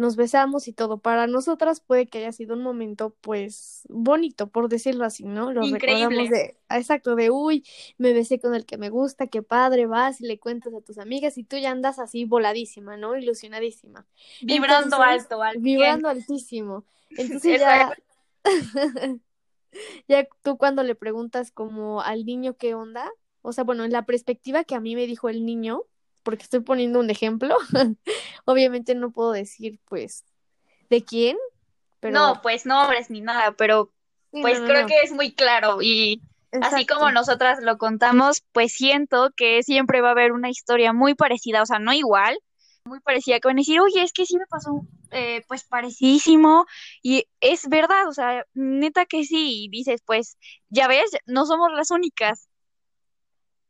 Nos 0.00 0.16
besamos 0.16 0.66
y 0.66 0.72
todo. 0.72 0.98
Para 0.98 1.26
nosotras 1.26 1.80
puede 1.80 2.08
que 2.08 2.18
haya 2.18 2.32
sido 2.32 2.54
un 2.56 2.62
momento, 2.62 3.14
pues, 3.20 3.82
bonito, 3.88 4.48
por 4.48 4.68
decirlo 4.68 5.04
así, 5.04 5.24
¿no? 5.24 5.52
Lo 5.52 5.64
Increíble. 5.64 6.04
recordamos 6.04 6.30
de, 6.30 6.56
ah, 6.68 6.78
exacto, 6.78 7.14
de, 7.14 7.30
uy, 7.30 7.64
me 7.98 8.12
besé 8.12 8.40
con 8.40 8.54
el 8.54 8.66
que 8.66 8.78
me 8.78 8.90
gusta, 8.90 9.28
qué 9.28 9.42
padre, 9.42 9.86
vas 9.86 10.20
y 10.20 10.26
le 10.26 10.38
cuentas 10.38 10.74
a 10.74 10.80
tus 10.80 10.98
amigas 10.98 11.38
y 11.38 11.44
tú 11.44 11.56
ya 11.56 11.70
andas 11.70 11.98
así 11.98 12.24
voladísima, 12.24 12.96
¿no? 12.96 13.16
Ilusionadísima. 13.16 14.06
Vibrando 14.40 14.96
Entonces, 14.96 15.22
alto, 15.22 15.42
al 15.42 15.58
Vibrando 15.58 16.08
altísimo. 16.08 16.84
Entonces 17.10 17.60
ya, 17.60 17.92
ya 20.08 20.26
tú 20.42 20.56
cuando 20.56 20.82
le 20.82 20.94
preguntas 20.94 21.52
como 21.52 22.00
al 22.00 22.24
niño 22.24 22.56
qué 22.56 22.74
onda, 22.74 23.10
o 23.42 23.52
sea, 23.52 23.64
bueno, 23.64 23.84
en 23.84 23.92
la 23.92 24.06
perspectiva 24.06 24.64
que 24.64 24.74
a 24.74 24.80
mí 24.80 24.94
me 24.94 25.06
dijo 25.06 25.28
el 25.28 25.44
niño, 25.44 25.84
porque 26.22 26.44
estoy 26.44 26.60
poniendo 26.60 27.00
un 27.00 27.10
ejemplo, 27.10 27.56
obviamente 28.44 28.94
no 28.94 29.10
puedo 29.10 29.32
decir 29.32 29.80
pues 29.88 30.24
de 30.90 31.04
quién, 31.04 31.36
pero 32.00 32.14
No, 32.14 32.40
pues 32.42 32.66
nombres 32.66 33.10
ni 33.10 33.20
nada, 33.20 33.52
pero 33.52 33.92
sí, 34.32 34.40
pues 34.42 34.60
no, 34.60 34.66
no, 34.66 34.66
creo 34.68 34.82
no. 34.82 34.88
que 34.88 35.00
es 35.02 35.12
muy 35.12 35.32
claro 35.32 35.82
y 35.82 36.22
así 36.60 36.86
como 36.86 37.10
nosotras 37.12 37.60
lo 37.62 37.78
contamos, 37.78 38.42
pues 38.52 38.72
siento 38.72 39.30
que 39.36 39.62
siempre 39.62 40.00
va 40.00 40.08
a 40.08 40.12
haber 40.12 40.32
una 40.32 40.50
historia 40.50 40.92
muy 40.92 41.14
parecida, 41.14 41.62
o 41.62 41.66
sea, 41.66 41.78
no 41.78 41.92
igual, 41.92 42.38
muy 42.84 43.00
parecida, 43.00 43.40
que 43.40 43.48
van 43.48 43.58
a 43.58 43.60
decir, 43.60 43.80
oye, 43.80 44.02
es 44.02 44.12
que 44.12 44.26
sí 44.26 44.36
me 44.36 44.46
pasó, 44.46 44.82
eh, 45.12 45.42
pues 45.48 45.64
parecidísimo, 45.64 46.66
y 47.02 47.26
es 47.40 47.68
verdad, 47.68 48.08
o 48.08 48.12
sea, 48.12 48.44
neta 48.54 49.06
que 49.06 49.24
sí, 49.24 49.64
y 49.64 49.68
dices, 49.70 50.02
pues, 50.04 50.38
ya 50.68 50.88
ves, 50.88 51.10
no 51.26 51.46
somos 51.46 51.70
las 51.72 51.90
únicas. 51.90 52.49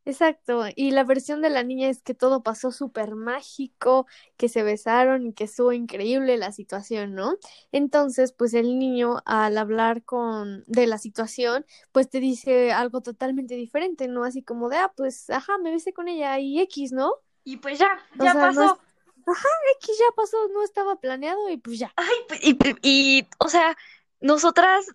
Exacto, 0.06 0.64
y 0.74 0.90
la 0.92 1.04
versión 1.04 1.42
de 1.42 1.50
la 1.50 1.62
niña 1.62 1.88
es 1.88 2.02
que 2.02 2.14
todo 2.14 2.42
pasó 2.42 2.72
súper 2.72 3.14
mágico, 3.14 4.06
que 4.38 4.48
se 4.48 4.62
besaron 4.62 5.26
y 5.26 5.34
que 5.34 5.44
estuvo 5.44 5.72
increíble 5.72 6.36
la 6.38 6.52
situación, 6.52 7.14
¿no? 7.14 7.36
Entonces, 7.70 8.32
pues 8.32 8.54
el 8.54 8.78
niño 8.78 9.18
al 9.26 9.58
hablar 9.58 10.02
con 10.04 10.64
de 10.66 10.86
la 10.86 10.98
situación, 10.98 11.66
pues 11.92 12.08
te 12.08 12.18
dice 12.18 12.72
algo 12.72 13.02
totalmente 13.02 13.54
diferente, 13.56 14.08
¿no? 14.08 14.24
Así 14.24 14.42
como 14.42 14.68
de, 14.70 14.78
ah, 14.78 14.92
pues, 14.96 15.28
ajá, 15.30 15.58
me 15.58 15.70
besé 15.70 15.92
con 15.92 16.08
ella 16.08 16.38
y 16.40 16.60
X, 16.60 16.92
¿no? 16.92 17.12
Y 17.44 17.56
pues 17.58 17.78
ya, 17.78 17.88
O 18.18 18.26
ya 18.26 18.28
sea, 18.28 18.52
no 18.52 18.62
es, 18.62 18.72
pasó. 18.72 18.80
ajá, 19.26 19.48
X 19.78 19.96
ya 19.98 20.14
pasó, 20.16 20.48
no 20.48 20.62
estaba 20.64 21.00
planeado 21.00 21.50
y 21.50 21.58
pues 21.58 21.78
ya. 21.78 21.96
Ay, 21.96 22.14
pues, 22.28 22.40
y, 22.42 22.58
y, 22.82 23.28
o 23.38 23.48
sea, 23.48 23.76
nosotras 24.20 24.86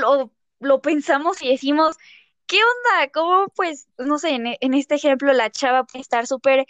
lo, 0.00 0.32
lo 0.60 0.82
pensamos 0.82 1.40
y 1.42 1.48
decimos, 1.50 1.96
¿qué 2.52 2.58
onda? 2.58 3.10
¿Cómo, 3.12 3.48
pues, 3.56 3.86
no 3.98 4.18
sé, 4.18 4.30
en, 4.30 4.46
en 4.60 4.74
este 4.74 4.96
ejemplo, 4.96 5.32
la 5.32 5.50
chava 5.50 5.84
puede 5.84 6.02
estar 6.02 6.26
súper 6.26 6.66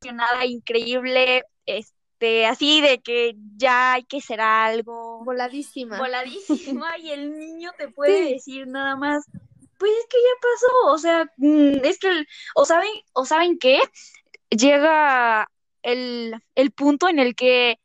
emocionada, 0.00 0.46
increíble, 0.46 1.44
este, 1.66 2.46
así 2.46 2.80
de 2.80 3.00
que 3.00 3.34
ya 3.56 3.94
hay 3.94 4.04
que 4.04 4.18
hacer 4.18 4.40
algo, 4.40 5.24
Voladísima. 5.24 5.98
voladísima, 5.98 6.98
y 6.98 7.10
el 7.10 7.36
niño 7.36 7.72
te 7.76 7.88
puede 7.96 8.28
Sí, 8.28 8.34
decir 8.34 8.66
nada 8.68 8.94
más, 8.96 9.24
pues 9.78 9.90
es 9.92 10.06
que 10.08 10.18
ya 10.18 10.40
pasó, 10.40 10.92
o 10.94 10.98
sea, 10.98 11.24
mm, 11.36 11.84
es 11.84 11.98
que, 11.98 12.08
el- 12.10 12.28
o 12.54 12.64
saben, 12.64 12.90
o 13.12 13.24
saben 13.24 13.58
qué, 13.58 13.80
llega 14.50 15.50
el, 15.82 16.34
el 16.54 16.70
punto 16.72 17.08
en 17.08 17.18
el 17.18 17.34
que 17.34 17.80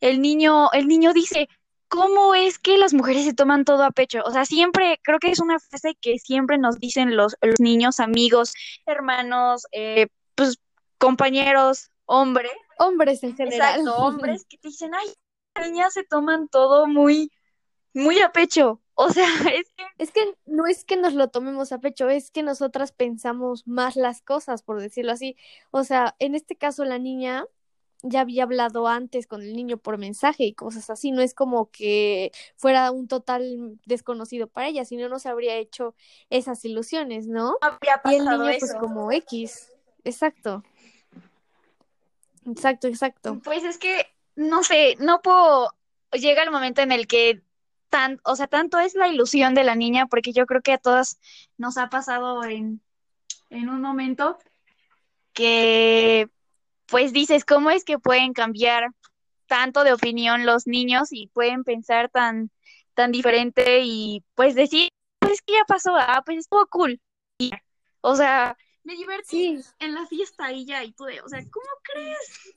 el 0.00 0.20
niño, 0.20 0.70
el 0.72 0.88
niño 0.88 1.12
dice, 1.12 1.48
¿cómo 1.88 2.34
es 2.34 2.58
que 2.58 2.78
las 2.78 2.94
mujeres 2.94 3.24
se 3.24 3.34
toman 3.34 3.64
todo 3.64 3.84
a 3.84 3.90
pecho? 3.90 4.22
O 4.24 4.30
sea, 4.30 4.44
siempre, 4.44 5.00
creo 5.02 5.18
que 5.18 5.30
es 5.30 5.40
una 5.40 5.58
frase 5.58 5.96
que 6.00 6.18
siempre 6.18 6.58
nos 6.58 6.78
dicen 6.78 7.16
los, 7.16 7.36
los 7.40 7.60
niños, 7.60 8.00
amigos, 8.00 8.54
hermanos, 8.86 9.66
eh, 9.72 10.08
pues 10.34 10.58
compañeros, 10.98 11.90
hombres, 12.06 12.52
hombres 12.78 13.22
en 13.22 13.36
general. 13.36 13.80
exacto, 13.80 13.96
hombres 13.96 14.44
que 14.48 14.58
te 14.58 14.68
dicen, 14.68 14.94
ay, 14.94 15.08
las 15.54 15.70
niñas 15.70 15.92
se 15.92 16.04
toman 16.04 16.48
todo 16.48 16.86
muy, 16.86 17.30
muy 17.94 18.20
a 18.20 18.32
pecho. 18.32 18.80
O 18.94 19.10
sea, 19.10 19.26
es 19.54 19.70
que 19.76 19.84
Es 19.98 20.10
que 20.10 20.34
no 20.46 20.66
es 20.66 20.84
que 20.84 20.96
nos 20.96 21.14
lo 21.14 21.28
tomemos 21.28 21.72
a 21.72 21.80
pecho, 21.80 22.08
es 22.08 22.30
que 22.30 22.42
nosotras 22.42 22.92
pensamos 22.92 23.66
más 23.66 23.96
las 23.96 24.22
cosas, 24.22 24.62
por 24.62 24.80
decirlo 24.80 25.12
así. 25.12 25.36
O 25.70 25.84
sea, 25.84 26.16
en 26.18 26.34
este 26.34 26.56
caso 26.56 26.84
la 26.84 26.98
niña 26.98 27.46
ya 28.08 28.20
había 28.20 28.44
hablado 28.44 28.88
antes 28.88 29.26
con 29.26 29.42
el 29.42 29.54
niño 29.54 29.76
por 29.76 29.98
mensaje 29.98 30.44
y 30.44 30.54
cosas 30.54 30.90
así, 30.90 31.10
no 31.10 31.22
es 31.22 31.34
como 31.34 31.70
que 31.70 32.32
fuera 32.56 32.90
un 32.90 33.08
total 33.08 33.78
desconocido 33.84 34.46
para 34.46 34.68
ella, 34.68 34.84
sino 34.84 35.08
no 35.08 35.18
se 35.18 35.28
habría 35.28 35.56
hecho 35.56 35.94
esas 36.30 36.64
ilusiones, 36.64 37.26
¿no? 37.26 37.56
no 37.60 37.68
había 37.68 38.00
Y 38.04 38.14
el 38.14 38.24
pasado 38.24 38.44
niño 38.44 38.58
pues 38.58 38.70
eso. 38.70 38.78
como 38.78 39.12
X, 39.12 39.72
exacto, 40.04 40.62
exacto, 42.46 42.88
exacto. 42.88 43.40
Pues 43.42 43.64
es 43.64 43.78
que, 43.78 44.06
no 44.34 44.62
sé, 44.62 44.96
no 44.98 45.20
puedo, 45.22 45.70
llega 46.12 46.42
el 46.42 46.50
momento 46.50 46.82
en 46.82 46.92
el 46.92 47.06
que 47.06 47.42
tan, 47.88 48.20
o 48.24 48.36
sea, 48.36 48.46
tanto 48.46 48.78
es 48.78 48.94
la 48.94 49.08
ilusión 49.08 49.54
de 49.54 49.64
la 49.64 49.74
niña, 49.74 50.06
porque 50.06 50.32
yo 50.32 50.46
creo 50.46 50.62
que 50.62 50.72
a 50.72 50.78
todas 50.78 51.18
nos 51.56 51.78
ha 51.78 51.88
pasado 51.88 52.44
en, 52.44 52.80
en 53.50 53.68
un 53.68 53.80
momento 53.80 54.38
que, 55.32 56.28
pues 56.86 57.12
dices, 57.12 57.44
¿cómo 57.44 57.70
es 57.70 57.84
que 57.84 57.98
pueden 57.98 58.32
cambiar 58.32 58.88
tanto 59.46 59.84
de 59.84 59.92
opinión 59.92 60.46
los 60.46 60.66
niños 60.66 61.08
y 61.12 61.28
pueden 61.28 61.64
pensar 61.64 62.10
tan, 62.10 62.50
tan 62.94 63.12
diferente 63.12 63.80
y 63.84 64.24
pues 64.34 64.54
decir, 64.54 64.90
pues 65.20 65.34
es 65.34 65.42
que 65.42 65.54
ya 65.54 65.64
pasó, 65.66 65.94
ah, 65.96 66.22
pues 66.24 66.38
estuvo 66.38 66.66
cool. 66.68 67.00
O 68.00 68.16
sea, 68.16 68.56
me 68.84 68.94
divertí 68.94 69.58
Sí, 69.58 69.64
en 69.80 69.94
la 69.94 70.06
fiesta 70.06 70.52
y 70.52 70.64
ya, 70.66 70.84
y 70.84 70.92
pude, 70.92 71.20
o 71.20 71.28
sea, 71.28 71.40
¿cómo 71.50 71.66
crees? 71.82 72.56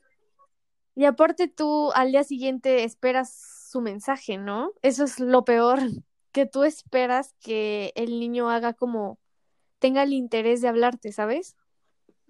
y 0.94 1.04
aparte 1.04 1.48
tú 1.48 1.92
al 1.92 2.10
día 2.12 2.24
siguiente 2.24 2.84
esperas 2.84 3.66
su 3.70 3.80
mensaje, 3.80 4.36
¿no? 4.38 4.72
Eso 4.82 5.04
es 5.04 5.20
lo 5.20 5.44
peor, 5.44 5.80
que 6.32 6.46
tú 6.46 6.64
esperas 6.64 7.34
que 7.40 7.92
el 7.96 8.20
niño 8.20 8.50
haga 8.50 8.74
como 8.74 9.18
tenga 9.78 10.02
el 10.02 10.12
interés 10.12 10.60
de 10.60 10.68
hablarte, 10.68 11.12
¿sabes? 11.12 11.56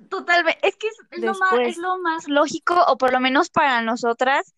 Totalmente, 0.09 0.67
es 0.67 0.77
que 0.77 0.87
es, 0.89 0.97
es 1.11 1.21
lo 1.21 1.35
más, 1.35 1.53
es 1.63 1.77
lo 1.77 1.99
más 1.99 2.29
lógico, 2.29 2.75
o 2.89 2.97
por 2.97 3.13
lo 3.13 3.21
menos 3.21 3.51
para 3.51 3.83
nosotras, 3.83 4.55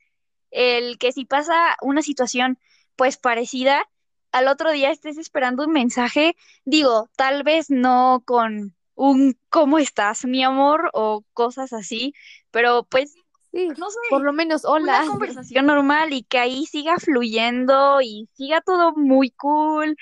el 0.50 0.98
que 0.98 1.12
si 1.12 1.24
pasa 1.24 1.76
una 1.82 2.02
situación 2.02 2.58
pues 2.96 3.16
parecida, 3.16 3.88
al 4.30 4.48
otro 4.48 4.70
día 4.70 4.90
estés 4.90 5.18
esperando 5.18 5.64
un 5.64 5.72
mensaje, 5.72 6.36
digo, 6.64 7.08
tal 7.16 7.42
vez 7.42 7.70
no 7.70 8.22
con 8.24 8.74
un 8.94 9.36
¿cómo 9.48 9.78
estás, 9.78 10.24
mi 10.24 10.42
amor? 10.44 10.90
o 10.92 11.24
cosas 11.32 11.72
así, 11.72 12.14
pero 12.50 12.84
pues, 12.84 13.14
Sí, 13.50 13.68
no 13.76 13.88
por 14.08 14.20
sé, 14.20 14.24
lo 14.24 14.32
menos 14.32 14.64
una 14.64 14.72
hola. 14.72 15.04
conversación 15.06 15.66
normal 15.66 16.14
y 16.14 16.22
que 16.22 16.38
ahí 16.38 16.64
siga 16.64 16.96
fluyendo 16.96 18.00
y 18.00 18.28
siga 18.32 18.62
todo 18.62 18.92
muy 18.94 19.30
cool 19.30 19.96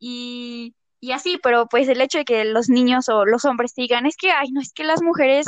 y, 0.00 0.74
y 1.00 1.12
así, 1.12 1.38
pero 1.42 1.66
pues 1.66 1.88
el 1.88 2.00
hecho 2.00 2.18
de 2.18 2.24
que 2.24 2.44
los 2.44 2.68
niños 2.68 3.08
o 3.08 3.24
los 3.24 3.44
hombres 3.44 3.74
digan, 3.74 4.06
es 4.06 4.16
que, 4.16 4.30
ay, 4.30 4.50
no, 4.50 4.60
es 4.60 4.72
que 4.72 4.84
las 4.84 5.02
mujeres 5.02 5.46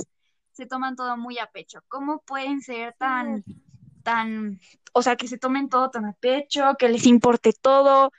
se 0.52 0.66
toman 0.66 0.96
todo 0.96 1.16
muy 1.16 1.38
a 1.38 1.46
pecho, 1.46 1.80
¿cómo 1.88 2.20
pueden 2.26 2.61
ser 2.61 2.94
tan, 2.98 3.44
tan, 4.02 4.61
o 4.92 5.02
sea, 5.02 5.16
que 5.16 5.28
se 5.28 5.38
tomen 5.38 5.68
todo 5.68 5.90
tan 5.90 6.04
a 6.04 6.12
pecho, 6.14 6.74
que 6.78 6.88
les 6.88 7.06
importe 7.06 7.52
todo? 7.52 8.11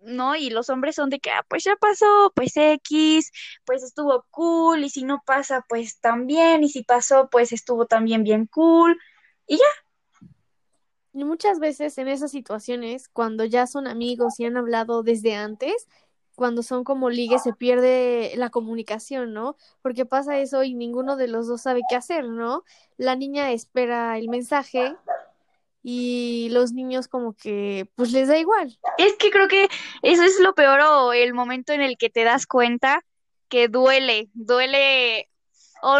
¿no? 0.00 0.36
Y 0.36 0.50
los 0.50 0.70
hombres 0.70 0.94
son 0.94 1.10
de 1.10 1.20
que, 1.20 1.30
ah, 1.30 1.44
pues 1.48 1.64
ya 1.64 1.76
pasó, 1.76 2.32
pues 2.34 2.56
X, 2.56 3.32
pues 3.64 3.82
estuvo 3.82 4.26
cool, 4.30 4.84
y 4.84 4.90
si 4.90 5.04
no 5.04 5.22
pasa, 5.24 5.64
pues 5.68 6.00
también, 6.00 6.62
y 6.62 6.68
si 6.68 6.84
pasó, 6.84 7.28
pues 7.30 7.52
estuvo 7.52 7.86
también 7.86 8.22
bien 8.24 8.46
cool, 8.46 8.98
y 9.46 9.58
ya. 9.58 10.30
Y 11.12 11.24
muchas 11.24 11.58
veces 11.58 11.98
en 11.98 12.08
esas 12.08 12.30
situaciones, 12.30 13.08
cuando 13.08 13.44
ya 13.44 13.66
son 13.66 13.88
amigos 13.88 14.38
y 14.38 14.44
han 14.44 14.56
hablado 14.56 15.02
desde 15.02 15.34
antes, 15.34 15.88
cuando 16.38 16.62
son 16.62 16.84
como 16.84 17.10
ligues, 17.10 17.42
se 17.42 17.52
pierde 17.52 18.32
la 18.36 18.48
comunicación, 18.48 19.34
¿no? 19.34 19.56
Porque 19.82 20.06
pasa 20.06 20.38
eso 20.38 20.62
y 20.62 20.72
ninguno 20.72 21.16
de 21.16 21.26
los 21.26 21.48
dos 21.48 21.62
sabe 21.62 21.80
qué 21.90 21.96
hacer, 21.96 22.28
¿no? 22.28 22.62
La 22.96 23.16
niña 23.16 23.50
espera 23.50 24.16
el 24.16 24.28
mensaje 24.28 24.94
y 25.82 26.48
los 26.52 26.72
niños 26.72 27.08
como 27.08 27.32
que 27.32 27.90
pues 27.96 28.12
les 28.12 28.28
da 28.28 28.38
igual. 28.38 28.78
Es 28.98 29.14
que 29.16 29.30
creo 29.30 29.48
que 29.48 29.68
eso 30.02 30.22
es 30.22 30.38
lo 30.38 30.54
peor 30.54 30.80
o 30.80 31.12
el 31.12 31.34
momento 31.34 31.72
en 31.72 31.80
el 31.80 31.98
que 31.98 32.08
te 32.08 32.22
das 32.22 32.46
cuenta 32.46 33.04
que 33.48 33.66
duele, 33.66 34.28
duele, 34.32 35.28
o, 35.82 35.98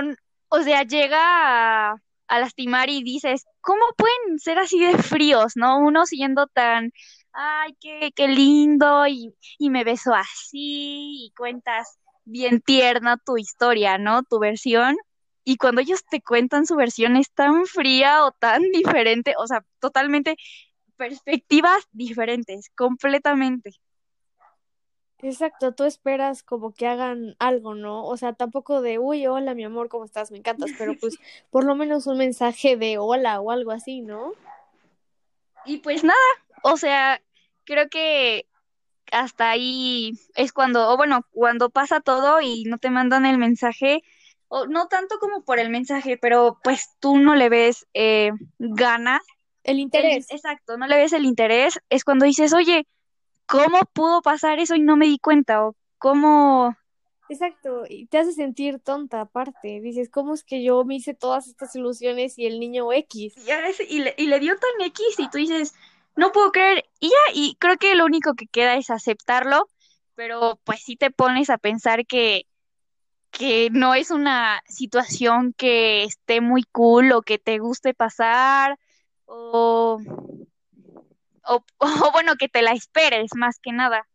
o 0.51 0.62
sea, 0.62 0.85
llega 0.85 1.18
a, 1.20 1.96
a 2.29 2.38
lastimar 2.38 2.90
y 2.90 3.03
dices, 3.03 3.44
¿cómo 3.61 3.83
pueden 3.96 4.38
ser 4.38 4.61
así 4.61 4.79
de 4.79 4.98
fríos, 4.98 5.57
no? 5.57 5.81
Uno 5.81 6.07
siendo 6.07 6.46
tan, 6.46 6.92
ay, 7.33 7.76
qué, 7.81 8.12
qué 8.14 8.29
lindo, 8.29 9.06
y, 9.06 9.35
y 9.58 9.70
me 9.70 9.85
beso 9.85 10.14
así, 10.14 11.26
y 11.26 11.33
cuentas 11.37 11.98
bien 12.24 12.60
tierna 12.60 13.16
tu 13.16 13.38
historia, 13.38 13.98
¿no? 13.98 14.22
Tu 14.22 14.38
versión. 14.38 14.96
Y 15.44 15.56
cuando 15.56 15.81
ellos 15.81 16.04
te 16.10 16.20
cuentan 16.20 16.66
su 16.66 16.76
versión 16.76 17.16
es 17.16 17.33
tan 17.33 17.66
fría 17.66 18.24
o 18.24 18.33
tan 18.33 18.62
diferente, 18.72 19.35
o 19.38 19.46
sea, 19.46 19.64
totalmente 19.81 20.37
perspectivas 20.96 21.85
diferentes, 21.92 22.70
completamente. 22.76 23.70
Exacto, 25.20 25.72
tú 25.74 25.85
esperas 25.85 26.44
como 26.44 26.72
que 26.72 26.87
hagan 26.87 27.35
algo, 27.40 27.74
¿no? 27.74 28.04
O 28.04 28.16
sea, 28.16 28.35
tampoco 28.35 28.83
de, 28.83 29.00
uy, 29.00 29.26
hola, 29.26 29.54
mi 29.54 29.64
amor, 29.64 29.88
¿cómo 29.88 30.04
estás? 30.04 30.31
Me 30.31 30.38
encantas, 30.38 30.70
pero 30.79 30.94
pues 31.00 31.18
por 31.50 31.64
lo 31.64 31.74
menos 31.74 32.06
un 32.06 32.18
mensaje 32.18 32.76
de 32.76 32.98
hola 32.98 33.40
o 33.40 33.50
algo 33.50 33.72
así, 33.72 34.00
¿no? 34.00 34.33
Y 35.69 35.79
pues 35.79 36.02
nada, 36.02 36.16
o 36.62 36.79
sea, 36.79 37.21
creo 37.64 37.88
que 37.90 38.46
hasta 39.12 39.50
ahí 39.50 40.14
es 40.35 40.52
cuando, 40.52 40.88
o 40.90 40.96
bueno, 40.96 41.27
cuando 41.31 41.69
pasa 41.69 42.00
todo 42.00 42.40
y 42.40 42.64
no 42.64 42.79
te 42.79 42.88
mandan 42.88 43.27
el 43.27 43.37
mensaje, 43.37 44.02
o 44.48 44.66
no 44.66 44.88
tanto 44.88 45.19
como 45.19 45.44
por 45.44 45.58
el 45.58 45.69
mensaje, 45.69 46.16
pero 46.16 46.58
pues 46.64 46.88
tú 47.00 47.19
no 47.19 47.35
le 47.35 47.50
ves 47.50 47.87
eh, 47.92 48.31
ganas. 48.58 49.21
El 49.62 49.79
interés. 49.79 50.31
exacto, 50.31 50.79
no 50.79 50.87
le 50.87 50.96
ves 50.96 51.12
el 51.12 51.27
interés, 51.27 51.79
es 51.90 52.02
cuando 52.02 52.25
dices, 52.25 52.54
oye, 52.54 52.87
¿cómo 53.44 53.81
pudo 53.92 54.23
pasar 54.23 54.60
eso 54.60 54.75
y 54.75 54.81
no 54.81 54.96
me 54.96 55.06
di 55.06 55.19
cuenta? 55.19 55.66
O 55.66 55.77
cómo... 55.98 56.77
Exacto, 57.29 57.85
y 57.88 58.06
te 58.06 58.18
hace 58.18 58.33
sentir 58.33 58.81
tonta 58.81 59.20
aparte. 59.20 59.81
Dices, 59.81 60.08
¿cómo 60.08 60.35
es 60.35 60.44
que 60.44 60.62
yo 60.62 60.85
me 60.85 60.94
hice 60.96 61.14
todas 61.14 61.46
estas 61.46 61.74
ilusiones 61.76 62.38
y 62.38 62.46
el 62.46 62.58
niño 62.58 62.92
X? 62.92 63.35
y, 63.88 63.98
le, 63.98 64.14
y 64.16 64.26
le 64.26 64.40
dio 64.40 64.56
tan 64.56 64.87
X 64.87 65.18
y 65.18 65.29
tú 65.29 65.38
dices, 65.38 65.74
no 66.16 66.33
puedo 66.33 66.50
creer. 66.52 66.85
Y 67.00 67.08
ya, 67.08 67.35
y 67.35 67.56
creo 67.60 67.76
que 67.76 67.94
lo 67.94 68.06
único 68.06 68.35
que 68.35 68.46
queda 68.46 68.76
es 68.76 68.90
aceptarlo, 68.90 69.68
pero 70.14 70.58
pues 70.64 70.83
sí 70.83 70.96
te 70.96 71.10
pones 71.10 71.50
a 71.50 71.58
pensar 71.58 72.06
que, 72.06 72.46
que 73.31 73.68
no 73.70 73.94
es 73.94 74.10
una 74.10 74.62
situación 74.66 75.52
que 75.52 76.04
esté 76.04 76.40
muy 76.40 76.64
cool 76.64 77.12
o 77.12 77.22
que 77.22 77.38
te 77.38 77.58
guste 77.58 77.94
pasar 77.94 78.79
o, 79.26 80.00
o, 81.44 81.64
o 81.79 82.12
bueno, 82.12 82.37
que 82.37 82.48
te 82.48 82.62
la 82.62 82.72
esperes 82.72 83.31
más 83.37 83.58
que 83.60 83.72
nada. 83.72 84.08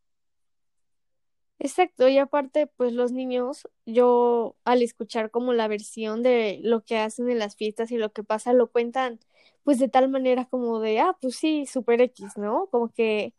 Exacto, 1.65 2.09
y 2.09 2.17
aparte, 2.17 2.67
pues 2.67 2.91
los 2.91 3.13
niños, 3.13 3.69
yo 3.85 4.57
al 4.65 4.81
escuchar 4.81 5.31
como 5.31 5.53
la 5.53 5.69
versión 5.69 6.21
de 6.21 6.59
lo 6.61 6.81
que 6.83 6.97
hacen 6.97 7.29
en 7.29 7.39
las 7.39 7.55
fiestas 7.55 7.89
y 7.91 7.97
lo 7.97 8.11
que 8.11 8.21
pasa, 8.23 8.51
lo 8.51 8.69
cuentan 8.69 9.19
pues 9.63 9.79
de 9.79 9.87
tal 9.87 10.09
manera 10.09 10.43
como 10.45 10.81
de, 10.81 10.99
ah, 10.99 11.17
pues 11.21 11.37
sí, 11.37 11.65
super 11.65 12.01
X, 12.01 12.37
¿no? 12.37 12.67
Como 12.69 12.89
que 12.89 13.33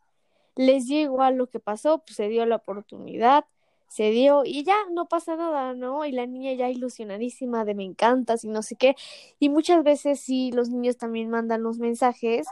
les 0.55 0.87
dio 0.87 0.99
igual 1.01 1.35
lo 1.37 1.47
que 1.49 1.59
pasó, 1.59 1.99
pues 1.99 2.17
se 2.17 2.29
dio 2.29 2.45
la 2.47 2.57
oportunidad, 2.57 3.45
se 3.89 4.11
dio 4.11 4.43
y 4.45 4.63
ya 4.63 4.75
no 4.91 5.07
pasa 5.07 5.35
nada, 5.37 5.73
¿no? 5.75 6.05
Y 6.05 6.11
la 6.13 6.25
niña 6.27 6.53
ya 6.53 6.69
ilusionadísima 6.69 7.65
de 7.65 7.75
me 7.75 7.83
encantas 7.85 8.43
y 8.45 8.49
no 8.49 8.63
sé 8.63 8.75
qué. 8.77 8.95
Y 9.39 9.49
muchas 9.49 9.83
veces 9.83 10.19
sí, 10.21 10.51
los 10.53 10.69
niños 10.69 10.97
también 10.97 11.29
mandan 11.29 11.63
los 11.63 11.79
mensajes, 11.79 12.47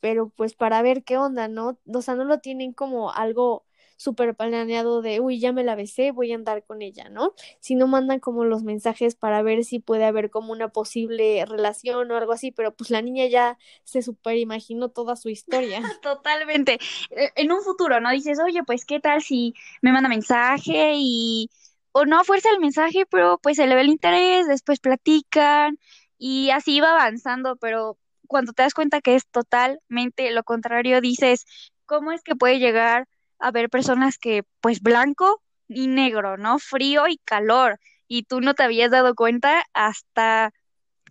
pero 0.00 0.28
pues 0.30 0.54
para 0.54 0.82
ver 0.82 1.04
qué 1.04 1.16
onda, 1.18 1.48
¿no? 1.48 1.78
O 1.94 2.02
sea, 2.02 2.14
no 2.14 2.24
lo 2.24 2.40
tienen 2.40 2.72
como 2.72 3.12
algo 3.12 3.64
súper 4.02 4.34
planeado 4.34 5.00
de, 5.02 5.20
uy, 5.20 5.38
ya 5.38 5.52
me 5.52 5.64
la 5.64 5.74
besé, 5.74 6.10
voy 6.10 6.32
a 6.32 6.34
andar 6.34 6.64
con 6.64 6.82
ella, 6.82 7.08
¿no? 7.08 7.34
Si 7.60 7.74
no 7.74 7.86
mandan 7.86 8.20
como 8.20 8.44
los 8.44 8.62
mensajes 8.64 9.14
para 9.14 9.42
ver 9.42 9.64
si 9.64 9.78
puede 9.78 10.04
haber 10.04 10.30
como 10.30 10.52
una 10.52 10.68
posible 10.68 11.44
relación 11.46 12.10
o 12.10 12.16
algo 12.16 12.32
así, 12.32 12.50
pero 12.50 12.74
pues 12.74 12.90
la 12.90 13.02
niña 13.02 13.26
ya 13.26 13.58
se 13.84 14.02
super 14.02 14.36
imaginó 14.36 14.90
toda 14.90 15.16
su 15.16 15.28
historia. 15.28 15.80
Totalmente. 16.02 16.78
E, 17.10 17.30
en 17.36 17.52
un 17.52 17.62
futuro, 17.62 18.00
¿no? 18.00 18.10
Dices, 18.10 18.38
oye, 18.44 18.62
pues, 18.64 18.84
¿qué 18.84 19.00
tal 19.00 19.22
si 19.22 19.54
me 19.80 19.92
manda 19.92 20.08
mensaje 20.08 20.94
y... 20.96 21.48
o 21.92 22.04
no 22.04 22.24
fuerza 22.24 22.50
el 22.50 22.60
mensaje, 22.60 23.06
pero 23.06 23.38
pues 23.42 23.56
se 23.56 23.66
le 23.66 23.74
ve 23.74 23.82
el 23.82 23.88
interés, 23.88 24.48
después 24.48 24.80
platican 24.80 25.78
y 26.18 26.50
así 26.50 26.80
va 26.80 26.92
avanzando, 26.92 27.56
pero 27.56 27.98
cuando 28.28 28.52
te 28.52 28.62
das 28.62 28.74
cuenta 28.74 29.00
que 29.00 29.14
es 29.14 29.26
totalmente 29.28 30.30
lo 30.30 30.42
contrario, 30.44 31.00
dices, 31.00 31.44
¿cómo 31.86 32.12
es 32.12 32.22
que 32.22 32.34
puede 32.36 32.58
llegar 32.58 33.06
haber 33.42 33.70
personas 33.70 34.18
que, 34.18 34.44
pues, 34.60 34.80
blanco 34.80 35.42
y 35.68 35.88
negro, 35.88 36.36
¿no? 36.38 36.58
Frío 36.58 37.08
y 37.08 37.18
calor. 37.18 37.78
Y 38.08 38.24
tú 38.24 38.40
no 38.40 38.54
te 38.54 38.62
habías 38.64 38.90
dado 38.90 39.14
cuenta 39.14 39.64
hasta 39.74 40.52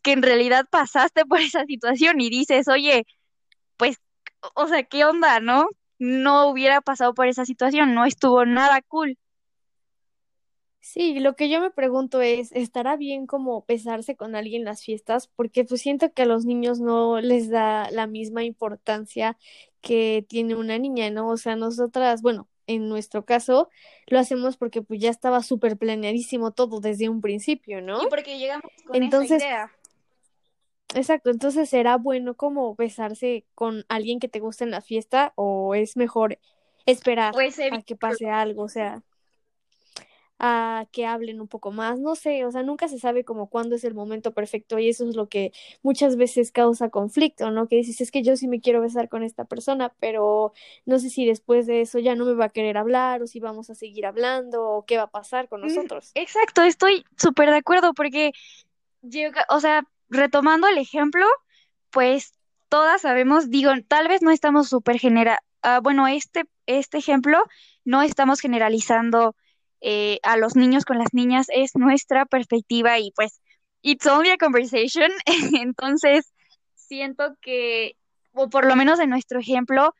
que 0.03 0.13
en 0.13 0.23
realidad 0.23 0.65
pasaste 0.71 1.25
por 1.27 1.39
esa 1.41 1.65
situación 1.65 2.21
y 2.21 2.29
dices, 2.29 2.67
oye, 2.67 3.05
pues, 3.77 3.97
o 4.55 4.67
sea, 4.67 4.83
¿qué 4.83 5.05
onda, 5.05 5.39
no? 5.39 5.67
No 5.99 6.47
hubiera 6.47 6.81
pasado 6.81 7.13
por 7.13 7.27
esa 7.27 7.45
situación, 7.45 7.93
no 7.95 8.05
estuvo 8.05 8.45
nada 8.45 8.81
cool. 8.83 9.17
Sí, 10.83 11.19
lo 11.19 11.35
que 11.35 11.47
yo 11.47 11.61
me 11.61 11.69
pregunto 11.69 12.21
es, 12.21 12.51
¿estará 12.53 12.97
bien 12.97 13.27
como 13.27 13.63
pesarse 13.65 14.15
con 14.15 14.35
alguien 14.35 14.63
en 14.63 14.65
las 14.65 14.83
fiestas? 14.83 15.27
Porque 15.27 15.63
pues 15.63 15.79
siento 15.79 16.11
que 16.11 16.23
a 16.23 16.25
los 16.25 16.43
niños 16.43 16.79
no 16.79 17.21
les 17.21 17.51
da 17.51 17.91
la 17.91 18.07
misma 18.07 18.43
importancia 18.43 19.37
que 19.79 20.25
tiene 20.27 20.55
una 20.55 20.79
niña, 20.79 21.11
¿no? 21.11 21.29
O 21.29 21.37
sea, 21.37 21.55
nosotras, 21.55 22.23
bueno, 22.23 22.49
en 22.65 22.89
nuestro 22.89 23.25
caso, 23.25 23.69
lo 24.07 24.17
hacemos 24.17 24.57
porque 24.57 24.81
pues 24.81 24.99
ya 24.99 25.11
estaba 25.11 25.43
súper 25.43 25.77
planeadísimo 25.77 26.49
todo 26.51 26.79
desde 26.79 27.09
un 27.09 27.21
principio, 27.21 27.79
¿no? 27.79 28.01
Y 28.01 28.07
porque 28.07 28.39
llegamos 28.39 28.71
con 28.83 28.95
entonces, 28.95 29.37
esa 29.37 29.45
idea. 29.45 29.71
Exacto, 30.95 31.29
entonces 31.29 31.69
será 31.69 31.97
bueno 31.97 32.33
como 32.33 32.73
besarse 32.75 33.45
con 33.53 33.85
alguien 33.87 34.19
que 34.19 34.27
te 34.27 34.39
guste 34.39 34.63
en 34.63 34.71
la 34.71 34.81
fiesta 34.81 35.31
o 35.35 35.75
es 35.75 35.95
mejor 35.95 36.39
esperar 36.87 37.33
pues, 37.33 37.59
a 37.59 37.83
que 37.83 37.95
pase 37.95 38.29
algo, 38.29 38.63
o 38.63 38.67
sea 38.67 39.03
a 40.43 40.87
que 40.91 41.05
hablen 41.05 41.39
un 41.39 41.47
poco 41.47 41.71
más, 41.71 41.99
no 41.99 42.15
sé, 42.15 42.45
o 42.45 42.51
sea, 42.51 42.63
nunca 42.63 42.87
se 42.87 42.97
sabe 42.97 43.23
como 43.23 43.47
cuándo 43.47 43.75
es 43.75 43.83
el 43.83 43.93
momento 43.93 44.33
perfecto 44.33 44.79
y 44.79 44.89
eso 44.89 45.07
es 45.07 45.15
lo 45.15 45.29
que 45.29 45.53
muchas 45.83 46.15
veces 46.15 46.51
causa 46.51 46.89
conflicto, 46.89 47.51
¿no? 47.51 47.67
Que 47.67 47.75
dices, 47.75 48.01
es 48.01 48.09
que 48.09 48.23
yo 48.23 48.35
sí 48.35 48.47
me 48.47 48.59
quiero 48.59 48.81
besar 48.81 49.07
con 49.07 49.21
esta 49.21 49.45
persona, 49.45 49.93
pero 49.99 50.51
no 50.87 50.97
sé 50.97 51.11
si 51.11 51.27
después 51.27 51.67
de 51.67 51.81
eso 51.81 51.99
ya 51.99 52.15
no 52.15 52.25
me 52.25 52.33
va 52.33 52.45
a 52.45 52.49
querer 52.49 52.77
hablar 52.77 53.21
o 53.21 53.27
si 53.27 53.39
vamos 53.39 53.69
a 53.69 53.75
seguir 53.75 54.07
hablando 54.07 54.67
o 54.67 54.83
qué 54.83 54.97
va 54.97 55.03
a 55.03 55.11
pasar 55.11 55.47
con 55.47 55.61
nosotros. 55.61 56.09
Exacto, 56.15 56.63
estoy 56.63 57.05
súper 57.17 57.51
de 57.51 57.57
acuerdo 57.57 57.93
porque, 57.93 58.31
o 59.49 59.59
sea, 59.59 59.83
retomando 60.09 60.67
el 60.67 60.79
ejemplo, 60.79 61.23
pues 61.91 62.33
todas 62.67 63.01
sabemos, 63.01 63.51
digo, 63.51 63.69
tal 63.87 64.07
vez 64.07 64.23
no 64.23 64.31
estamos 64.31 64.69
súper 64.69 64.97
genera, 64.97 65.43
ah, 65.61 65.81
bueno, 65.83 66.07
este, 66.07 66.45
este 66.65 66.97
ejemplo 66.97 67.43
no 67.85 68.01
estamos 68.01 68.39
generalizando 68.39 69.35
eh, 69.81 70.19
a 70.23 70.37
los 70.37 70.55
niños 70.55 70.85
con 70.85 70.97
las 70.97 71.13
niñas 71.13 71.47
es 71.53 71.75
nuestra 71.75 72.25
perspectiva 72.25 72.99
y 72.99 73.11
pues 73.11 73.41
it's 73.81 74.05
only 74.05 74.29
a 74.29 74.37
conversation, 74.37 75.11
entonces 75.59 76.33
siento 76.75 77.35
que, 77.41 77.95
o 78.33 78.49
por 78.49 78.65
lo 78.65 78.75
menos 78.75 78.99
en 78.99 79.09
nuestro 79.09 79.39
ejemplo, 79.39 79.95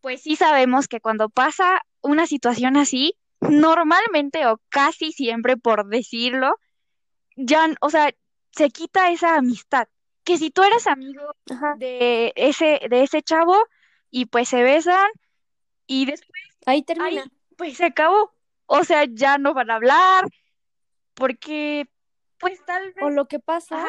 pues 0.00 0.22
sí 0.22 0.36
sabemos 0.36 0.88
que 0.88 1.00
cuando 1.00 1.28
pasa 1.28 1.82
una 2.00 2.26
situación 2.26 2.76
así, 2.76 3.14
normalmente 3.40 4.46
o 4.46 4.60
casi 4.68 5.12
siempre 5.12 5.56
por 5.56 5.88
decirlo, 5.88 6.54
ya, 7.36 7.68
o 7.80 7.90
sea, 7.90 8.12
se 8.52 8.70
quita 8.70 9.10
esa 9.10 9.36
amistad. 9.36 9.88
Que 10.24 10.38
si 10.38 10.50
tú 10.50 10.62
eres 10.62 10.86
amigo 10.86 11.34
de 11.78 12.32
ese, 12.36 12.80
de 12.88 13.02
ese 13.02 13.22
chavo 13.22 13.56
y 14.10 14.26
pues 14.26 14.48
se 14.48 14.62
besan 14.62 15.10
y 15.86 16.06
después 16.06 16.40
ahí 16.66 16.82
termina. 16.82 17.24
pues 17.56 17.76
se 17.76 17.86
acabó 17.86 18.32
o 18.66 18.84
sea, 18.84 19.04
ya 19.04 19.38
no 19.38 19.54
van 19.54 19.70
a 19.70 19.76
hablar, 19.76 20.24
porque 21.14 21.88
pues 22.38 22.64
tal 22.64 22.92
vez... 22.92 23.04
O 23.04 23.10
lo 23.10 23.26
que 23.28 23.38
pasa 23.38 23.86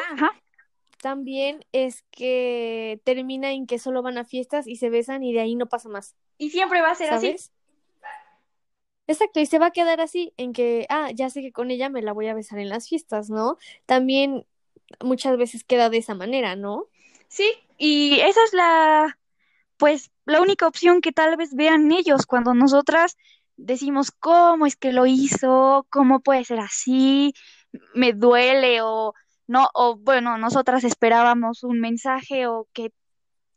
también 1.00 1.64
es 1.72 2.02
que 2.10 3.00
termina 3.04 3.52
en 3.52 3.66
que 3.66 3.78
solo 3.78 4.02
van 4.02 4.16
a 4.16 4.24
fiestas 4.24 4.66
y 4.66 4.76
se 4.76 4.88
besan 4.88 5.22
y 5.22 5.32
de 5.32 5.40
ahí 5.40 5.54
no 5.54 5.66
pasa 5.66 5.88
más. 5.88 6.14
Y 6.38 6.50
siempre 6.50 6.80
va 6.80 6.92
a 6.92 6.94
ser 6.94 7.12
así. 7.12 7.36
Exacto, 9.06 9.38
y 9.40 9.46
se 9.46 9.58
va 9.58 9.66
a 9.66 9.70
quedar 9.70 10.00
así, 10.00 10.32
en 10.38 10.54
que, 10.54 10.86
ah, 10.88 11.10
ya 11.12 11.28
sé 11.28 11.42
que 11.42 11.52
con 11.52 11.70
ella 11.70 11.90
me 11.90 12.00
la 12.00 12.12
voy 12.12 12.28
a 12.28 12.34
besar 12.34 12.58
en 12.58 12.70
las 12.70 12.88
fiestas, 12.88 13.28
¿no? 13.28 13.58
También 13.84 14.46
muchas 15.00 15.36
veces 15.36 15.62
queda 15.62 15.90
de 15.90 15.98
esa 15.98 16.14
manera, 16.14 16.56
¿no? 16.56 16.86
Sí, 17.28 17.52
y 17.76 18.20
esa 18.20 18.42
es 18.44 18.54
la, 18.54 19.18
pues, 19.76 20.10
la 20.24 20.40
única 20.40 20.66
opción 20.66 21.02
que 21.02 21.12
tal 21.12 21.36
vez 21.36 21.54
vean 21.54 21.92
ellos 21.92 22.24
cuando 22.24 22.54
nosotras 22.54 23.18
decimos, 23.56 24.10
¿cómo 24.10 24.66
es 24.66 24.76
que 24.76 24.92
lo 24.92 25.06
hizo? 25.06 25.86
¿Cómo 25.90 26.20
puede 26.20 26.44
ser 26.44 26.60
así? 26.60 27.34
Me 27.94 28.12
duele 28.12 28.82
o 28.82 29.14
no, 29.46 29.68
o 29.74 29.96
bueno, 29.96 30.38
nosotras 30.38 30.84
esperábamos 30.84 31.64
un 31.64 31.80
mensaje 31.80 32.46
o 32.46 32.66
que 32.72 32.92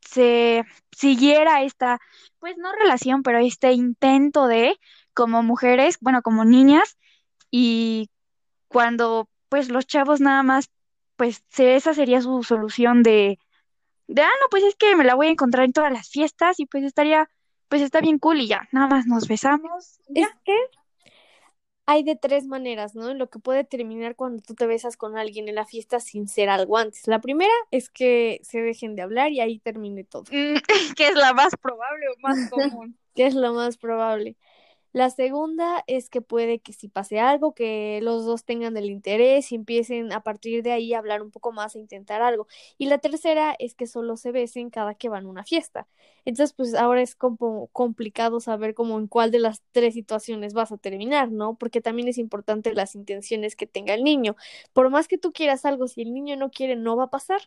se 0.02 0.64
siguiera 0.92 1.64
esta, 1.64 2.00
pues 2.40 2.58
no 2.58 2.72
relación, 2.74 3.24
pero 3.24 3.40
este 3.40 3.74
intento 3.74 4.48
de, 4.48 4.78
como 5.14 5.44
mujeres, 5.44 5.98
bueno, 6.02 6.22
como 6.22 6.46
niñas, 6.46 6.98
y 7.52 8.10
cuando 8.68 9.30
pues 9.50 9.70
los 9.70 9.88
chavos 9.88 10.22
nada 10.22 10.44
más, 10.44 10.70
pues 11.16 11.44
esa 11.58 11.94
sería 11.94 12.22
su 12.22 12.44
solución 12.44 13.04
de, 13.04 13.40
de, 14.08 14.22
ah, 14.22 14.30
no, 14.42 14.48
pues 14.50 14.64
es 14.64 14.76
que 14.76 14.96
me 14.96 15.04
la 15.04 15.16
voy 15.16 15.28
a 15.28 15.32
encontrar 15.32 15.66
en 15.66 15.74
todas 15.74 15.92
las 15.92 16.10
fiestas 16.10 16.60
y 16.60 16.66
pues 16.66 16.84
estaría 16.84 17.30
pues 17.70 17.82
está 17.82 18.02
bien 18.02 18.20
cool 18.20 18.42
y 18.42 18.48
ya, 18.48 18.68
nada 18.72 18.88
más 18.88 19.06
nos 19.08 19.28
besamos. 19.28 20.00
Es 20.14 20.28
que 20.44 20.56
hay 21.88 22.04
de 22.04 22.18
tres 22.18 22.46
maneras, 22.46 22.96
¿no? 22.96 23.14
Lo 23.14 23.30
que 23.30 23.40
puede 23.40 23.64
terminar 23.64 24.16
cuando 24.16 24.44
tú 24.44 24.56
te 24.56 24.68
besas 24.68 24.98
con 24.98 25.18
alguien 25.18 25.48
en 25.48 25.56
la 25.56 25.66
fiesta 25.66 26.02
sin 26.02 26.28
ser 26.28 26.50
algo 26.50 26.78
antes. 26.78 27.08
La 27.08 27.22
primera 27.22 27.54
es 27.72 27.90
que 27.90 28.42
se 28.44 28.62
dejen 28.62 28.96
de 28.96 29.04
hablar 29.04 29.32
y 29.32 29.40
ahí 29.40 29.60
termine 29.60 30.04
todo. 30.04 30.24
Mm, 30.24 30.58
que 30.98 31.08
es 31.08 31.16
la 31.16 31.34
más 31.34 31.56
probable 31.56 32.06
o 32.10 32.20
más 32.22 32.50
común. 32.50 32.98
que 33.16 33.26
es 33.26 33.36
lo 33.36 33.54
más 33.54 33.78
probable. 33.78 34.36
La 34.94 35.10
segunda 35.10 35.84
es 35.88 36.10
que 36.10 36.22
puede 36.22 36.60
que 36.60 36.74
si 36.74 36.88
pase 36.88 37.20
algo, 37.20 37.54
que 37.54 38.00
los 38.02 38.26
dos 38.26 38.46
tengan 38.46 38.78
el 38.78 38.86
interés 38.86 39.52
y 39.52 39.56
empiecen 39.56 40.12
a 40.12 40.22
partir 40.22 40.64
de 40.64 40.72
ahí 40.72 40.94
a 40.94 41.00
hablar 41.00 41.22
un 41.22 41.32
poco 41.32 41.52
más 41.52 41.76
e 41.76 41.80
intentar 41.80 42.22
algo. 42.22 42.48
Y 42.78 42.88
la 42.88 42.98
tercera 42.98 43.56
es 43.60 43.76
que 43.76 43.88
solo 43.88 44.18
se 44.18 44.32
besen 44.32 44.70
cada 44.70 44.96
que 44.96 45.10
van 45.10 45.26
a 45.26 45.30
una 45.30 45.44
fiesta. 45.44 45.88
Entonces, 46.26 46.54
pues 46.54 46.74
ahora 46.76 47.02
es 47.02 47.16
como 47.16 47.68
complicado 47.68 48.40
saber 48.40 48.74
como 48.74 48.98
en 49.00 49.08
cuál 49.08 49.32
de 49.32 49.40
las 49.40 49.62
tres 49.72 49.94
situaciones 49.94 50.54
vas 50.54 50.72
a 50.72 50.78
terminar, 50.78 51.32
¿no? 51.32 51.56
Porque 51.56 51.82
también 51.82 52.08
es 52.08 52.18
importante 52.18 52.74
las 52.74 52.96
intenciones 52.96 53.56
que 53.56 53.68
tenga 53.68 53.94
el 53.94 54.04
niño. 54.04 54.36
Por 54.74 54.90
más 54.90 55.08
que 55.08 55.18
tú 55.18 55.32
quieras 55.32 55.66
algo, 55.66 55.88
si 55.88 56.02
el 56.02 56.14
niño 56.14 56.36
no 56.38 56.50
quiere, 56.50 56.76
no 56.76 56.96
va 56.98 57.06
a 57.06 57.10
pasar. 57.10 57.42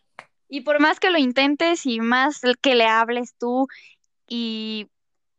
Y 0.49 0.63
por 0.63 0.81
más 0.81 0.99
que 1.01 1.11
lo 1.11 1.19
intentes 1.19 1.87
y 1.87 2.01
más 2.01 2.41
que 2.61 2.75
le 2.75 2.87
hables 2.87 3.35
tú 3.39 3.69
y 4.29 4.89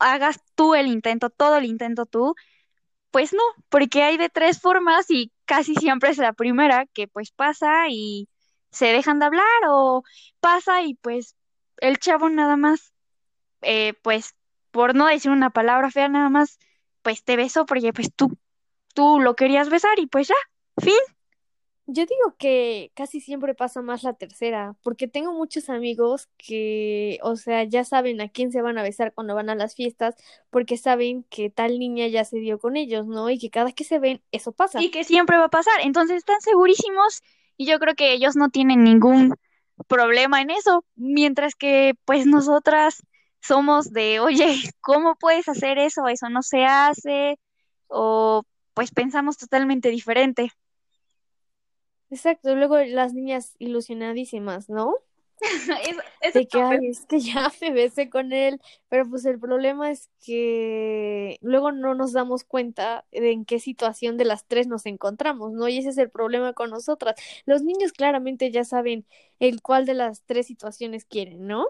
hagas 0.02 0.40
tú 0.56 0.76
el 0.76 0.88
intento, 0.88 1.30
todo 1.30 1.58
el 1.58 1.66
intento 1.66 2.06
tú, 2.06 2.36
pues 3.12 3.34
no, 3.34 3.42
porque 3.70 4.04
hay 4.04 4.18
de 4.18 4.30
tres 4.30 4.60
formas 4.62 5.06
y 5.10 5.32
casi 5.46 5.76
siempre 5.76 6.10
es 6.12 6.18
la 6.18 6.34
primera 6.34 6.86
que 6.88 7.08
pues 7.08 7.32
pasa 7.32 7.88
y 7.90 8.30
se 8.72 8.88
dejan 8.88 9.20
de 9.20 9.26
hablar 9.28 9.46
o 9.70 10.04
pasa 10.40 10.82
y 10.84 10.96
pues 10.96 11.36
el 11.78 12.00
chavo 12.00 12.30
nada 12.30 12.58
más, 12.58 12.94
eh, 13.62 13.94
pues 14.04 14.36
por 14.72 14.96
no 14.96 15.08
decir 15.08 15.32
una 15.32 15.50
palabra 15.52 15.92
fea, 15.92 16.10
nada 16.10 16.30
más, 16.30 16.60
pues 17.04 17.24
te 17.24 17.36
besó 17.38 17.66
porque 17.66 17.94
pues 17.94 18.14
tú, 18.16 18.38
tú 18.96 19.20
lo 19.22 19.36
querías 19.36 19.70
besar 19.70 20.00
y 20.00 20.08
pues 20.08 20.30
ya, 20.30 20.36
fin. 20.84 20.96
Yo 21.94 22.06
digo 22.06 22.36
que 22.38 22.92
casi 22.96 23.20
siempre 23.20 23.54
pasa 23.54 23.82
más 23.82 24.04
la 24.04 24.14
tercera, 24.14 24.76
porque 24.82 25.08
tengo 25.08 25.34
muchos 25.34 25.70
amigos 25.70 26.30
que, 26.38 27.20
o 27.22 27.36
sea, 27.36 27.64
ya 27.66 27.84
saben 27.84 28.22
a 28.22 28.30
quién 28.30 28.52
se 28.52 28.62
van 28.62 28.78
a 28.78 28.84
besar 28.84 29.14
cuando 29.14 29.36
van 29.36 29.50
a 29.50 29.56
las 29.56 29.76
fiestas, 29.76 30.16
porque 30.50 30.78
saben 30.78 31.24
que 31.30 31.50
tal 31.50 31.80
niña 31.80 32.08
ya 32.08 32.24
se 32.24 32.38
dio 32.38 32.60
con 32.60 32.78
ellos, 32.78 33.08
¿no? 33.08 33.30
Y 33.30 33.40
que 33.40 33.50
cada 33.50 33.74
que 33.74 33.84
se 33.84 34.00
ven, 34.00 34.22
eso 34.32 34.54
pasa. 34.54 34.82
Y 34.82 34.90
que 34.90 35.04
siempre 35.04 35.38
va 35.38 35.46
a 35.46 35.50
pasar. 35.50 35.74
Entonces 35.84 36.18
están 36.18 36.40
segurísimos 36.40 37.22
y 37.58 37.66
yo 37.66 37.78
creo 37.80 37.96
que 37.96 38.14
ellos 38.14 38.36
no 38.36 38.50
tienen 38.50 38.84
ningún 38.84 39.36
problema 39.88 40.42
en 40.42 40.52
eso, 40.52 40.86
mientras 40.96 41.56
que 41.56 41.94
pues 42.06 42.26
nosotras 42.26 43.04
somos 43.42 43.92
de, 43.92 44.20
oye, 44.20 44.46
¿cómo 44.82 45.16
puedes 45.16 45.50
hacer 45.50 45.78
eso? 45.78 46.08
Eso 46.08 46.30
no 46.30 46.42
se 46.42 46.64
hace, 46.64 47.38
o 47.88 48.44
pues 48.74 48.92
pensamos 48.92 49.38
totalmente 49.38 49.90
diferente. 49.90 50.52
Exacto, 52.12 52.56
luego 52.56 52.78
las 52.78 53.14
niñas 53.14 53.56
ilusionadísimas, 53.58 54.70
¿no? 54.70 54.96
es, 56.22 56.34
de 56.34 56.46
que, 56.46 56.62
ay, 56.62 56.88
es 56.90 57.06
que 57.06 57.20
ya 57.20 57.52
me 57.62 57.72
besé 57.72 58.10
con 58.10 58.34
él, 58.34 58.62
pero 58.90 59.10
pues 59.10 59.26
el 59.26 59.40
problema 59.40 59.90
es 59.90 60.10
que 60.24 61.40
luego 61.42 61.72
no 61.72 61.96
nos 61.96 62.12
damos 62.12 62.44
cuenta 62.44 63.06
de 63.12 63.32
en 63.32 63.46
qué 63.46 63.60
situación 63.60 64.18
de 64.18 64.26
las 64.26 64.46
tres 64.46 64.68
nos 64.68 64.86
encontramos, 64.86 65.54
¿no? 65.54 65.68
Y 65.70 65.78
ese 65.78 65.90
es 65.90 65.98
el 65.98 66.10
problema 66.12 66.54
con 66.54 66.70
nosotras. 66.70 67.16
Los 67.46 67.64
niños 67.64 67.94
claramente 67.94 68.52
ya 68.52 68.66
saben 68.66 69.08
el 69.40 69.62
cuál 69.62 69.86
de 69.86 69.94
las 69.96 70.22
tres 70.26 70.48
situaciones 70.48 71.06
quieren, 71.06 71.48
¿no? 71.48 71.66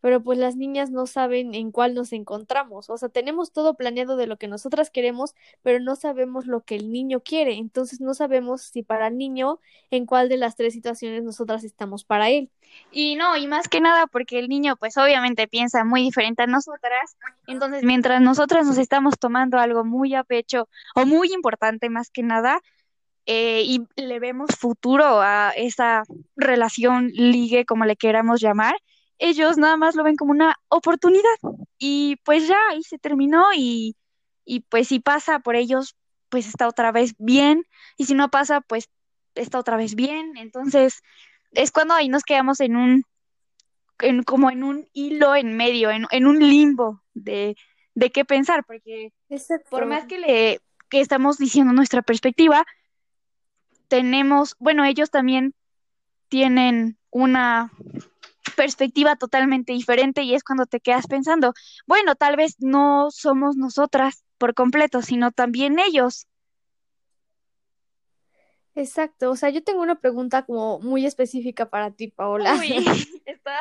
Pero 0.00 0.22
pues 0.22 0.38
las 0.38 0.56
niñas 0.56 0.90
no 0.90 1.06
saben 1.06 1.54
en 1.54 1.72
cuál 1.72 1.94
nos 1.94 2.12
encontramos. 2.12 2.90
O 2.90 2.96
sea, 2.96 3.08
tenemos 3.08 3.52
todo 3.52 3.74
planeado 3.74 4.16
de 4.16 4.26
lo 4.26 4.36
que 4.36 4.48
nosotras 4.48 4.90
queremos, 4.90 5.34
pero 5.62 5.80
no 5.80 5.96
sabemos 5.96 6.46
lo 6.46 6.62
que 6.62 6.76
el 6.76 6.90
niño 6.92 7.20
quiere. 7.20 7.54
Entonces 7.54 8.00
no 8.00 8.14
sabemos 8.14 8.62
si 8.62 8.82
para 8.82 9.08
el 9.08 9.18
niño 9.18 9.60
en 9.90 10.06
cuál 10.06 10.28
de 10.28 10.36
las 10.36 10.56
tres 10.56 10.72
situaciones 10.74 11.24
nosotras 11.24 11.64
estamos 11.64 12.04
para 12.04 12.30
él. 12.30 12.50
Y 12.92 13.16
no, 13.16 13.36
y 13.36 13.46
más 13.46 13.68
que 13.68 13.80
nada 13.80 14.06
porque 14.06 14.38
el 14.38 14.48
niño 14.48 14.76
pues 14.76 14.96
obviamente 14.96 15.48
piensa 15.48 15.84
muy 15.84 16.02
diferente 16.02 16.42
a 16.42 16.46
nosotras. 16.46 17.16
Entonces 17.46 17.82
mientras 17.82 18.20
nosotras 18.20 18.66
nos 18.66 18.78
estamos 18.78 19.18
tomando 19.18 19.58
algo 19.58 19.84
muy 19.84 20.14
a 20.14 20.24
pecho 20.24 20.68
o 20.94 21.06
muy 21.06 21.32
importante 21.32 21.90
más 21.90 22.10
que 22.10 22.22
nada, 22.22 22.60
eh, 23.30 23.62
y 23.66 23.86
le 23.96 24.20
vemos 24.20 24.48
futuro 24.58 25.20
a 25.20 25.50
esa 25.54 26.04
relación 26.34 27.08
ligue, 27.08 27.66
como 27.66 27.84
le 27.84 27.94
queramos 27.96 28.40
llamar, 28.40 28.74
ellos 29.18 29.56
nada 29.56 29.76
más 29.76 29.94
lo 29.94 30.04
ven 30.04 30.16
como 30.16 30.32
una 30.32 30.56
oportunidad. 30.68 31.36
Y 31.78 32.16
pues 32.24 32.48
ya 32.48 32.58
ahí 32.70 32.82
se 32.82 32.98
terminó 32.98 33.46
y, 33.54 33.96
y 34.44 34.60
pues 34.60 34.88
si 34.88 35.00
pasa 35.00 35.40
por 35.40 35.56
ellos, 35.56 35.96
pues 36.28 36.46
está 36.46 36.68
otra 36.68 36.92
vez 36.92 37.14
bien. 37.18 37.64
Y 37.96 38.06
si 38.06 38.14
no 38.14 38.30
pasa, 38.30 38.60
pues 38.60 38.88
está 39.34 39.58
otra 39.58 39.76
vez 39.76 39.94
bien. 39.94 40.36
Entonces 40.36 41.02
es 41.52 41.70
cuando 41.70 41.94
ahí 41.94 42.08
nos 42.08 42.24
quedamos 42.24 42.60
en 42.60 42.76
un, 42.76 43.04
en, 44.00 44.22
como 44.22 44.50
en 44.50 44.62
un 44.62 44.88
hilo 44.92 45.34
en 45.34 45.56
medio, 45.56 45.90
en, 45.90 46.06
en 46.10 46.26
un 46.26 46.38
limbo 46.38 47.02
de, 47.14 47.56
de 47.94 48.10
qué 48.10 48.24
pensar, 48.24 48.64
porque 48.64 49.12
por 49.70 49.86
más 49.86 50.06
que 50.06 50.18
le 50.18 50.60
que 50.88 51.00
estamos 51.00 51.36
diciendo 51.36 51.74
nuestra 51.74 52.00
perspectiva, 52.00 52.64
tenemos, 53.88 54.56
bueno, 54.58 54.84
ellos 54.84 55.10
también 55.10 55.54
tienen 56.28 56.96
una 57.10 57.72
perspectiva 58.56 59.16
totalmente 59.16 59.72
diferente 59.72 60.22
y 60.22 60.34
es 60.34 60.44
cuando 60.44 60.66
te 60.66 60.80
quedas 60.80 61.06
pensando, 61.06 61.52
bueno, 61.86 62.14
tal 62.14 62.36
vez 62.36 62.56
no 62.58 63.08
somos 63.10 63.56
nosotras 63.56 64.24
por 64.38 64.54
completo, 64.54 65.02
sino 65.02 65.32
también 65.32 65.78
ellos. 65.78 66.26
Exacto, 68.74 69.30
o 69.30 69.36
sea, 69.36 69.50
yo 69.50 69.64
tengo 69.64 69.82
una 69.82 70.00
pregunta 70.00 70.44
como 70.46 70.78
muy 70.78 71.04
específica 71.04 71.68
para 71.68 71.90
ti, 71.90 72.08
Paola. 72.08 72.54
Uy, 72.54 72.68
está... 73.26 73.58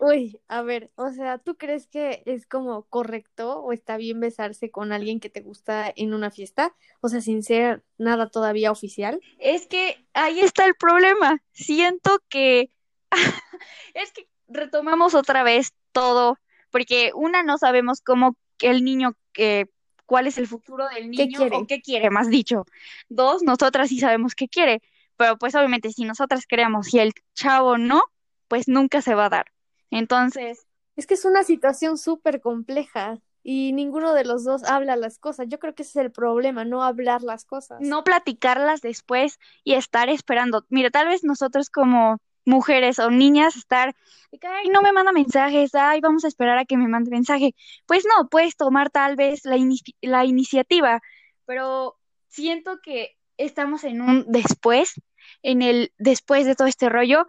Uy, 0.00 0.40
a 0.46 0.62
ver, 0.62 0.92
o 0.94 1.10
sea, 1.10 1.38
¿tú 1.38 1.56
crees 1.56 1.88
que 1.88 2.22
es 2.24 2.46
como 2.46 2.84
correcto 2.84 3.58
o 3.60 3.72
está 3.72 3.96
bien 3.96 4.20
besarse 4.20 4.70
con 4.70 4.92
alguien 4.92 5.18
que 5.18 5.28
te 5.28 5.40
gusta 5.40 5.92
en 5.94 6.14
una 6.14 6.30
fiesta? 6.30 6.72
O 7.00 7.08
sea, 7.08 7.20
sin 7.20 7.42
ser 7.42 7.82
nada 7.98 8.30
todavía 8.30 8.70
oficial. 8.70 9.20
Es 9.38 9.66
que 9.66 10.06
ahí 10.14 10.38
está 10.38 10.66
el 10.66 10.76
problema. 10.76 11.42
Siento 11.50 12.20
que 12.28 12.70
es 13.94 14.12
que 14.12 14.28
retomamos 14.48 15.14
otra 15.14 15.42
vez 15.42 15.72
todo, 15.92 16.38
porque 16.70 17.12
una 17.14 17.42
no 17.42 17.58
sabemos 17.58 18.00
cómo 18.00 18.36
el 18.60 18.84
niño, 18.84 19.14
que 19.32 19.68
cuál 20.06 20.26
es 20.26 20.38
el 20.38 20.46
futuro 20.46 20.88
del 20.88 21.10
niño 21.10 21.40
o 21.52 21.66
qué 21.66 21.80
quiere, 21.80 22.10
más 22.10 22.28
dicho. 22.28 22.64
Dos, 23.08 23.42
nosotras 23.42 23.88
sí 23.90 24.00
sabemos 24.00 24.34
qué 24.34 24.48
quiere, 24.48 24.82
pero 25.16 25.36
pues 25.36 25.54
obviamente 25.54 25.92
si 25.92 26.04
nosotras 26.04 26.46
queremos 26.46 26.92
y 26.94 26.98
el 26.98 27.12
chavo 27.34 27.78
no, 27.78 28.02
pues 28.48 28.68
nunca 28.68 29.02
se 29.02 29.14
va 29.14 29.26
a 29.26 29.30
dar. 29.30 29.46
Entonces... 29.90 30.66
Es 30.96 31.06
que 31.06 31.14
es 31.14 31.24
una 31.24 31.44
situación 31.44 31.96
súper 31.96 32.40
compleja 32.40 33.20
y 33.44 33.72
ninguno 33.72 34.14
de 34.14 34.24
los 34.24 34.44
dos 34.44 34.64
habla 34.64 34.96
las 34.96 35.18
cosas. 35.18 35.46
Yo 35.48 35.58
creo 35.58 35.74
que 35.74 35.82
ese 35.82 36.00
es 36.00 36.04
el 36.06 36.12
problema, 36.12 36.64
no 36.64 36.82
hablar 36.82 37.22
las 37.22 37.44
cosas. 37.44 37.80
No 37.80 38.02
platicarlas 38.02 38.80
después 38.80 39.38
y 39.62 39.74
estar 39.74 40.08
esperando. 40.08 40.64
Mira, 40.70 40.90
tal 40.90 41.06
vez 41.06 41.22
nosotros 41.22 41.70
como 41.70 42.18
mujeres 42.48 42.98
o 42.98 43.10
niñas 43.10 43.56
estar, 43.56 43.94
ay, 44.42 44.68
no 44.68 44.82
me 44.82 44.92
manda 44.92 45.12
mensajes, 45.12 45.74
ay, 45.74 46.00
vamos 46.00 46.24
a 46.24 46.28
esperar 46.28 46.58
a 46.58 46.64
que 46.64 46.76
me 46.76 46.88
mande 46.88 47.10
mensaje. 47.10 47.54
Pues 47.86 48.04
no, 48.04 48.28
puedes 48.28 48.56
tomar 48.56 48.90
tal 48.90 49.14
vez 49.14 49.44
la, 49.44 49.56
la 50.00 50.24
iniciativa, 50.24 51.00
pero 51.44 51.96
siento 52.26 52.80
que 52.82 53.16
estamos 53.36 53.84
en 53.84 54.00
un 54.00 54.24
después, 54.28 55.00
en 55.42 55.62
el 55.62 55.92
después 55.98 56.46
de 56.46 56.54
todo 56.54 56.66
este 56.66 56.88
rollo, 56.88 57.26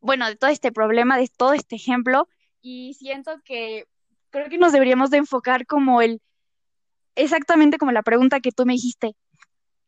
bueno, 0.00 0.26
de 0.26 0.36
todo 0.36 0.50
este 0.50 0.72
problema, 0.72 1.18
de 1.18 1.28
todo 1.28 1.52
este 1.52 1.76
ejemplo, 1.76 2.28
y 2.60 2.94
siento 2.94 3.40
que 3.44 3.86
creo 4.30 4.48
que 4.48 4.58
nos 4.58 4.72
deberíamos 4.72 5.10
de 5.10 5.18
enfocar 5.18 5.66
como 5.66 6.00
el, 6.00 6.20
exactamente 7.14 7.78
como 7.78 7.92
la 7.92 8.02
pregunta 8.02 8.40
que 8.40 8.52
tú 8.52 8.66
me 8.66 8.72
dijiste, 8.72 9.14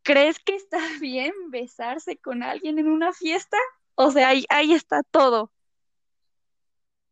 ¿crees 0.02 0.38
que 0.38 0.54
está 0.54 0.78
bien 1.00 1.32
besarse 1.48 2.16
con 2.18 2.42
alguien 2.42 2.78
en 2.78 2.88
una 2.88 3.12
fiesta? 3.12 3.56
O 3.96 4.10
sea, 4.10 4.28
ahí, 4.28 4.44
ahí 4.48 4.72
está 4.72 5.02
todo. 5.02 5.50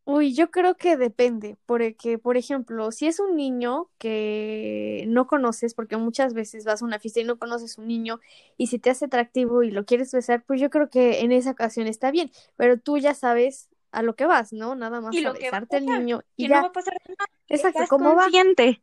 Uy, 0.06 0.34
yo 0.34 0.50
creo 0.50 0.76
que 0.76 0.98
depende, 0.98 1.56
porque, 1.64 2.18
por 2.18 2.36
ejemplo, 2.36 2.92
si 2.92 3.06
es 3.06 3.20
un 3.20 3.36
niño 3.36 3.88
que 3.96 5.06
no 5.08 5.26
conoces, 5.26 5.72
porque 5.72 5.96
muchas 5.96 6.34
veces 6.34 6.66
vas 6.66 6.82
a 6.82 6.84
una 6.84 6.98
fiesta 6.98 7.20
y 7.20 7.24
no 7.24 7.38
conoces 7.38 7.78
un 7.78 7.88
niño, 7.88 8.20
y 8.58 8.66
si 8.66 8.78
te 8.78 8.90
hace 8.90 9.06
atractivo 9.06 9.62
y 9.62 9.70
lo 9.70 9.86
quieres 9.86 10.12
besar, 10.12 10.44
pues 10.44 10.60
yo 10.60 10.68
creo 10.68 10.90
que 10.90 11.20
en 11.20 11.32
esa 11.32 11.52
ocasión 11.52 11.86
está 11.86 12.10
bien, 12.10 12.30
pero 12.56 12.78
tú 12.78 12.98
ya 12.98 13.14
sabes 13.14 13.70
a 13.92 14.02
lo 14.02 14.14
que 14.14 14.26
vas, 14.26 14.52
¿no? 14.52 14.74
Nada 14.74 15.00
más 15.00 15.16
a 15.24 15.32
besarte 15.32 15.78
al 15.78 15.86
niño 15.86 16.22
y 16.36 16.48
ya. 16.48 16.56
no 16.56 16.62
va 16.64 16.68
a 16.68 16.72
pasar 16.72 16.94
nada. 17.08 17.30
Exacto, 17.48 17.78
estás 17.78 17.88
¿cómo 17.88 18.14
consciente. 18.14 18.82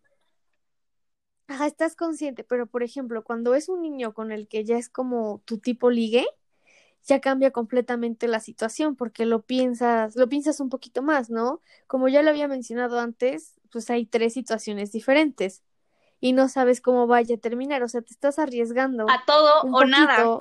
Ajá, 1.48 1.68
estás 1.68 1.96
consciente, 1.96 2.44
pero 2.44 2.66
por 2.66 2.82
ejemplo, 2.82 3.24
cuando 3.24 3.54
es 3.54 3.70
un 3.70 3.84
niño 3.84 4.16
con 4.16 4.32
el 4.32 4.48
que 4.48 4.64
ya 4.64 4.78
es 4.78 4.90
como 4.90 5.44
tu 5.46 5.60
tipo 5.60 5.92
ligue, 5.92 6.26
ya 7.06 7.20
cambia 7.20 7.52
completamente 7.52 8.28
la 8.28 8.40
situación 8.40 8.96
porque 8.96 9.26
lo 9.26 9.42
piensas, 9.42 10.16
lo 10.16 10.30
piensas 10.30 10.60
un 10.60 10.70
poquito 10.70 11.02
más, 11.02 11.30
¿no? 11.30 11.62
Como 11.88 12.08
ya 12.08 12.22
lo 12.22 12.30
había 12.30 12.48
mencionado 12.48 13.00
antes, 13.00 13.60
pues 13.72 13.90
hay 13.90 14.06
tres 14.06 14.34
situaciones 14.34 14.92
diferentes 14.92 15.64
y 16.20 16.34
no 16.34 16.50
sabes 16.50 16.82
cómo 16.82 17.08
vaya 17.08 17.36
a 17.36 17.40
terminar, 17.40 17.82
o 17.84 17.88
sea, 17.88 18.02
te 18.02 18.14
estás 18.14 18.38
arriesgando 18.38 19.08
a 19.10 19.24
todo 19.26 19.62
o 19.64 19.86
nada. 19.86 20.38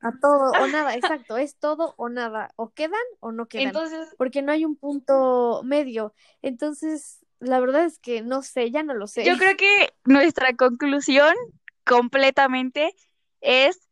A 0.00 0.12
todo 0.20 0.52
o 0.52 0.66
nada, 0.68 0.94
exacto, 0.94 1.36
es 1.36 1.56
todo 1.56 1.94
o 1.96 2.08
nada, 2.08 2.52
o 2.54 2.70
quedan 2.70 3.00
o 3.18 3.32
no 3.32 3.46
quedan, 3.46 3.66
Entonces, 3.66 4.14
porque 4.16 4.42
no 4.42 4.52
hay 4.52 4.64
un 4.64 4.76
punto 4.76 5.62
medio. 5.64 6.14
Entonces, 6.42 7.24
La 7.40 7.60
verdad 7.60 7.84
es 7.84 7.98
que 7.98 8.22
no 8.22 8.42
sé, 8.42 8.70
ya 8.70 8.82
no 8.82 8.94
lo 8.94 9.06
sé. 9.06 9.24
Yo 9.24 9.36
creo 9.38 9.56
que 9.56 9.92
nuestra 10.04 10.54
conclusión 10.56 11.34
completamente 11.84 12.94
es 13.40 13.87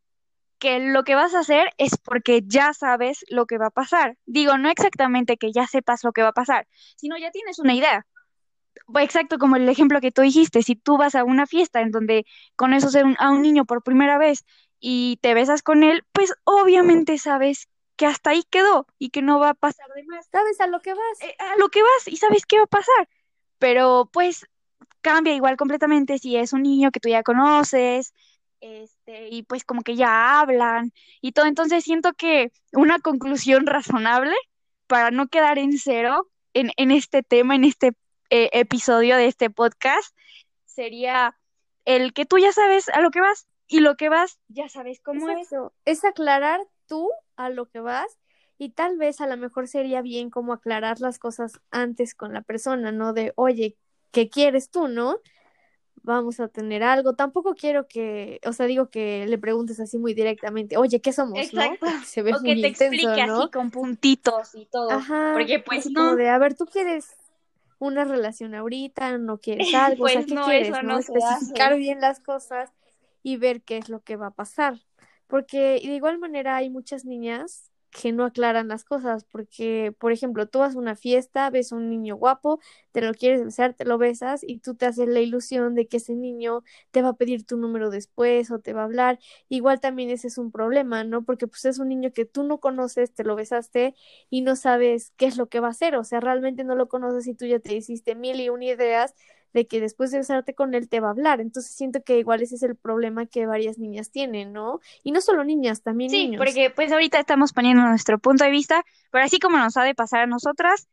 que 0.58 0.78
lo 0.78 1.04
que 1.04 1.14
vas 1.14 1.34
a 1.34 1.40
hacer 1.40 1.70
es 1.78 1.96
porque 1.98 2.42
ya 2.44 2.72
sabes 2.72 3.24
lo 3.28 3.46
que 3.46 3.58
va 3.58 3.66
a 3.66 3.70
pasar. 3.70 4.16
Digo, 4.26 4.58
no 4.58 4.70
exactamente 4.70 5.36
que 5.36 5.52
ya 5.52 5.66
sepas 5.66 6.04
lo 6.04 6.12
que 6.12 6.22
va 6.22 6.28
a 6.28 6.32
pasar, 6.32 6.66
sino 6.96 7.16
ya 7.18 7.30
tienes 7.30 7.58
una 7.58 7.74
idea. 7.74 8.06
Exacto 9.00 9.38
como 9.38 9.56
el 9.56 9.68
ejemplo 9.68 10.00
que 10.00 10.12
tú 10.12 10.22
dijiste, 10.22 10.62
si 10.62 10.76
tú 10.76 10.96
vas 10.96 11.14
a 11.14 11.24
una 11.24 11.46
fiesta 11.46 11.80
en 11.80 11.90
donde 11.90 12.24
conoces 12.56 12.94
a 12.96 13.04
un, 13.04 13.16
a 13.18 13.30
un 13.30 13.42
niño 13.42 13.64
por 13.64 13.82
primera 13.82 14.18
vez 14.18 14.44
y 14.80 15.18
te 15.22 15.34
besas 15.34 15.62
con 15.62 15.82
él, 15.82 16.04
pues 16.12 16.32
obviamente 16.44 17.18
sabes 17.18 17.68
que 17.96 18.06
hasta 18.06 18.30
ahí 18.30 18.42
quedó 18.50 18.86
y 18.98 19.10
que 19.10 19.22
no 19.22 19.40
va 19.40 19.50
a 19.50 19.54
pasar 19.54 19.88
de 19.94 20.04
más. 20.04 20.26
¿Sabes 20.30 20.60
a 20.60 20.66
lo 20.66 20.80
que 20.80 20.92
vas? 20.92 21.20
Eh, 21.22 21.34
a 21.38 21.56
lo 21.58 21.68
que 21.70 21.82
vas 21.82 22.08
y 22.08 22.16
sabes 22.16 22.44
qué 22.46 22.58
va 22.58 22.64
a 22.64 22.66
pasar. 22.66 23.08
Pero 23.58 24.08
pues 24.12 24.46
cambia 25.00 25.34
igual 25.34 25.56
completamente 25.56 26.18
si 26.18 26.36
es 26.36 26.52
un 26.52 26.62
niño 26.62 26.90
que 26.90 27.00
tú 27.00 27.08
ya 27.08 27.22
conoces, 27.22 28.12
este, 28.60 29.28
y 29.28 29.42
pues 29.42 29.64
como 29.64 29.82
que 29.82 29.96
ya 29.96 30.40
hablan 30.40 30.92
y 31.20 31.32
todo. 31.32 31.46
Entonces 31.46 31.84
siento 31.84 32.12
que 32.12 32.52
una 32.72 32.98
conclusión 32.98 33.66
razonable 33.66 34.34
para 34.86 35.10
no 35.10 35.28
quedar 35.28 35.58
en 35.58 35.78
cero 35.78 36.28
en, 36.54 36.70
en 36.76 36.90
este 36.90 37.22
tema, 37.22 37.54
en 37.54 37.64
este 37.64 37.92
eh, 38.30 38.50
episodio 38.52 39.16
de 39.16 39.26
este 39.26 39.50
podcast, 39.50 40.16
sería 40.64 41.36
el 41.84 42.12
que 42.12 42.26
tú 42.26 42.38
ya 42.38 42.52
sabes 42.52 42.88
a 42.88 43.00
lo 43.00 43.10
que 43.10 43.20
vas 43.20 43.46
y 43.68 43.80
lo 43.80 43.96
que 43.96 44.08
vas 44.08 44.38
ya 44.48 44.68
sabes 44.68 45.00
cómo 45.00 45.28
es. 45.30 45.48
Es 45.84 46.04
aclarar 46.04 46.60
tú 46.86 47.10
a 47.36 47.50
lo 47.50 47.66
que 47.66 47.80
vas 47.80 48.18
y 48.58 48.70
tal 48.70 48.96
vez 48.96 49.20
a 49.20 49.26
lo 49.26 49.36
mejor 49.36 49.68
sería 49.68 50.02
bien 50.02 50.30
como 50.30 50.52
aclarar 50.52 51.00
las 51.00 51.18
cosas 51.18 51.60
antes 51.70 52.14
con 52.14 52.32
la 52.32 52.42
persona, 52.42 52.90
¿no? 52.90 53.12
De, 53.12 53.32
oye, 53.36 53.76
¿qué 54.12 54.28
quieres 54.30 54.70
tú, 54.70 54.88
no? 54.88 55.18
Vamos 56.02 56.38
a 56.38 56.48
tener 56.48 56.82
algo. 56.84 57.14
Tampoco 57.14 57.54
quiero 57.54 57.88
que, 57.88 58.40
o 58.46 58.52
sea, 58.52 58.66
digo 58.66 58.90
que 58.90 59.26
le 59.26 59.38
preguntes 59.38 59.80
así 59.80 59.98
muy 59.98 60.14
directamente, 60.14 60.76
oye, 60.76 61.00
¿qué 61.00 61.12
somos? 61.12 61.38
Exacto. 61.38 61.86
¿no? 61.86 62.04
Se 62.04 62.22
ve 62.22 62.32
o 62.34 62.40
muy 62.40 62.54
que 62.54 62.60
te 62.62 62.68
intenso, 62.68 62.84
explique 62.84 63.26
¿no? 63.26 63.40
así 63.40 63.50
con 63.50 63.70
puntitos 63.70 64.54
y 64.54 64.66
todo. 64.66 64.90
Ajá. 64.90 65.32
Porque 65.34 65.58
pues 65.58 65.80
así 65.80 65.92
no. 65.92 66.14
de, 66.14 66.28
a 66.28 66.38
ver, 66.38 66.54
¿tú 66.54 66.66
quieres 66.66 67.16
una 67.78 68.04
relación 68.04 68.54
ahorita? 68.54 69.18
¿No 69.18 69.38
quieres 69.38 69.68
algo? 69.74 70.04
o 70.04 70.08
sea, 70.08 70.16
Pues 70.16 70.26
¿qué 70.26 70.34
no, 70.34 70.44
quieres? 70.44 70.68
Especificar 70.68 71.72
hace. 71.72 71.78
bien 71.78 72.00
las 72.00 72.20
cosas 72.20 72.70
y 73.22 73.36
ver 73.36 73.62
qué 73.62 73.78
es 73.78 73.88
lo 73.88 74.00
que 74.00 74.16
va 74.16 74.28
a 74.28 74.34
pasar. 74.34 74.80
Porque 75.26 75.80
de 75.82 75.94
igual 75.94 76.18
manera 76.18 76.56
hay 76.56 76.70
muchas 76.70 77.04
niñas 77.04 77.72
que 78.02 78.12
no 78.12 78.24
aclaran 78.26 78.68
las 78.68 78.84
cosas, 78.84 79.24
porque, 79.24 79.94
por 79.98 80.12
ejemplo, 80.12 80.46
tú 80.46 80.58
vas 80.58 80.76
a 80.76 80.78
una 80.78 80.96
fiesta, 80.96 81.48
ves 81.50 81.72
a 81.72 81.76
un 81.76 81.88
niño 81.88 82.16
guapo, 82.16 82.60
te 82.92 83.00
lo 83.00 83.14
quieres 83.14 83.42
besar, 83.44 83.72
te 83.74 83.84
lo 83.86 83.96
besas 83.98 84.42
y 84.46 84.58
tú 84.58 84.74
te 84.74 84.84
haces 84.86 85.08
la 85.08 85.20
ilusión 85.20 85.74
de 85.74 85.86
que 85.88 85.96
ese 85.98 86.14
niño 86.14 86.62
te 86.90 87.00
va 87.02 87.10
a 87.10 87.12
pedir 87.14 87.46
tu 87.46 87.56
número 87.56 87.88
después 87.90 88.50
o 88.50 88.58
te 88.60 88.72
va 88.74 88.82
a 88.82 88.84
hablar. 88.84 89.18
Igual 89.48 89.80
también 89.80 90.10
ese 90.10 90.28
es 90.28 90.36
un 90.38 90.50
problema, 90.52 91.04
¿no? 91.04 91.24
Porque 91.24 91.46
pues 91.46 91.64
es 91.64 91.78
un 91.78 91.88
niño 91.88 92.12
que 92.12 92.26
tú 92.26 92.42
no 92.42 92.58
conoces, 92.60 93.14
te 93.14 93.24
lo 93.24 93.34
besaste 93.36 93.94
y 94.30 94.42
no 94.42 94.56
sabes 94.56 95.12
qué 95.16 95.26
es 95.26 95.36
lo 95.38 95.48
que 95.48 95.60
va 95.60 95.68
a 95.68 95.70
hacer, 95.70 95.96
o 95.96 96.04
sea, 96.04 96.20
realmente 96.20 96.64
no 96.64 96.74
lo 96.76 96.88
conoces 96.88 97.26
y 97.26 97.34
tú 97.34 97.46
ya 97.46 97.58
te 97.60 97.74
hiciste 97.74 98.14
mil 98.14 98.40
y 98.40 98.48
una 98.50 98.66
ideas 98.66 99.14
de 99.56 99.66
que 99.66 99.80
después 99.80 100.10
de 100.10 100.18
besarte 100.18 100.54
con 100.54 100.74
él 100.74 100.86
te 100.88 101.00
va 101.00 101.08
a 101.08 101.12
hablar. 101.12 101.40
Entonces 101.40 101.72
siento 101.74 102.02
que 102.04 102.18
igual 102.18 102.42
ese 102.42 102.56
es 102.56 102.62
el 102.62 102.76
problema 102.76 103.24
que 103.24 103.46
varias 103.46 103.78
niñas 103.78 104.10
tienen, 104.10 104.52
¿no? 104.52 104.80
Y 105.02 105.12
no 105.12 105.22
solo 105.22 105.44
niñas, 105.44 105.82
también 105.82 106.10
Sí, 106.10 106.24
niños. 106.26 106.38
porque 106.38 106.70
pues 106.70 106.92
ahorita 106.92 107.18
estamos 107.18 107.54
poniendo 107.54 107.82
nuestro 107.82 108.18
punto 108.18 108.44
de 108.44 108.50
vista, 108.50 108.84
pero 109.10 109.24
así 109.24 109.38
como 109.38 109.56
nos 109.56 109.76
ha 109.78 109.82
de 109.82 109.94
pasar 109.94 110.20
a 110.20 110.26
nosotras, 110.26 110.88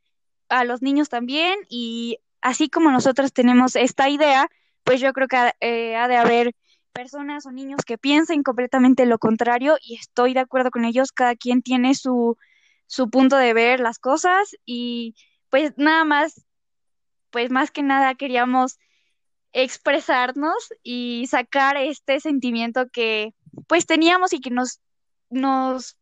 a 0.47 0.63
los 0.63 0.81
niños 0.81 1.09
también, 1.09 1.59
y 1.67 2.19
así 2.41 2.69
como 2.69 2.89
nosotros 2.89 3.33
tenemos 3.33 3.75
esta 3.75 4.07
idea, 4.07 4.47
pues 4.85 5.01
yo 5.01 5.11
creo 5.11 5.27
que 5.27 5.51
eh, 5.59 5.95
ha 5.97 6.07
de 6.07 6.15
haber 6.15 6.55
personas 6.93 7.45
o 7.45 7.51
niños 7.51 7.81
que 7.85 7.97
piensen 7.97 8.43
completamente 8.43 9.05
lo 9.05 9.17
contrario 9.19 9.75
y 9.81 9.95
estoy 9.95 10.33
de 10.33 10.39
acuerdo 10.39 10.71
con 10.71 10.85
ellos, 10.85 11.11
cada 11.11 11.35
quien 11.35 11.61
tiene 11.61 11.95
su, 11.95 12.37
su 12.87 13.09
punto 13.09 13.35
de 13.35 13.53
ver 13.53 13.81
las 13.81 13.99
cosas 13.99 14.55
y 14.65 15.15
pues 15.49 15.73
nada 15.75 16.05
más, 16.05 16.45
pues 17.33 17.49
más 17.49 17.71
que 17.71 17.81
nada 17.81 18.13
queríamos 18.13 18.77
expresarnos 19.53 20.71
y 20.83 21.25
sacar 21.27 21.77
este 21.77 22.19
sentimiento 22.19 22.87
que 22.89 23.33
pues 23.67 23.87
teníamos 23.87 24.33
y 24.33 24.39
que 24.39 24.51
nos, 24.51 24.81
nos, 25.31 25.97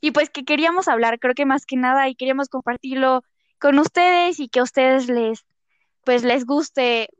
y 0.00 0.10
pues 0.12 0.30
que 0.30 0.44
queríamos 0.44 0.88
hablar, 0.88 1.20
creo 1.20 1.34
que 1.34 1.44
más 1.44 1.66
que 1.66 1.76
nada 1.76 2.08
y 2.08 2.16
queríamos 2.16 2.48
compartirlo 2.48 3.22
con 3.60 3.78
ustedes 3.78 4.40
y 4.40 4.48
que 4.48 4.60
a 4.60 4.62
ustedes 4.62 5.08
les, 5.08 5.44
pues 6.02 6.24
les 6.24 6.46
guste 6.46 7.10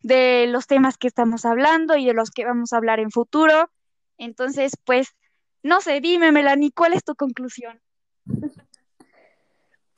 de 0.00 0.46
los 0.48 0.66
temas 0.66 0.98
que 0.98 1.08
estamos 1.08 1.46
hablando 1.46 1.96
y 1.96 2.04
de 2.04 2.14
los 2.14 2.30
que 2.30 2.44
vamos 2.44 2.72
a 2.74 2.76
hablar 2.76 3.00
en 3.00 3.10
futuro. 3.10 3.70
Entonces, 4.18 4.72
pues, 4.84 5.08
no 5.62 5.80
sé, 5.80 6.00
dime, 6.00 6.30
Melanie, 6.30 6.72
¿cuál 6.72 6.92
es 6.92 7.04
tu 7.04 7.14
conclusión? 7.14 7.80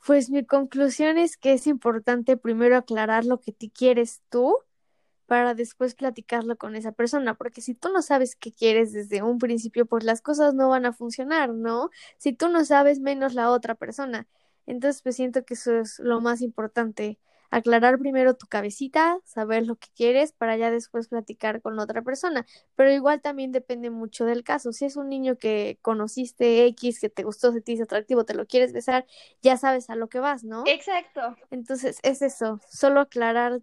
Pues 0.05 0.29
mi 0.29 0.45
conclusión 0.45 1.17
es 1.17 1.35
que 1.35 1.53
es 1.53 1.65
importante 1.67 2.37
primero 2.37 2.77
aclarar 2.77 3.25
lo 3.25 3.41
que 3.41 3.51
te 3.51 3.71
quieres 3.71 4.21
tú 4.29 4.55
para 5.27 5.55
después 5.55 5.95
platicarlo 5.95 6.57
con 6.57 6.75
esa 6.75 6.91
persona, 6.93 7.35
porque 7.35 7.61
si 7.61 7.75
tú 7.75 7.89
no 7.91 8.01
sabes 8.03 8.35
qué 8.35 8.53
quieres 8.53 8.93
desde 8.93 9.23
un 9.23 9.39
principio, 9.39 9.85
pues 9.87 10.03
las 10.03 10.21
cosas 10.21 10.53
no 10.55 10.69
van 10.69 10.85
a 10.85 10.93
funcionar, 10.93 11.51
¿no? 11.53 11.89
Si 12.19 12.33
tú 12.33 12.49
no 12.49 12.65
sabes, 12.65 12.99
menos 12.99 13.33
la 13.35 13.51
otra 13.51 13.75
persona. 13.75 14.27
Entonces, 14.67 15.01
pues 15.01 15.15
siento 15.17 15.45
que 15.45 15.55
eso 15.55 15.79
es 15.79 15.99
lo 15.99 16.21
más 16.21 16.41
importante, 16.41 17.19
aclarar 17.51 17.97
primero 17.99 18.35
tu 18.35 18.47
cabecita, 18.47 19.19
saber 19.23 19.65
lo 19.65 19.75
que 19.75 19.87
quieres 19.95 20.31
para 20.31 20.57
ya 20.57 20.71
después 20.71 21.07
platicar 21.07 21.61
con 21.61 21.79
otra 21.79 22.01
persona. 22.01 22.45
Pero 22.75 22.91
igual 22.91 23.21
también 23.21 23.51
depende 23.51 23.89
mucho 23.89 24.25
del 24.25 24.43
caso. 24.43 24.71
Si 24.71 24.85
es 24.85 24.95
un 24.95 25.09
niño 25.09 25.37
que 25.37 25.77
conociste 25.81 26.65
X, 26.67 26.99
que 26.99 27.09
te 27.09 27.23
gustó, 27.23 27.51
se 27.51 27.61
te 27.61 27.71
hizo 27.73 27.83
atractivo, 27.83 28.25
te 28.25 28.33
lo 28.33 28.45
quieres 28.45 28.73
besar, 28.73 29.05
ya 29.41 29.57
sabes 29.57 29.89
a 29.89 29.95
lo 29.95 30.09
que 30.09 30.19
vas, 30.19 30.43
¿no? 30.43 30.63
Exacto. 30.65 31.35
Entonces, 31.51 31.99
es 32.03 32.21
eso, 32.21 32.59
solo 32.69 33.01
aclarar 33.01 33.61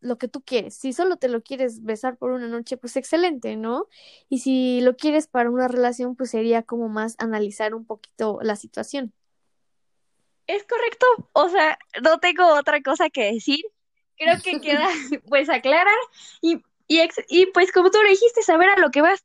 lo 0.00 0.18
que 0.18 0.28
tú 0.28 0.42
quieres. 0.42 0.74
Si 0.74 0.92
solo 0.92 1.16
te 1.16 1.28
lo 1.28 1.42
quieres 1.42 1.82
besar 1.82 2.16
por 2.16 2.32
una 2.32 2.48
noche, 2.48 2.76
pues 2.76 2.96
excelente, 2.96 3.56
¿no? 3.56 3.86
Y 4.28 4.40
si 4.40 4.80
lo 4.80 4.96
quieres 4.96 5.28
para 5.28 5.50
una 5.50 5.68
relación, 5.68 6.16
pues 6.16 6.30
sería 6.30 6.62
como 6.62 6.88
más 6.88 7.14
analizar 7.18 7.74
un 7.74 7.86
poquito 7.86 8.38
la 8.42 8.56
situación. 8.56 9.12
Es 10.46 10.64
correcto, 10.64 11.06
o 11.32 11.48
sea, 11.48 11.78
no 12.02 12.18
tengo 12.18 12.46
otra 12.54 12.80
cosa 12.82 13.10
que 13.10 13.32
decir. 13.32 13.64
Creo 14.16 14.40
que 14.42 14.60
queda 14.60 14.88
pues 15.28 15.48
aclarar 15.48 15.96
y, 16.40 16.62
y, 16.88 17.00
ex- 17.00 17.24
y 17.28 17.46
pues 17.46 17.72
como 17.72 17.90
tú 17.90 17.98
lo 18.02 18.08
dijiste, 18.08 18.42
saber 18.42 18.68
a 18.70 18.76
lo 18.78 18.90
que 18.90 19.02
vas. 19.02 19.24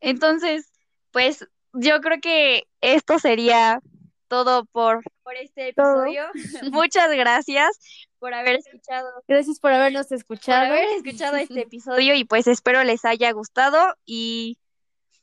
Entonces, 0.00 0.70
pues 1.12 1.46
yo 1.72 2.00
creo 2.00 2.20
que 2.20 2.64
esto 2.80 3.18
sería 3.18 3.80
todo 4.28 4.64
por, 4.66 5.02
por 5.22 5.34
este 5.36 5.72
Todo. 5.72 6.04
episodio. 6.06 6.26
Muchas 6.72 7.10
gracias 7.12 7.78
por 8.18 8.34
haber 8.34 8.56
escuchado, 8.56 9.08
Gracias 9.28 9.60
por 9.60 9.72
habernos 9.72 10.06
por 10.08 10.16
escuchado. 10.16 10.66
haber 10.66 10.84
escuchado 10.96 11.36
este 11.36 11.60
episodio 11.62 12.14
y 12.14 12.24
pues 12.24 12.46
espero 12.46 12.82
les 12.84 13.04
haya 13.04 13.30
gustado 13.32 13.94
y, 14.06 14.58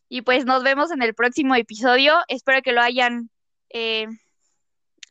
y 0.08 0.22
pues 0.22 0.46
nos 0.46 0.64
vemos 0.64 0.92
en 0.92 1.02
el 1.02 1.14
próximo 1.16 1.56
episodio. 1.56 2.20
Espero 2.28 2.62
que 2.62 2.74
lo 2.74 2.82
hayan, 2.82 3.30
eh, 3.70 4.08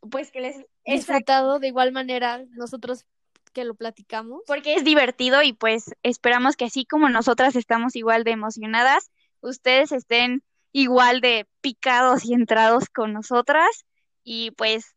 pues 0.08 0.30
que 0.30 0.40
les... 0.40 0.56
Disfrutado 0.84 1.58
de 1.58 1.68
igual 1.68 1.92
manera 1.92 2.44
nosotros 2.50 3.04
que 3.52 3.64
lo 3.64 3.74
platicamos. 3.74 4.42
porque 4.46 4.74
es 4.74 4.84
divertido 4.84 5.42
y 5.42 5.52
pues 5.52 5.92
esperamos 6.02 6.56
que 6.56 6.66
así 6.66 6.84
como 6.86 7.08
nosotras 7.08 7.56
estamos 7.56 7.96
igual 7.96 8.24
de 8.24 8.30
emocionadas, 8.30 9.10
ustedes 9.40 9.92
estén 9.92 10.42
igual 10.72 11.20
de 11.20 11.48
picados 11.60 12.24
y 12.24 12.34
entrados 12.34 12.88
con 12.88 13.12
nosotras 13.12 13.86
y 14.22 14.52
pues 14.52 14.94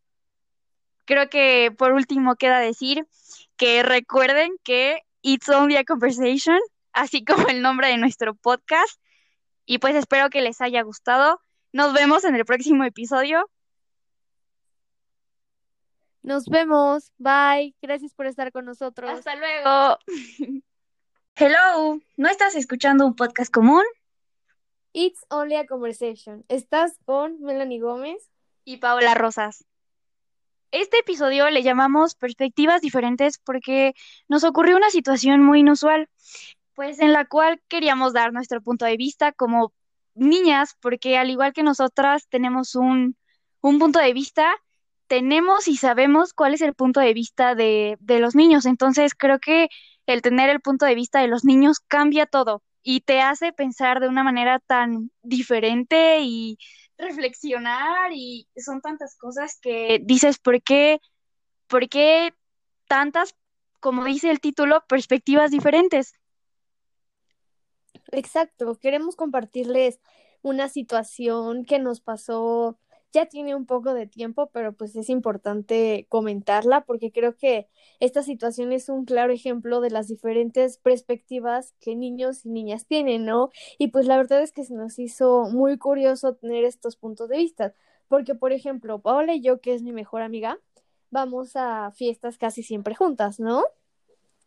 creo 1.06 1.30
que 1.30 1.74
por 1.76 1.94
último 1.94 2.36
queda 2.36 2.60
decir 2.60 3.08
que 3.58 3.84
recuerden 3.84 4.52
que 4.64 5.02
It's 5.22 5.50
Only 5.50 5.78
a 5.78 5.84
Conversation, 5.84 6.60
así 6.92 7.26
como 7.26 7.48
el 7.48 7.62
nombre 7.62 7.88
de 7.88 7.98
nuestro 7.98 8.36
podcast 8.36 9.00
y 9.66 9.80
pues 9.80 9.96
espero 9.96 10.30
que 10.30 10.42
les 10.42 10.62
haya 10.62 10.82
gustado. 10.84 11.40
Nos 11.72 11.94
vemos 11.94 12.24
en 12.24 12.36
el 12.36 12.46
próximo 12.46 12.84
episodio. 12.84 13.50
Nos 16.24 16.46
vemos. 16.46 17.12
Bye. 17.18 17.76
Gracias 17.82 18.14
por 18.14 18.26
estar 18.26 18.52
con 18.52 18.66
nosotros. 18.66 19.12
Hasta 19.12 19.36
luego. 19.36 20.00
Hello, 21.36 22.00
¿no 22.18 22.30
estás 22.30 22.56
escuchando 22.56 23.06
un 23.06 23.16
podcast 23.16 23.52
común? 23.52 23.84
It's 24.94 25.26
only 25.30 25.56
a 25.56 25.66
conversation. 25.66 26.44
¿Estás 26.48 26.98
con 27.06 27.40
Melanie 27.42 27.80
Gómez? 27.80 28.34
y 28.66 28.78
Paola 28.78 29.14
Rosas. 29.14 29.66
Este 30.72 31.00
episodio 31.00 31.50
le 31.50 31.64
llamamos 31.64 32.16
Perspectivas 32.16 32.82
diferentes 32.82 33.38
porque 33.38 33.94
nos 34.28 34.44
ocurrió 34.44 34.76
una 34.76 34.90
situación 34.90 35.44
muy 35.44 35.60
inusual, 35.60 36.10
pues 36.74 37.00
en 37.00 37.14
la 37.14 37.26
cual 37.26 37.62
queríamos 37.68 38.14
dar 38.14 38.34
nuestro 38.34 38.62
punto 38.62 38.86
de 38.86 38.98
vista 38.98 39.32
como 39.32 39.74
niñas, 40.16 40.76
porque 40.80 41.18
al 41.18 41.30
igual 41.30 41.54
que 41.54 41.64
nosotras 41.64 42.28
tenemos 42.28 42.76
un, 42.76 43.16
un 43.62 43.80
punto 43.80 44.00
de 44.00 44.14
vista, 44.14 44.56
tenemos 45.14 45.68
y 45.68 45.78
sabemos 45.78 46.34
cuál 46.34 46.56
es 46.56 46.62
el 46.62 46.74
punto 46.74 47.00
de 47.00 47.14
vista 47.14 47.54
de, 47.54 47.98
de 48.00 48.20
los 48.20 48.34
niños. 48.34 48.66
Entonces 48.66 49.14
creo 49.14 49.38
que 49.38 49.70
el 50.08 50.24
tener 50.24 50.50
el 50.50 50.60
punto 50.60 50.88
de 50.88 50.96
vista 50.96 51.22
de 51.22 51.28
los 51.28 51.46
niños 51.46 51.82
cambia 51.82 52.26
todo 52.26 52.64
y 52.82 53.02
te 53.02 53.22
hace 53.22 53.54
pensar 53.54 54.00
de 54.00 54.08
una 54.08 54.24
manera 54.24 54.58
tan 54.58 55.12
diferente 55.22 56.22
y 56.22 56.58
reflexionar 56.98 58.12
y 58.12 58.48
son 58.58 58.82
tantas 58.82 59.16
cosas 59.16 59.60
que 59.62 60.02
dices, 60.04 60.40
¿por 60.40 60.64
qué, 60.64 60.98
por 61.68 61.88
qué 61.90 62.34
tantas, 62.88 63.36
como 63.80 64.06
dice 64.06 64.32
el 64.32 64.40
título, 64.40 64.84
perspectivas 64.88 65.52
diferentes? 65.52 66.16
Exacto, 68.12 68.80
queremos 68.80 69.16
compartirles 69.16 70.00
una 70.42 70.70
situación 70.70 71.66
que 71.66 71.78
nos 71.78 72.02
pasó 72.02 72.80
ya 73.14 73.28
tiene 73.28 73.56
un 73.56 73.66
poco 73.68 73.94
de 73.94 74.08
tiempo, 74.08 74.50
pero 74.52 74.74
pues 74.74 74.96
es 74.96 75.10
importante 75.10 76.08
comentarla 76.10 76.82
porque 76.82 77.12
creo 77.12 77.38
que 77.38 77.70
esta 78.00 78.24
situación 78.24 78.74
es 78.74 78.90
un 78.90 79.06
claro 79.06 79.32
ejemplo 79.32 79.82
de 79.82 79.92
las 79.92 80.08
diferentes 80.08 80.80
perspectivas 80.80 81.74
que 81.80 81.96
niños 81.96 82.44
y 82.46 82.50
niñas 82.50 82.88
tienen, 82.88 83.26
¿no? 83.26 83.52
Y 83.78 83.90
pues 83.90 84.08
la 84.08 84.18
verdad 84.18 84.42
es 84.42 84.52
que 84.52 84.66
se 84.66 84.74
nos 84.74 84.98
hizo 84.98 85.44
muy 85.52 85.78
curioso 85.78 86.34
tener 86.34 86.66
estos 86.66 86.96
puntos 86.96 87.30
de 87.30 87.38
vista, 87.38 87.74
porque 88.08 88.34
por 88.34 88.52
ejemplo, 88.52 89.00
Paola 89.00 89.36
y 89.36 89.42
yo, 89.42 89.62
que 89.62 89.76
es 89.76 89.84
mi 89.84 89.94
mejor 89.94 90.24
amiga, 90.24 90.60
vamos 91.12 91.56
a 91.56 91.92
fiestas 91.92 92.40
casi 92.40 92.64
siempre 92.64 92.96
juntas, 92.96 93.40
¿no? 93.40 93.64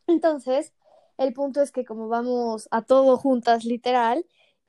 Entonces, 0.09 0.75
el 1.19 1.33
punto 1.33 1.62
es 1.62 1.71
que 1.71 1.85
como 1.85 2.09
vamos 2.09 2.69
a 2.73 2.83
todo 2.83 3.17
juntas, 3.17 3.64
literal, 3.64 4.27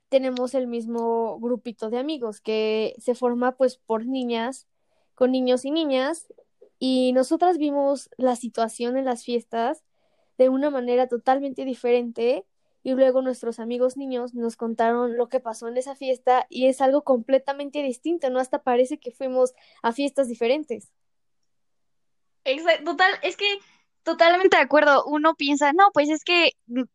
tenemos 0.08 0.54
el 0.54 0.66
mismo 0.66 1.38
grupito 1.38 1.90
de 1.90 1.98
amigos 1.98 2.40
que 2.40 2.94
se 2.98 3.14
forma 3.14 3.56
pues 3.56 3.76
por 3.76 4.06
niñas, 4.06 4.66
con 5.14 5.32
niños 5.32 5.64
y 5.64 5.70
niñas, 5.70 6.32
y 6.78 7.12
nosotras 7.12 7.58
vimos 7.58 8.10
la 8.16 8.36
situación 8.36 8.96
en 8.96 9.04
las 9.04 9.24
fiestas 9.24 9.84
de 10.38 10.48
una 10.48 10.70
manera 10.70 11.08
totalmente 11.08 11.64
diferente 11.64 12.46
y 12.84 12.92
luego 12.92 13.22
nuestros 13.22 13.58
amigos 13.58 13.96
niños 13.96 14.34
nos 14.34 14.56
contaron 14.56 15.16
lo 15.16 15.28
que 15.28 15.40
pasó 15.40 15.68
en 15.68 15.76
esa 15.76 15.96
fiesta 15.96 16.46
y 16.48 16.66
es 16.66 16.80
algo 16.80 17.02
completamente 17.02 17.82
distinto, 17.82 18.30
¿no? 18.30 18.38
Hasta 18.38 18.62
parece 18.62 18.98
que 18.98 19.10
fuimos 19.10 19.52
a 19.82 19.92
fiestas 19.92 20.28
diferentes. 20.28 20.92
Exacto, 22.44 22.92
total, 22.92 23.12
es 23.22 23.36
que 23.36 23.58
totalmente 24.04 24.56
de 24.56 24.62
acuerdo. 24.62 25.04
Uno 25.04 25.34
piensa, 25.34 25.72
no, 25.72 25.90
pues 25.92 26.08
es 26.08 26.24
que 26.24 26.52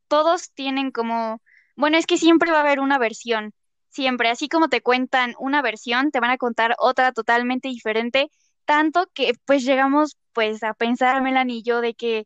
todos 0.07 0.51
tienen 0.53 0.91
como 0.91 1.41
bueno, 1.75 1.97
es 1.97 2.05
que 2.05 2.17
siempre 2.17 2.51
va 2.51 2.57
a 2.57 2.61
haber 2.61 2.79
una 2.79 2.97
versión, 2.97 3.53
siempre, 3.89 4.29
así 4.29 4.49
como 4.49 4.69
te 4.69 4.81
cuentan 4.81 5.35
una 5.39 5.61
versión, 5.61 6.11
te 6.11 6.19
van 6.19 6.31
a 6.31 6.37
contar 6.37 6.75
otra 6.79 7.11
totalmente 7.11 7.69
diferente, 7.69 8.29
tanto 8.65 9.07
que 9.13 9.33
pues 9.45 9.63
llegamos 9.63 10.17
pues 10.33 10.63
a 10.63 10.73
pensar, 10.73 11.21
Melanie 11.21 11.57
y 11.57 11.63
yo, 11.63 11.81
de 11.81 11.93
que, 11.93 12.25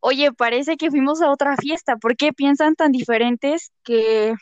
oye, 0.00 0.32
parece 0.32 0.76
que 0.76 0.90
fuimos 0.90 1.22
a 1.22 1.30
otra 1.30 1.56
fiesta, 1.56 1.96
¿por 1.96 2.16
qué 2.16 2.32
piensan 2.32 2.74
tan 2.74 2.92
diferentes 2.92 3.72
que... 3.84 4.34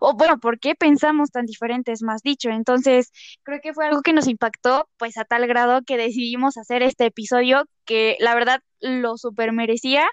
O 0.00 0.14
bueno, 0.14 0.38
¿por 0.38 0.60
qué 0.60 0.74
pensamos 0.76 1.30
tan 1.30 1.46
diferentes, 1.46 2.02
más 2.02 2.22
dicho? 2.22 2.50
Entonces, 2.50 3.10
creo 3.42 3.60
que 3.60 3.74
fue 3.74 3.86
algo 3.86 4.02
que 4.02 4.12
nos 4.12 4.28
impactó, 4.28 4.88
pues 4.96 5.16
a 5.18 5.24
tal 5.24 5.46
grado 5.48 5.82
que 5.84 5.96
decidimos 5.96 6.56
hacer 6.56 6.82
este 6.82 7.06
episodio 7.06 7.64
que 7.84 8.16
la 8.20 8.34
verdad 8.34 8.60
lo 8.80 9.16
super 9.16 9.52
merecía 9.52 10.08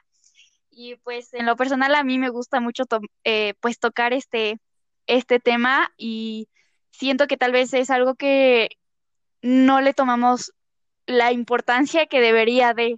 y 0.79 0.95
pues 0.95 1.33
en 1.33 1.45
lo 1.45 1.57
personal 1.57 1.93
a 1.93 2.05
mí 2.05 2.17
me 2.17 2.29
gusta 2.29 2.61
mucho 2.61 2.85
eh, 3.25 3.53
pues 3.59 3.79
tocar 3.79 4.13
este, 4.13 4.61
este 5.07 5.41
tema 5.41 5.91
y 5.97 6.47
siento 6.89 7.27
que 7.27 7.35
tal 7.35 7.51
vez 7.51 7.73
es 7.73 7.89
algo 7.89 8.15
que 8.15 8.69
no 9.41 9.81
le 9.81 9.93
tomamos 9.93 10.53
la 11.05 11.33
importancia 11.33 12.05
que 12.05 12.21
debería 12.21 12.73
de. 12.73 12.97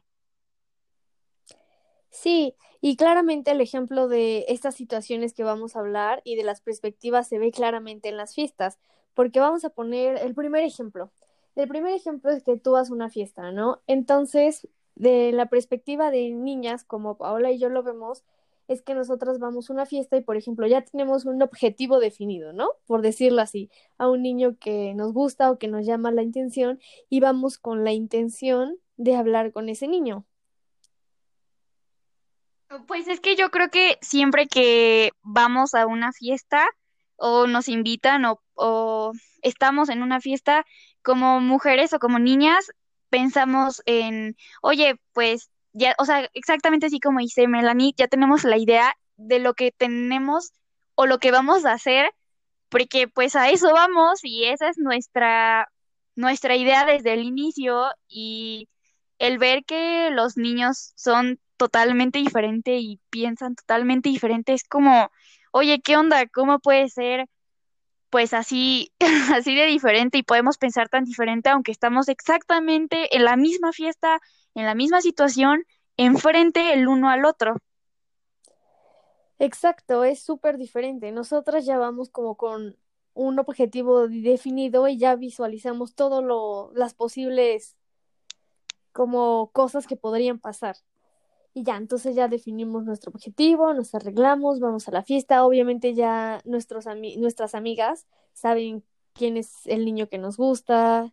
Sí, 2.12 2.54
y 2.82 2.98
claramente 2.98 3.50
el 3.50 3.62
ejemplo 3.62 4.08
de 4.08 4.46
estas 4.48 4.76
situaciones 4.76 5.34
que 5.34 5.44
vamos 5.44 5.76
a 5.76 5.80
hablar 5.80 6.22
y 6.24 6.36
de 6.36 6.44
las 6.44 6.62
perspectivas 6.62 7.28
se 7.28 7.40
ve 7.40 7.52
claramente 7.52 8.10
en 8.10 8.18
las 8.18 8.36
fiestas, 8.36 8.78
porque 9.16 9.40
vamos 9.40 9.66
a 9.66 9.72
poner 9.72 10.18
el 10.18 10.36
primer 10.36 10.64
ejemplo. 10.64 11.12
El 11.56 11.68
primer 11.68 11.96
ejemplo 11.96 12.30
es 12.30 12.44
que 12.44 12.58
tú 12.58 12.74
vas 12.74 12.92
a 12.92 12.94
una 12.94 13.10
fiesta, 13.10 13.52
¿no? 13.52 13.82
Entonces, 13.88 14.68
de 14.96 15.32
la 15.32 15.48
perspectiva 15.48 16.12
de 16.12 16.30
niñas, 16.32 16.84
como 16.84 17.18
Paola 17.18 17.52
y 17.52 17.60
yo 17.60 17.70
lo 17.70 17.84
vemos, 17.84 18.24
es 18.68 18.82
que 18.82 18.96
nosotras 18.96 19.40
vamos 19.40 19.70
a 19.70 19.74
una 19.74 19.86
fiesta 19.86 20.18
y, 20.18 20.22
por 20.22 20.38
ejemplo, 20.38 20.66
ya 20.66 20.82
tenemos 20.82 21.26
un 21.26 21.42
objetivo 21.42 22.00
definido, 22.00 22.54
¿no? 22.54 22.70
Por 22.86 23.02
decirlo 23.02 23.42
así, 23.42 23.70
a 23.98 24.10
un 24.10 24.22
niño 24.22 24.58
que 24.60 24.94
nos 24.94 25.14
gusta 25.14 25.52
o 25.52 25.58
que 25.58 25.68
nos 25.68 25.86
llama 25.86 26.12
la 26.12 26.24
intención 26.24 26.80
y 27.10 27.20
vamos 27.20 27.58
con 27.58 27.84
la 27.84 27.92
intención 27.92 28.78
de 28.98 29.16
hablar 29.16 29.52
con 29.52 29.68
ese 29.68 29.88
niño. 29.88 30.26
Pues 32.88 33.08
es 33.10 33.20
que 33.20 33.36
yo 33.36 33.52
creo 33.52 33.70
que 33.70 33.98
siempre 34.02 34.48
que 34.48 35.12
vamos 35.22 35.74
a 35.74 35.86
una 35.86 36.14
fiesta 36.14 36.66
o 37.18 37.46
nos 37.48 37.68
invitan 37.68 38.24
o, 38.24 38.42
o 38.54 39.12
estamos 39.42 39.90
en 39.90 40.02
una 40.02 40.22
fiesta 40.22 40.66
como 41.04 41.42
mujeres 41.42 41.92
o 41.94 42.00
como 42.00 42.20
niñas, 42.20 42.72
pensamos 43.12 43.84
en, 43.86 44.36
oye, 44.64 44.96
pues 45.14 45.52
ya, 45.74 45.94
o 46.00 46.06
sea, 46.06 46.28
exactamente 46.34 46.88
así 46.88 47.00
como 47.00 47.20
dice 47.20 47.48
Melanie, 47.48 47.94
ya 47.96 48.08
tenemos 48.08 48.44
la 48.44 48.58
idea 48.58 48.96
de 49.18 49.40
lo 49.40 49.54
que 49.54 49.72
tenemos 49.72 50.54
o 50.96 51.06
lo 51.06 51.20
que 51.20 51.32
vamos 51.32 51.66
a 51.66 51.74
hacer, 51.74 52.12
porque 52.70 53.08
pues 53.08 53.36
a 53.36 53.50
eso 53.52 53.72
vamos 53.74 54.22
y 54.24 54.46
esa 54.46 54.70
es 54.70 54.78
nuestra, 54.78 55.70
nuestra 56.16 56.56
idea 56.56 56.86
desde 56.86 57.14
el 57.14 57.24
inicio 57.24 57.90
y 58.08 58.70
el 59.20 59.38
ver 59.38 59.66
que 59.66 60.10
los 60.12 60.38
niños 60.38 60.94
son 60.96 61.40
totalmente 61.58 62.20
diferentes 62.20 62.82
y 62.82 63.00
piensan 63.10 63.56
totalmente 63.56 64.10
diferente 64.10 64.54
es 64.54 64.64
como, 64.64 65.12
oye, 65.52 65.82
¿qué 65.82 65.98
onda? 65.98 66.26
¿Cómo 66.28 66.60
puede 66.60 66.90
ser? 66.90 67.28
Pues 68.12 68.36
así, 68.36 68.92
así 69.34 69.56
de 69.56 69.66
diferente 69.66 70.20
y 70.20 70.24
podemos 70.24 70.60
pensar 70.60 70.90
tan 70.90 71.06
diferente 71.06 71.50
aunque 71.50 71.72
estamos 71.72 72.10
exactamente 72.10 73.16
en 73.16 73.24
la 73.24 73.38
misma 73.38 73.72
fiesta, 73.72 74.20
en 74.54 74.66
la 74.66 74.76
misma 74.76 75.02
situación, 75.02 75.64
enfrente 75.98 76.74
el 76.74 76.88
uno 76.88 77.10
al 77.10 77.26
otro. 77.26 77.56
Exacto, 79.40 80.04
es 80.04 80.22
súper 80.22 80.58
diferente. 80.58 81.12
Nosotras 81.12 81.66
ya 81.66 81.80
vamos 81.80 82.10
como 82.10 82.36
con 82.36 82.78
un 83.14 83.40
objetivo 83.40 84.08
definido 84.08 84.88
y 84.88 84.98
ya 84.98 85.16
visualizamos 85.16 85.96
todo 85.96 86.22
lo, 86.22 86.72
las 86.76 86.94
posibles 86.94 87.76
como 88.92 89.50
cosas 89.52 89.88
que 89.88 89.96
podrían 89.96 90.38
pasar. 90.38 90.76
Y 91.54 91.64
ya, 91.64 91.76
entonces 91.78 92.16
ya 92.16 92.28
definimos 92.28 92.86
nuestro 92.86 93.12
objetivo, 93.12 93.74
nos 93.74 93.94
arreglamos, 93.94 94.60
vamos 94.60 94.88
a 94.88 94.92
la 94.92 95.04
fiesta. 95.04 95.46
Obviamente 95.46 95.94
ya 95.94 96.42
nuestros 96.46 96.86
nuestras 97.18 97.56
amigas 97.56 98.08
saben 98.34 98.84
quién 99.14 99.38
es 99.38 99.66
el 99.66 99.86
niño 99.86 100.08
que 100.08 100.18
nos 100.18 100.38
gusta 100.38 101.12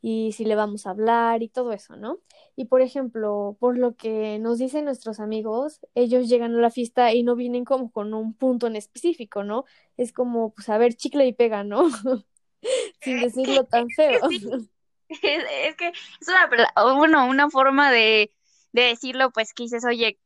y 0.00 0.32
si 0.32 0.44
le 0.44 0.54
vamos 0.54 0.86
a 0.86 0.90
hablar 0.90 1.42
y 1.42 1.48
todo 1.48 1.72
eso, 1.72 1.96
¿no? 1.96 2.20
Y 2.54 2.66
por 2.66 2.80
ejemplo, 2.80 3.56
por 3.58 3.76
lo 3.76 3.96
que 3.96 4.38
nos 4.38 4.58
dicen 4.58 4.84
nuestros 4.84 5.20
amigos, 5.20 5.80
ellos 5.94 6.28
llegan 6.28 6.54
a 6.54 6.60
la 6.60 6.70
fiesta 6.70 7.12
y 7.12 7.22
no 7.22 7.34
vienen 7.34 7.64
como 7.64 7.90
con 7.90 8.14
un 8.14 8.34
punto 8.34 8.68
en 8.68 8.76
específico, 8.76 9.42
¿no? 9.42 9.64
Es 9.96 10.12
como, 10.12 10.52
pues, 10.54 10.68
a 10.68 10.78
ver, 10.78 10.94
chicle 10.94 11.26
y 11.26 11.32
pega, 11.32 11.64
¿no? 11.64 11.88
Sin 13.00 13.20
decirlo 13.20 13.64
tan 13.64 13.88
feo. 13.96 14.20
Es, 15.08 15.76
que 15.76 15.88
es 15.88 16.28
una, 16.28 16.94
bueno, 16.94 17.26
una 17.26 17.50
forma 17.50 17.90
de 17.90 18.32
de 18.72 18.82
decirlo, 18.82 19.30
pues 19.30 19.52
que 19.54 19.64
dices, 19.64 19.84
oye, 19.84 20.18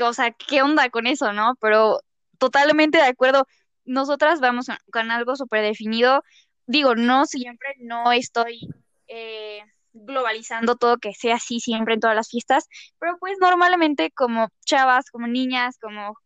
o 0.00 0.12
sea, 0.12 0.32
¿qué 0.32 0.62
onda 0.62 0.90
con 0.90 1.06
eso, 1.06 1.32
no? 1.32 1.54
Pero 1.60 2.00
totalmente 2.38 2.98
de 2.98 3.04
acuerdo, 3.04 3.46
nosotras 3.84 4.40
vamos 4.40 4.66
con 4.92 5.10
algo 5.10 5.36
súper 5.36 5.62
definido. 5.62 6.22
Digo, 6.66 6.94
no 6.94 7.26
siempre, 7.26 7.74
no 7.78 8.12
estoy 8.12 8.60
eh, 9.08 9.62
globalizando 9.92 10.76
todo 10.76 10.98
que 10.98 11.14
sea 11.14 11.36
así 11.36 11.60
siempre 11.60 11.94
en 11.94 12.00
todas 12.00 12.16
las 12.16 12.28
fiestas, 12.28 12.68
pero 12.98 13.16
pues 13.18 13.36
normalmente 13.40 14.10
como 14.12 14.48
chavas, 14.64 15.10
como 15.10 15.26
niñas, 15.26 15.78
como 15.80 16.16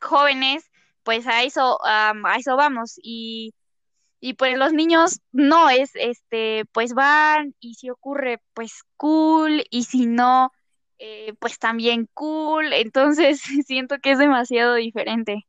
jóvenes, 0.00 0.70
pues 1.02 1.26
a 1.26 1.42
eso, 1.42 1.78
a 1.84 2.14
eso 2.38 2.56
vamos. 2.56 2.98
Y, 3.02 3.54
y 4.20 4.34
pues 4.34 4.58
los 4.58 4.72
niños 4.72 5.20
no 5.32 5.70
es, 5.70 5.92
este, 5.94 6.64
pues 6.72 6.94
van 6.94 7.54
y 7.60 7.74
si 7.74 7.90
ocurre, 7.90 8.40
pues 8.54 8.82
cool, 8.96 9.64
y 9.70 9.84
si 9.84 10.06
no, 10.06 10.50
eh, 11.06 11.34
pues 11.38 11.58
también 11.58 12.08
cool, 12.14 12.72
entonces 12.72 13.42
siento 13.66 13.98
que 13.98 14.12
es 14.12 14.18
demasiado 14.18 14.74
diferente. 14.76 15.46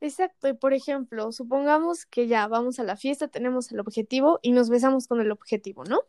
Exacto, 0.00 0.48
y 0.48 0.54
por 0.54 0.72
ejemplo, 0.72 1.30
supongamos 1.30 2.06
que 2.06 2.26
ya 2.26 2.46
vamos 2.46 2.78
a 2.78 2.84
la 2.84 2.96
fiesta, 2.96 3.28
tenemos 3.28 3.70
el 3.70 3.80
objetivo 3.80 4.38
y 4.40 4.52
nos 4.52 4.70
besamos 4.70 5.06
con 5.06 5.20
el 5.20 5.30
objetivo, 5.30 5.84
¿no? 5.84 6.00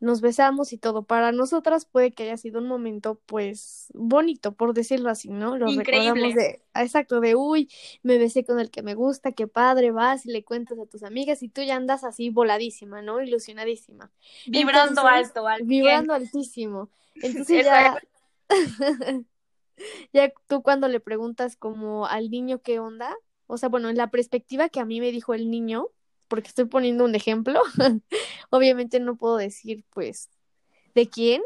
nos 0.00 0.22
besamos 0.22 0.72
y 0.72 0.78
todo. 0.78 1.04
Para 1.04 1.30
nosotras 1.30 1.84
puede 1.84 2.10
que 2.10 2.24
haya 2.24 2.36
sido 2.38 2.58
un 2.58 2.66
momento, 2.66 3.20
pues, 3.26 3.88
bonito, 3.94 4.52
por 4.52 4.72
decirlo 4.72 5.10
así, 5.10 5.28
¿no? 5.28 5.56
Lo 5.56 5.66
recordamos 5.66 6.34
de, 6.34 6.62
exacto, 6.74 7.20
de, 7.20 7.36
uy, 7.36 7.70
me 8.02 8.18
besé 8.18 8.44
con 8.44 8.58
el 8.58 8.70
que 8.70 8.82
me 8.82 8.94
gusta, 8.94 9.32
qué 9.32 9.46
padre, 9.46 9.90
vas 9.90 10.24
y 10.24 10.32
le 10.32 10.42
cuentas 10.42 10.78
a 10.78 10.86
tus 10.86 11.02
amigas 11.02 11.42
y 11.42 11.48
tú 11.50 11.62
ya 11.62 11.76
andas 11.76 12.02
así 12.02 12.30
voladísima, 12.30 13.02
¿no? 13.02 13.22
Ilusionadísima. 13.22 14.10
Vibrando 14.46 15.06
alto, 15.06 15.46
alto. 15.46 15.66
Vibrando 15.66 16.14
altísimo. 16.14 16.88
Entonces 17.14 17.64
ya, 17.64 18.00
ya 20.12 20.32
tú 20.46 20.62
cuando 20.62 20.88
le 20.88 21.00
preguntas 21.00 21.56
como 21.56 22.06
al 22.06 22.30
niño 22.30 22.60
qué 22.60 22.78
onda, 22.78 23.14
o 23.46 23.56
sea, 23.58 23.68
bueno, 23.68 23.88
en 23.88 23.96
la 23.96 24.10
perspectiva 24.10 24.68
que 24.68 24.80
a 24.80 24.84
mí 24.84 25.00
me 25.00 25.12
dijo 25.12 25.34
el 25.34 25.50
niño, 25.50 25.88
porque 26.28 26.48
estoy 26.48 26.66
poniendo 26.66 27.04
un 27.04 27.14
ejemplo, 27.14 27.60
obviamente 28.50 29.00
no 29.00 29.16
puedo 29.16 29.36
decir 29.36 29.84
pues 29.90 30.30
de 30.94 31.08
quién, 31.08 31.42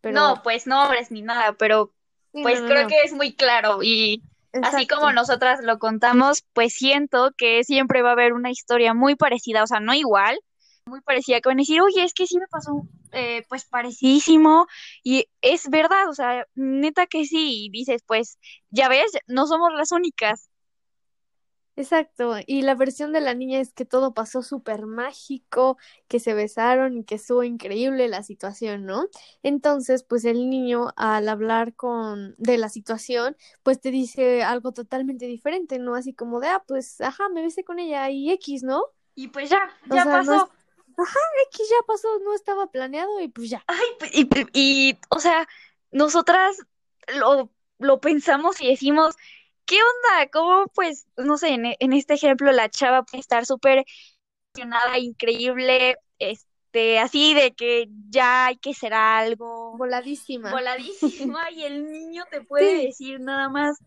pero... 0.00 0.14
No, 0.14 0.42
pues 0.42 0.66
nombres 0.66 1.10
ni 1.10 1.22
nada, 1.22 1.52
pero 1.54 1.92
pues 2.32 2.60
creo 2.60 2.86
que 2.88 3.02
es 3.02 3.12
muy 3.12 3.34
claro 3.34 3.82
y 3.82 4.22
así 4.62 4.86
como 4.86 5.12
nosotras 5.12 5.60
lo 5.62 5.78
contamos, 5.78 6.44
pues 6.52 6.74
siento 6.74 7.32
que 7.36 7.64
siempre 7.64 8.02
va 8.02 8.10
a 8.10 8.12
haber 8.12 8.32
una 8.32 8.50
historia 8.50 8.94
muy 8.94 9.16
parecida, 9.16 9.62
o 9.62 9.66
sea, 9.66 9.80
no 9.80 9.94
igual, 9.94 10.38
muy 10.86 11.00
parecida, 11.00 11.40
que 11.40 11.48
van 11.48 11.58
a 11.58 11.62
decir, 11.62 11.80
oye, 11.82 12.04
es 12.04 12.14
que 12.14 12.26
sí 12.26 12.38
me 12.38 12.46
pasó 12.46 12.86
eh, 13.12 13.44
pues 13.48 13.64
parecidísimo 13.64 14.66
y 15.02 15.28
es 15.40 15.68
verdad, 15.68 16.08
o 16.08 16.14
sea, 16.14 16.46
neta 16.54 17.06
que 17.06 17.24
sí, 17.26 17.66
y 17.66 17.70
dices, 17.70 18.02
pues 18.06 18.38
ya 18.70 18.88
ves, 18.88 19.10
no 19.26 19.46
somos 19.46 19.72
las 19.74 19.92
únicas. 19.92 20.48
Exacto, 21.78 22.36
y 22.46 22.62
la 22.62 22.74
versión 22.74 23.12
de 23.12 23.20
la 23.20 23.34
niña 23.34 23.60
es 23.60 23.74
que 23.74 23.84
todo 23.84 24.14
pasó 24.14 24.42
súper 24.42 24.86
mágico, 24.86 25.76
que 26.08 26.20
se 26.20 26.32
besaron 26.32 26.96
y 26.96 27.04
que 27.04 27.16
estuvo 27.16 27.42
increíble 27.42 28.08
la 28.08 28.22
situación, 28.22 28.86
¿no? 28.86 29.08
Entonces, 29.42 30.02
pues 30.02 30.24
el 30.24 30.48
niño 30.48 30.94
al 30.96 31.28
hablar 31.28 31.74
con 31.74 32.34
de 32.38 32.56
la 32.56 32.70
situación, 32.70 33.36
pues 33.62 33.78
te 33.78 33.90
dice 33.90 34.42
algo 34.42 34.72
totalmente 34.72 35.26
diferente, 35.26 35.78
¿no? 35.78 35.96
Así 35.96 36.14
como 36.14 36.40
de, 36.40 36.48
ah, 36.48 36.64
pues, 36.66 36.98
ajá, 37.02 37.28
me 37.28 37.42
besé 37.42 37.62
con 37.62 37.78
ella 37.78 38.08
y 38.08 38.30
X, 38.30 38.62
¿no? 38.62 38.82
Y 39.14 39.28
pues 39.28 39.50
ya, 39.50 39.68
ya 39.90 40.04
pasó. 40.04 40.50
Ajá, 40.96 41.20
X 41.52 41.68
ya 41.70 41.76
pasó, 41.86 42.18
no 42.20 42.34
estaba 42.34 42.66
planeado 42.68 43.20
y 43.20 43.28
pues 43.28 43.50
ya. 43.50 43.62
Ay, 43.66 43.86
y, 44.12 44.28
y 44.52 44.98
o 45.10 45.20
sea, 45.20 45.46
nosotras 45.90 46.56
lo, 47.14 47.50
lo 47.78 48.00
pensamos 48.00 48.60
y 48.60 48.68
decimos, 48.68 49.14
¿qué 49.66 49.76
onda? 49.76 50.30
¿Cómo, 50.32 50.66
pues, 50.68 51.06
no 51.16 51.36
sé, 51.36 51.48
en, 51.50 51.74
en 51.78 51.92
este 51.92 52.14
ejemplo 52.14 52.50
la 52.52 52.70
chava 52.70 53.02
puede 53.02 53.20
estar 53.20 53.44
súper 53.44 53.84
emocionada, 54.54 54.98
increíble, 54.98 55.96
este, 56.18 56.98
así 56.98 57.34
de 57.34 57.54
que 57.54 57.88
ya 58.08 58.46
hay 58.46 58.56
que 58.56 58.72
ser 58.72 58.94
algo. 58.94 59.76
Voladísima. 59.76 60.50
Voladísima, 60.50 61.50
y 61.50 61.64
el 61.64 61.90
niño 61.90 62.24
te 62.30 62.40
puede 62.42 62.86
decir 62.86 63.20
nada 63.20 63.48
más, 63.48 63.78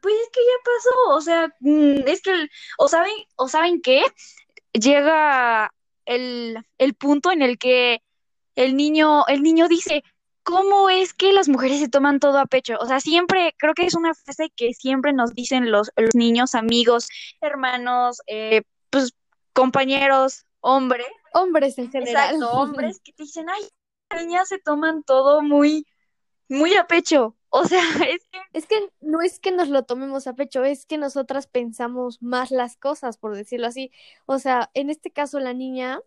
pues 0.00 0.14
es 0.14 0.30
que 0.32 0.40
ya 0.40 0.64
pasó, 0.64 1.16
o 1.16 1.20
sea, 1.20 1.54
mm, 1.60 2.08
es 2.08 2.22
que, 2.22 2.48
o 2.78 2.88
saben, 2.88 3.14
o 3.36 3.48
saben 3.48 3.80
qué, 3.80 4.02
llega 4.72 5.72
el, 6.06 6.58
el 6.78 6.94
punto 6.94 7.30
en 7.30 7.42
el 7.42 7.58
que 7.58 8.02
el 8.54 8.76
niño, 8.76 9.26
el 9.26 9.42
niño 9.42 9.68
dice, 9.68 10.02
¿cómo 10.42 10.88
es 10.88 11.12
que 11.12 11.32
las 11.32 11.48
mujeres 11.48 11.80
se 11.80 11.88
toman 11.88 12.20
todo 12.20 12.38
a 12.38 12.46
pecho? 12.46 12.76
O 12.80 12.86
sea, 12.86 13.00
siempre, 13.00 13.54
creo 13.58 13.74
que 13.74 13.84
es 13.84 13.94
una 13.94 14.14
frase 14.14 14.50
que 14.54 14.72
siempre 14.74 15.12
nos 15.12 15.34
dicen 15.34 15.70
los, 15.70 15.90
los 15.96 16.14
niños, 16.14 16.54
amigos, 16.54 17.08
hermanos, 17.40 18.22
eh, 18.26 18.62
pues 18.90 19.12
compañeros, 19.52 20.46
hombres. 20.60 21.06
Hombres 21.32 21.76
en 21.78 21.90
general. 21.90 22.34
Exacto, 22.34 22.50
hombres 22.52 23.00
que 23.04 23.12
te 23.12 23.24
dicen, 23.24 23.46
ay, 23.50 23.62
las 24.08 24.24
niñas 24.24 24.48
se 24.48 24.58
toman 24.58 25.02
todo 25.02 25.42
muy, 25.42 25.84
muy 26.48 26.74
a 26.74 26.86
pecho. 26.86 27.36
O 27.50 27.64
sea, 27.64 27.80
es 28.10 28.26
que... 28.30 28.38
Es 28.52 28.66
que 28.66 28.88
no 29.00 29.20
es 29.20 29.38
que 29.38 29.52
nos 29.52 29.68
lo 29.68 29.84
tomemos 29.84 30.26
a 30.26 30.34
pecho, 30.34 30.64
es 30.64 30.86
que 30.86 30.98
nosotras 30.98 31.46
pensamos 31.46 32.22
más 32.22 32.50
las 32.50 32.76
cosas, 32.76 33.18
por 33.18 33.34
decirlo 33.36 33.66
así. 33.66 33.90
O 34.24 34.38
sea, 34.38 34.70
en 34.74 34.90
este 34.90 35.10
caso 35.10 35.40
la 35.40 35.52
niña 35.52 36.00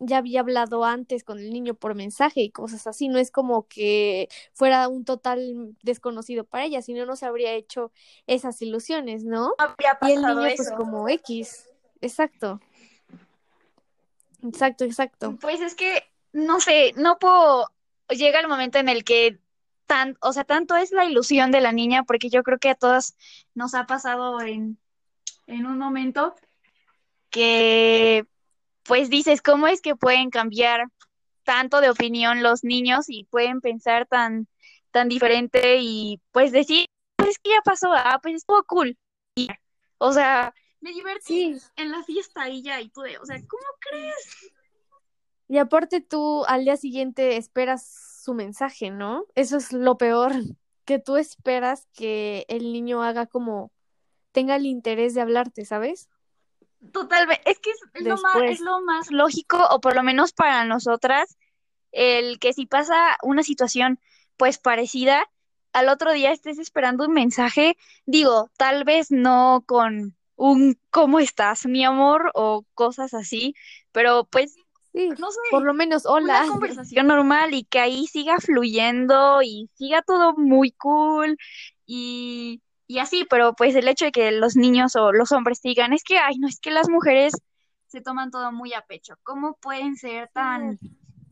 ya 0.00 0.18
había 0.18 0.40
hablado 0.40 0.84
antes 0.84 1.24
con 1.24 1.38
el 1.38 1.50
niño 1.50 1.74
por 1.74 1.94
mensaje 1.94 2.40
y 2.40 2.50
cosas 2.50 2.86
así, 2.86 3.08
no 3.08 3.18
es 3.18 3.30
como 3.30 3.66
que 3.66 4.28
fuera 4.52 4.88
un 4.88 5.04
total 5.04 5.76
desconocido 5.82 6.44
para 6.44 6.64
ella, 6.64 6.82
sino 6.82 7.04
no 7.04 7.16
se 7.16 7.26
habría 7.26 7.52
hecho 7.52 7.90
esas 8.26 8.60
ilusiones, 8.62 9.24
¿no? 9.24 9.54
Habría 9.58 9.98
y 10.02 10.12
el 10.12 10.22
niño 10.22 10.54
pues 10.56 10.70
como 10.76 11.08
X, 11.08 11.68
exacto. 12.00 12.60
Exacto, 14.44 14.84
exacto. 14.84 15.36
Pues 15.40 15.60
es 15.60 15.74
que, 15.74 16.04
no 16.32 16.60
sé, 16.60 16.92
no 16.96 17.18
puedo, 17.18 17.66
llega 18.08 18.38
el 18.40 18.46
momento 18.46 18.78
en 18.78 18.88
el 18.88 19.02
que 19.02 19.40
tan, 19.88 20.16
o 20.20 20.32
sea, 20.32 20.44
tanto 20.44 20.76
es 20.76 20.92
la 20.92 21.06
ilusión 21.06 21.50
de 21.50 21.60
la 21.60 21.72
niña, 21.72 22.04
porque 22.04 22.28
yo 22.28 22.44
creo 22.44 22.58
que 22.58 22.70
a 22.70 22.74
todas 22.76 23.16
nos 23.54 23.74
ha 23.74 23.86
pasado 23.86 24.40
en, 24.40 24.78
en 25.46 25.66
un 25.66 25.78
momento 25.78 26.36
que 27.30 28.24
pues 28.84 29.10
dices, 29.10 29.42
¿cómo 29.42 29.66
es 29.66 29.80
que 29.80 29.96
pueden 29.96 30.30
cambiar 30.30 30.86
tanto 31.42 31.80
de 31.80 31.90
opinión 31.90 32.42
los 32.42 32.62
niños 32.62 33.06
y 33.08 33.24
pueden 33.24 33.60
pensar 33.60 34.06
tan, 34.06 34.46
tan 34.90 35.08
diferente 35.08 35.78
y 35.80 36.20
pues 36.32 36.52
decir, 36.52 36.86
pues 37.16 37.38
que 37.38 37.50
ya 37.50 37.62
pasó, 37.64 37.92
ah, 37.92 38.20
pues 38.22 38.36
estuvo 38.36 38.62
cool. 38.64 38.96
o 39.98 40.12
sea, 40.12 40.54
me 40.80 40.92
divertí 40.92 41.56
en 41.76 41.90
la 41.90 42.02
fiesta 42.04 42.48
y 42.48 42.62
ya, 42.62 42.80
y 42.80 42.88
pude, 42.90 43.18
o 43.18 43.24
sea, 43.24 43.36
¿cómo 43.48 43.64
crees? 43.80 44.52
Y 45.48 45.56
aparte 45.56 46.00
tú 46.00 46.44
al 46.44 46.64
día 46.64 46.76
siguiente 46.76 47.36
esperas 47.36 48.17
su 48.18 48.34
mensaje, 48.34 48.90
¿no? 48.90 49.24
Eso 49.34 49.56
es 49.56 49.72
lo 49.72 49.96
peor, 49.96 50.32
que 50.84 50.98
tú 50.98 51.16
esperas 51.16 51.86
que 51.92 52.44
el 52.48 52.72
niño 52.72 53.02
haga 53.02 53.26
como 53.26 53.70
tenga 54.32 54.56
el 54.56 54.66
interés 54.66 55.14
de 55.14 55.20
hablarte, 55.20 55.64
¿sabes? 55.64 56.08
Totalmente, 56.92 57.42
es 57.50 57.58
que 57.58 57.70
es, 57.70 58.06
lo 58.06 58.16
más, 58.16 58.42
es 58.42 58.60
lo 58.60 58.80
más 58.82 59.10
lógico, 59.10 59.58
o 59.70 59.80
por 59.80 59.96
lo 59.96 60.02
menos 60.02 60.32
para 60.32 60.64
nosotras, 60.64 61.36
el 61.90 62.38
que 62.38 62.52
si 62.52 62.66
pasa 62.66 63.16
una 63.22 63.42
situación 63.42 63.98
pues 64.36 64.58
parecida, 64.58 65.28
al 65.72 65.88
otro 65.88 66.12
día 66.12 66.32
estés 66.32 66.58
esperando 66.58 67.06
un 67.06 67.12
mensaje, 67.12 67.76
digo, 68.06 68.50
tal 68.56 68.84
vez 68.84 69.10
no 69.10 69.64
con 69.66 70.16
un 70.36 70.78
¿cómo 70.90 71.18
estás, 71.18 71.66
mi 71.66 71.84
amor? 71.84 72.30
o 72.34 72.64
cosas 72.74 73.12
así, 73.12 73.54
pero 73.92 74.24
pues 74.30 74.54
no 74.92 75.30
sé, 75.30 75.40
por 75.50 75.62
lo 75.62 75.74
menos 75.74 76.06
hola. 76.06 76.42
Una 76.44 76.52
conversación 76.52 77.06
normal 77.06 77.54
y 77.54 77.64
que 77.64 77.78
ahí 77.78 78.06
siga 78.06 78.38
fluyendo 78.38 79.42
y 79.42 79.68
siga 79.74 80.02
todo 80.02 80.34
muy 80.36 80.72
cool 80.72 81.36
y 81.86 82.60
y 82.90 83.00
así, 83.00 83.26
pero 83.28 83.52
pues 83.52 83.76
el 83.76 83.86
hecho 83.86 84.06
de 84.06 84.12
que 84.12 84.32
los 84.32 84.56
niños 84.56 84.96
o 84.96 85.12
los 85.12 85.30
hombres 85.30 85.60
digan, 85.60 85.92
es 85.92 86.02
que, 86.02 86.16
ay, 86.18 86.38
no, 86.38 86.48
es 86.48 86.58
que 86.58 86.70
las 86.70 86.88
mujeres 86.88 87.34
se 87.86 88.00
toman 88.00 88.30
todo 88.30 88.50
muy 88.50 88.72
a 88.72 88.80
pecho, 88.80 89.18
¿cómo 89.22 89.58
pueden 89.60 89.96
ser 89.96 90.30
tan, 90.32 90.78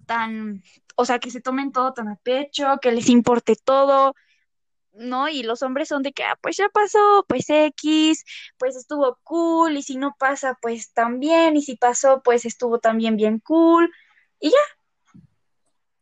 tan, 0.04 0.62
o 0.96 1.06
sea, 1.06 1.18
que 1.18 1.30
se 1.30 1.40
tomen 1.40 1.72
todo 1.72 1.94
tan 1.94 2.08
a 2.08 2.16
pecho, 2.16 2.78
que 2.80 2.92
les 2.92 3.08
importe 3.08 3.56
todo? 3.56 4.14
¿No? 4.96 5.28
Y 5.28 5.42
los 5.42 5.62
hombres 5.62 5.88
son 5.88 6.02
de 6.02 6.12
que, 6.12 6.24
ah, 6.24 6.38
pues 6.42 6.56
ya 6.56 6.68
pasó, 6.68 7.24
pues 7.28 7.46
X, 7.48 8.24
pues 8.58 8.76
estuvo 8.76 9.18
cool, 9.24 9.76
y 9.76 9.82
si 9.82 9.96
no 9.96 10.14
pasa, 10.18 10.58
pues 10.60 10.92
también, 10.92 11.56
y 11.56 11.62
si 11.62 11.76
pasó, 11.76 12.22
pues 12.22 12.44
estuvo 12.44 12.78
también 12.78 13.16
bien 13.16 13.40
cool, 13.40 13.90
y 14.40 14.50
ya. 14.50 14.56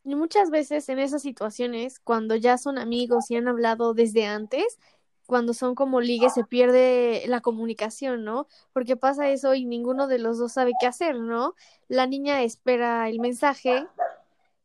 Y 0.04 0.16
muchas 0.16 0.50
veces 0.50 0.88
en 0.88 0.98
esas 0.98 1.22
situaciones, 1.22 1.98
cuando 1.98 2.36
ya 2.36 2.58
son 2.58 2.78
amigos 2.78 3.30
y 3.30 3.36
han 3.36 3.48
hablado 3.48 3.94
desde 3.94 4.26
antes, 4.26 4.78
cuando 5.26 5.54
son 5.54 5.74
como 5.74 6.00
ligues 6.00 6.34
se 6.34 6.44
pierde 6.44 7.24
la 7.26 7.40
comunicación, 7.40 8.24
¿no? 8.24 8.46
Porque 8.72 8.96
pasa 8.96 9.30
eso 9.30 9.54
y 9.54 9.64
ninguno 9.64 10.06
de 10.06 10.18
los 10.18 10.38
dos 10.38 10.52
sabe 10.52 10.72
qué 10.78 10.86
hacer, 10.86 11.18
¿no? 11.18 11.54
La 11.88 12.06
niña 12.06 12.42
espera 12.42 13.08
el 13.08 13.20
mensaje 13.20 13.86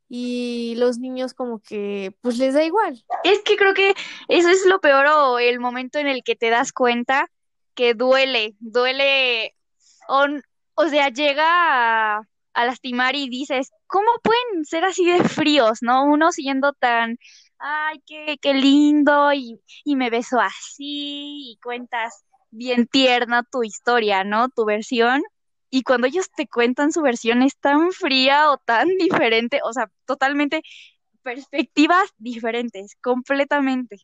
y 0.09 0.73
los 0.77 0.97
niños 0.97 1.33
como 1.33 1.59
que 1.59 2.13
pues 2.21 2.37
les 2.37 2.55
da 2.55 2.63
igual. 2.63 3.03
Es 3.23 3.41
que 3.43 3.55
creo 3.55 3.73
que 3.73 3.93
eso 4.27 4.49
es 4.49 4.65
lo 4.65 4.81
peor 4.81 5.05
o 5.05 5.39
el 5.39 5.59
momento 5.59 5.99
en 5.99 6.07
el 6.07 6.23
que 6.23 6.35
te 6.35 6.49
das 6.49 6.73
cuenta 6.73 7.27
que 7.75 7.93
duele, 7.93 8.55
duele 8.59 9.55
o, 10.07 10.25
o 10.75 10.87
sea, 10.87 11.09
llega 11.09 12.17
a, 12.17 12.25
lastimar 12.55 13.15
y 13.15 13.29
dices, 13.29 13.71
¿cómo 13.87 14.09
pueden 14.21 14.65
ser 14.65 14.83
así 14.83 15.05
de 15.05 15.23
fríos, 15.23 15.79
no? 15.81 16.03
Uno 16.03 16.31
siendo 16.31 16.73
tan 16.73 17.17
ay, 17.59 18.01
qué, 18.05 18.37
qué 18.41 18.53
lindo, 18.53 19.31
y, 19.33 19.61
y 19.83 19.95
me 19.95 20.09
besó 20.09 20.39
así, 20.39 21.51
y 21.51 21.59
cuentas 21.61 22.23
bien 22.51 22.87
tierna 22.87 23.43
tu 23.43 23.63
historia, 23.63 24.23
¿no? 24.23 24.49
Tu 24.49 24.65
versión. 24.65 25.21
Y 25.69 25.83
cuando 25.83 26.07
ellos 26.07 26.29
te 26.31 26.47
cuentan 26.47 26.91
su 26.91 27.01
versión 27.01 27.41
es 27.41 27.57
tan 27.57 27.91
fría 27.91 28.51
o 28.51 28.57
tan 28.57 28.87
diferente, 28.97 29.61
o 29.63 29.73
sea, 29.73 29.91
totalmente 30.05 30.63
perspectivas 31.21 32.13
diferentes, 32.17 32.95
completamente. 33.01 33.97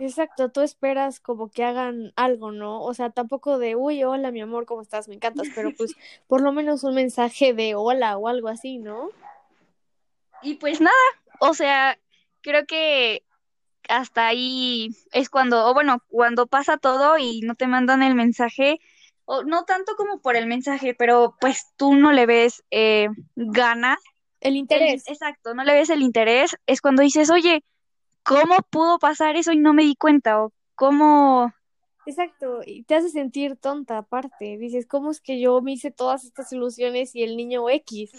Exacto, 0.00 0.50
tú 0.50 0.62
esperas 0.62 1.20
como 1.20 1.50
que 1.50 1.62
hagan 1.62 2.12
algo, 2.16 2.52
¿no? 2.52 2.82
O 2.82 2.94
sea, 2.94 3.10
tampoco 3.10 3.58
de, 3.58 3.76
uy, 3.76 4.02
hola, 4.02 4.30
mi 4.30 4.40
amor, 4.40 4.64
¿cómo 4.64 4.80
estás? 4.80 5.08
Me 5.08 5.14
encantas, 5.14 5.48
pero 5.54 5.72
pues 5.76 5.94
por 6.26 6.40
lo 6.40 6.52
menos 6.52 6.84
un 6.84 6.94
mensaje 6.94 7.52
de 7.52 7.74
hola 7.74 8.16
o 8.16 8.26
algo 8.26 8.48
así, 8.48 8.78
¿no? 8.78 9.10
Y 10.42 10.54
pues 10.54 10.80
nada, 10.80 10.94
o 11.38 11.52
sea, 11.52 11.98
creo 12.40 12.64
que 12.64 13.24
hasta 13.90 14.26
ahí 14.26 14.88
es 15.12 15.28
cuando, 15.28 15.66
o 15.66 15.74
bueno, 15.74 16.02
cuando 16.08 16.46
pasa 16.46 16.78
todo 16.78 17.18
y 17.18 17.42
no 17.42 17.54
te 17.54 17.66
mandan 17.66 18.02
el 18.02 18.14
mensaje, 18.14 18.80
o 19.32 19.44
no 19.44 19.64
tanto 19.64 19.94
como 19.94 20.20
por 20.20 20.34
el 20.34 20.48
mensaje, 20.48 20.92
pero 20.92 21.36
pues 21.40 21.64
tú 21.76 21.94
no 21.94 22.10
le 22.10 22.26
ves 22.26 22.64
eh, 22.72 23.06
ganas. 23.36 23.98
El 24.40 24.56
interés. 24.56 25.06
exacto, 25.06 25.54
no 25.54 25.62
le 25.62 25.72
ves 25.72 25.88
el 25.90 26.02
interés, 26.02 26.56
es 26.66 26.80
cuando 26.80 27.02
dices, 27.02 27.30
oye, 27.30 27.62
¿cómo 28.24 28.56
pudo 28.70 28.98
pasar 28.98 29.36
eso 29.36 29.52
y 29.52 29.58
no 29.58 29.72
me 29.72 29.84
di 29.84 29.94
cuenta? 29.94 30.42
O 30.42 30.52
cómo... 30.74 31.54
Exacto, 32.06 32.62
y 32.66 32.82
te 32.82 32.96
hace 32.96 33.08
sentir 33.08 33.56
tonta 33.56 33.98
aparte. 33.98 34.58
Dices, 34.58 34.86
¿cómo 34.88 35.12
es 35.12 35.20
que 35.20 35.38
yo 35.38 35.60
me 35.60 35.72
hice 35.72 35.92
todas 35.92 36.24
estas 36.24 36.52
ilusiones 36.52 37.14
y 37.14 37.22
el 37.22 37.36
niño 37.36 37.70
X? 37.70 38.10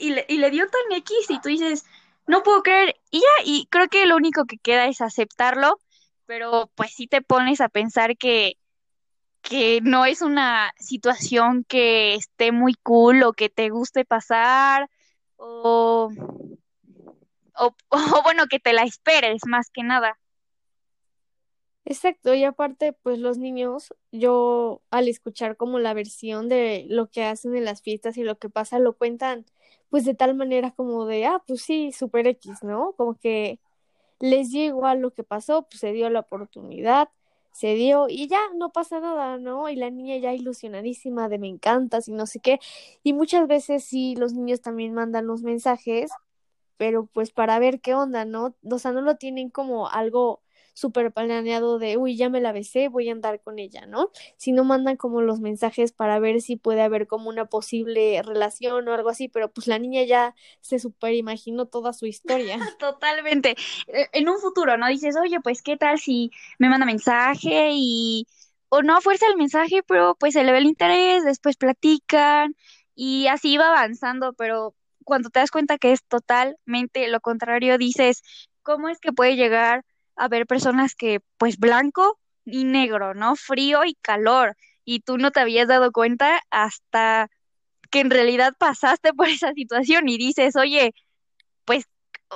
Y, 0.00 0.10
le, 0.12 0.24
y 0.28 0.38
le 0.38 0.50
dio 0.50 0.64
tan 0.66 0.96
X 0.96 1.26
y 1.28 1.40
tú 1.42 1.50
dices, 1.50 1.84
no 2.26 2.42
puedo 2.42 2.62
creer. 2.62 2.96
Y 3.10 3.20
ya, 3.20 3.44
y 3.44 3.66
creo 3.66 3.88
que 3.88 4.06
lo 4.06 4.16
único 4.16 4.46
que 4.46 4.56
queda 4.56 4.86
es 4.86 5.02
aceptarlo, 5.02 5.78
pero 6.24 6.70
pues 6.74 6.92
sí 6.94 7.06
te 7.06 7.20
pones 7.20 7.60
a 7.60 7.68
pensar 7.68 8.16
que, 8.16 8.56
que 9.44 9.80
no 9.82 10.06
es 10.06 10.22
una 10.22 10.72
situación 10.78 11.64
que 11.68 12.14
esté 12.14 12.50
muy 12.50 12.74
cool 12.74 13.22
o 13.22 13.34
que 13.34 13.50
te 13.50 13.68
guste 13.68 14.04
pasar 14.04 14.90
o, 15.36 16.10
o, 17.54 17.74
bueno, 18.24 18.46
que 18.48 18.58
te 18.58 18.72
la 18.72 18.82
esperes 18.82 19.42
más 19.46 19.70
que 19.70 19.82
nada. 19.82 20.18
Exacto, 21.84 22.32
y 22.32 22.44
aparte, 22.44 22.94
pues 22.94 23.18
los 23.18 23.36
niños, 23.36 23.92
yo 24.10 24.80
al 24.90 25.06
escuchar 25.06 25.58
como 25.58 25.78
la 25.78 25.92
versión 25.92 26.48
de 26.48 26.86
lo 26.88 27.10
que 27.10 27.24
hacen 27.24 27.54
en 27.54 27.66
las 27.66 27.82
fiestas 27.82 28.16
y 28.16 28.24
lo 28.24 28.38
que 28.38 28.48
pasa, 28.48 28.78
lo 28.78 28.96
cuentan 28.96 29.44
pues 29.90 30.06
de 30.06 30.14
tal 30.14 30.34
manera 30.34 30.72
como 30.72 31.04
de, 31.04 31.26
ah, 31.26 31.42
pues 31.46 31.62
sí, 31.62 31.92
super 31.92 32.26
X, 32.26 32.64
¿no? 32.64 32.94
Como 32.96 33.16
que 33.16 33.60
les 34.18 34.50
dio 34.50 34.64
igual 34.64 35.00
lo 35.00 35.12
que 35.12 35.22
pasó, 35.22 35.62
pues 35.68 35.80
se 35.80 35.92
dio 35.92 36.08
la 36.10 36.20
oportunidad, 36.20 37.10
se 37.54 37.74
dio 37.76 38.08
y 38.08 38.26
ya 38.28 38.40
no 38.56 38.72
pasa 38.72 39.00
nada, 39.00 39.38
¿no? 39.38 39.68
Y 39.70 39.76
la 39.76 39.88
niña 39.90 40.16
ya 40.18 40.34
ilusionadísima 40.34 41.28
de 41.28 41.38
me 41.38 41.48
encantas 41.48 42.08
y 42.08 42.12
no 42.12 42.26
sé 42.26 42.40
qué. 42.40 42.58
Y 43.04 43.12
muchas 43.14 43.46
veces 43.48 43.84
sí, 43.84 44.16
los 44.16 44.34
niños 44.34 44.60
también 44.60 44.92
mandan 44.92 45.28
los 45.28 45.42
mensajes, 45.42 46.10
pero 46.78 47.06
pues 47.06 47.32
para 47.32 47.58
ver 47.60 47.80
qué 47.80 47.94
onda, 47.94 48.24
¿no? 48.26 48.56
O 48.70 48.78
sea, 48.80 48.92
no 48.92 49.02
lo 49.02 49.16
tienen 49.18 49.50
como 49.50 49.88
algo 49.88 50.43
súper 50.74 51.12
planeado 51.12 51.78
de, 51.78 51.96
uy, 51.96 52.16
ya 52.16 52.28
me 52.28 52.40
la 52.40 52.52
besé, 52.52 52.88
voy 52.88 53.08
a 53.08 53.12
andar 53.12 53.40
con 53.40 53.58
ella, 53.58 53.86
¿no? 53.86 54.10
Si 54.36 54.52
no 54.52 54.64
mandan 54.64 54.96
como 54.96 55.22
los 55.22 55.40
mensajes 55.40 55.92
para 55.92 56.18
ver 56.18 56.40
si 56.42 56.56
puede 56.56 56.82
haber 56.82 57.06
como 57.06 57.30
una 57.30 57.46
posible 57.46 58.20
relación 58.22 58.86
o 58.88 58.92
algo 58.92 59.08
así, 59.08 59.28
pero 59.28 59.50
pues 59.50 59.68
la 59.68 59.78
niña 59.78 60.02
ya 60.02 60.34
se 60.60 60.78
super 60.78 61.14
imaginó 61.14 61.66
toda 61.66 61.92
su 61.92 62.06
historia. 62.06 62.58
Totalmente. 62.78 63.54
E, 63.86 64.08
en 64.12 64.28
un 64.28 64.38
futuro, 64.38 64.76
¿no? 64.76 64.88
Dices, 64.88 65.16
oye, 65.16 65.40
pues, 65.40 65.62
¿qué 65.62 65.76
tal 65.76 65.98
si 65.98 66.30
me 66.58 66.68
manda 66.68 66.86
mensaje 66.86 67.70
y... 67.72 68.26
o 68.68 68.82
no 68.82 69.00
fuerza 69.00 69.26
el 69.28 69.36
mensaje, 69.36 69.82
pero 69.86 70.16
pues 70.18 70.34
se 70.34 70.44
le 70.44 70.52
ve 70.52 70.58
el 70.58 70.66
interés, 70.66 71.24
después 71.24 71.56
platican 71.56 72.56
y 72.96 73.28
así 73.28 73.56
va 73.56 73.68
avanzando, 73.68 74.32
pero 74.34 74.74
cuando 75.04 75.30
te 75.30 75.38
das 75.40 75.50
cuenta 75.50 75.78
que 75.78 75.92
es 75.92 76.02
totalmente 76.04 77.08
lo 77.08 77.20
contrario, 77.20 77.78
dices, 77.78 78.22
¿cómo 78.62 78.88
es 78.88 78.98
que 79.00 79.12
puede 79.12 79.36
llegar 79.36 79.84
a 80.16 80.28
ver 80.28 80.46
personas 80.46 80.94
que, 80.94 81.20
pues, 81.38 81.58
blanco 81.58 82.18
y 82.44 82.64
negro, 82.64 83.14
¿no? 83.14 83.36
Frío 83.36 83.84
y 83.84 83.94
calor. 83.94 84.56
Y 84.84 85.00
tú 85.00 85.18
no 85.18 85.30
te 85.30 85.40
habías 85.40 85.68
dado 85.68 85.92
cuenta 85.92 86.40
hasta 86.50 87.30
que 87.90 88.00
en 88.00 88.10
realidad 88.10 88.54
pasaste 88.58 89.12
por 89.14 89.28
esa 89.28 89.52
situación 89.52 90.08
y 90.08 90.18
dices, 90.18 90.56
oye, 90.56 90.94
pues, 91.64 91.86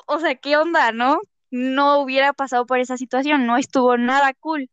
o 0.07 0.21
sea, 0.21 0.35
¿qué 0.37 0.57
onda, 0.57 0.93
no? 0.93 1.21
No 1.51 2.01
hubiera 2.01 2.33
pasado 2.33 2.67
por 2.67 2.79
esa 2.79 2.97
situación, 2.97 3.47
no 3.47 3.57
estuvo 3.57 3.97
nada 3.97 4.35
cool. 4.35 4.71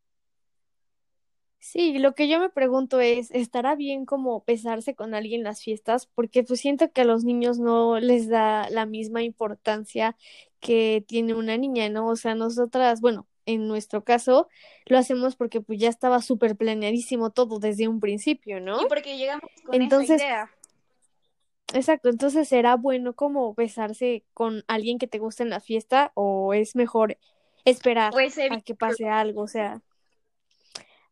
Sí, 1.59 1.97
lo 1.97 2.13
que 2.13 2.27
yo 2.27 2.39
me 2.39 2.49
pregunto 2.49 2.99
es, 2.99 3.31
¿estará 3.31 3.75
bien 3.75 4.05
como 4.05 4.43
besarse 4.45 4.93
con 4.93 5.15
alguien 5.15 5.41
en 5.41 5.45
las 5.45 5.63
fiestas? 5.63 6.05
Porque 6.05 6.43
pues 6.43 6.59
siento 6.59 6.91
que 6.91 7.01
a 7.01 7.05
los 7.05 7.23
niños 7.23 7.57
no 7.57 7.99
les 7.99 8.29
da 8.29 8.69
la 8.69 8.85
misma 8.85 9.23
importancia 9.23 10.15
que 10.65 11.05
tiene 11.07 11.35
una 11.35 11.57
niña, 11.57 11.89
¿no? 11.89 12.07
O 12.07 12.15
sea, 12.15 12.33
nosotras, 12.33 12.99
bueno, 12.99 13.27
en 13.45 13.67
nuestro 13.67 14.03
caso, 14.03 14.49
lo 14.87 14.97
hacemos 14.97 15.35
porque 15.35 15.61
pues 15.61 15.77
ya 15.77 15.89
estaba 15.89 16.23
súper 16.23 16.55
planeadísimo 16.55 17.29
todo 17.29 17.59
desde 17.59 17.87
un 17.87 17.99
principio, 17.99 18.59
¿no? 18.59 18.81
Y 18.81 18.87
porque 18.87 19.15
llegamos 19.15 19.47
con 19.63 19.75
entonces, 19.75 20.15
esa 20.15 20.25
idea. 20.25 20.51
Exacto, 21.75 22.09
entonces 22.09 22.47
será 22.47 22.77
bueno 22.77 23.13
como 23.13 23.53
besarse 23.53 24.23
con 24.33 24.63
alguien 24.67 24.97
que 24.97 25.05
te 25.05 25.19
guste 25.19 25.43
en 25.43 25.51
la 25.51 25.59
fiesta 25.59 26.11
o 26.15 26.55
es 26.55 26.75
mejor 26.75 27.19
esperar 27.63 28.11
pues, 28.11 28.35
a 28.39 28.61
que 28.61 28.73
pase 28.73 29.07
algo, 29.07 29.43
o 29.43 29.47
sea 29.47 29.83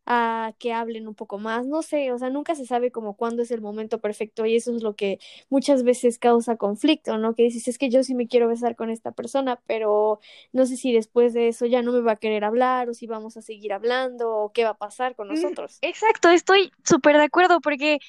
a 0.05 0.53
que 0.59 0.73
hablen 0.73 1.07
un 1.07 1.15
poco 1.15 1.39
más, 1.39 1.65
no 1.65 1.81
sé, 1.81 2.11
o 2.11 2.17
sea, 2.17 2.29
nunca 2.29 2.55
se 2.55 2.65
sabe 2.65 2.91
como 2.91 3.15
cuándo 3.15 3.41
es 3.41 3.51
el 3.51 3.61
momento 3.61 3.99
perfecto 3.99 4.45
y 4.45 4.55
eso 4.55 4.75
es 4.75 4.83
lo 4.83 4.95
que 4.95 5.19
muchas 5.49 5.83
veces 5.83 6.19
causa 6.19 6.57
conflicto, 6.57 7.17
¿no? 7.17 7.35
Que 7.35 7.43
dices, 7.43 7.67
es 7.69 7.77
que 7.77 7.89
yo 7.89 8.03
sí 8.03 8.13
me 8.13 8.27
quiero 8.27 8.49
besar 8.49 8.75
con 8.75 8.89
esta 8.89 9.11
persona, 9.11 9.61
pero 9.65 10.19
no 10.51 10.65
sé 10.65 10.75
si 10.75 10.91
después 10.91 11.33
de 11.33 11.47
eso 11.47 11.65
ya 11.65 11.81
no 11.81 11.93
me 11.93 12.01
va 12.01 12.13
a 12.13 12.17
querer 12.17 12.43
hablar 12.43 12.89
o 12.89 12.93
si 12.93 13.07
vamos 13.07 13.37
a 13.37 13.41
seguir 13.41 13.71
hablando 13.71 14.29
o 14.29 14.51
qué 14.51 14.65
va 14.65 14.71
a 14.71 14.77
pasar 14.77 15.15
con 15.15 15.29
mm, 15.29 15.35
nosotros. 15.35 15.77
Exacto, 15.81 16.29
estoy 16.29 16.71
súper 16.83 17.17
de 17.17 17.23
acuerdo 17.23 17.61
porque, 17.61 17.99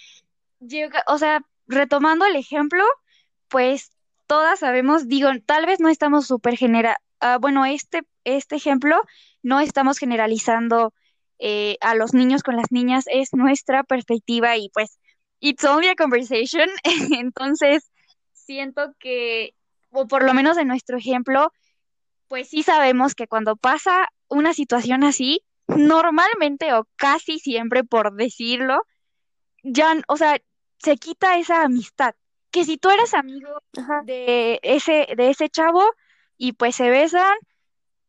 o 1.07 1.19
sea, 1.19 1.45
retomando 1.69 2.27
el 2.27 2.35
ejemplo, 2.35 2.83
pues 3.49 3.93
todas 4.27 4.59
sabemos, 4.59 5.07
digo, 5.07 5.29
tal 5.47 5.67
vez 5.67 5.79
no 5.79 5.89
estamos 5.89 6.27
súper 6.27 6.57
genera, 6.57 7.01
ah, 7.21 7.39
bueno, 7.41 7.65
este, 7.67 8.03
este 8.25 8.57
ejemplo 8.57 9.01
no 9.43 9.61
estamos 9.61 9.99
generalizando 9.99 10.93
eh, 11.39 11.77
a 11.81 11.95
los 11.95 12.15
niños 12.15 12.43
con 12.43 12.57
las 12.57 12.71
niñas 12.71 13.05
es 13.09 13.33
nuestra 13.33 13.85
perspectiva 13.85 14.57
y 14.57 14.69
pues 14.71 14.99
it's 15.41 15.65
only 15.65 15.89
a 15.89 15.95
conversation. 15.95 16.69
Entonces, 17.19 17.91
siento 18.33 18.95
que, 18.99 19.55
o 19.91 20.07
por 20.07 20.25
lo 20.25 20.35
menos 20.35 20.57
en 20.59 20.69
nuestro 20.69 20.99
ejemplo, 20.99 21.53
pues 22.29 22.49
sí 22.49 22.63
sabemos 22.63 23.15
que 23.15 23.27
cuando 23.27 23.57
pasa 23.57 24.09
una 24.29 24.55
situación 24.55 25.05
así, 25.05 25.43
normalmente 25.67 26.73
o 26.75 26.87
casi 26.97 27.39
siempre, 27.39 27.85
por 27.85 28.15
decirlo, 28.15 28.83
ya, 29.63 29.95
o 30.09 30.17
sea, 30.17 30.39
se 30.79 30.97
quita 30.97 31.39
esa 31.39 31.63
amistad. 31.63 32.15
Que 32.51 32.65
si 32.65 32.77
tú 32.77 32.91
eres 32.91 33.15
amigo 33.15 33.59
de 34.05 34.61
ese, 34.63 35.09
de 35.17 35.31
ese 35.31 35.49
chavo 35.49 35.83
y 36.37 36.53
pues 36.53 36.77
se 36.77 36.89
besan 36.89 37.37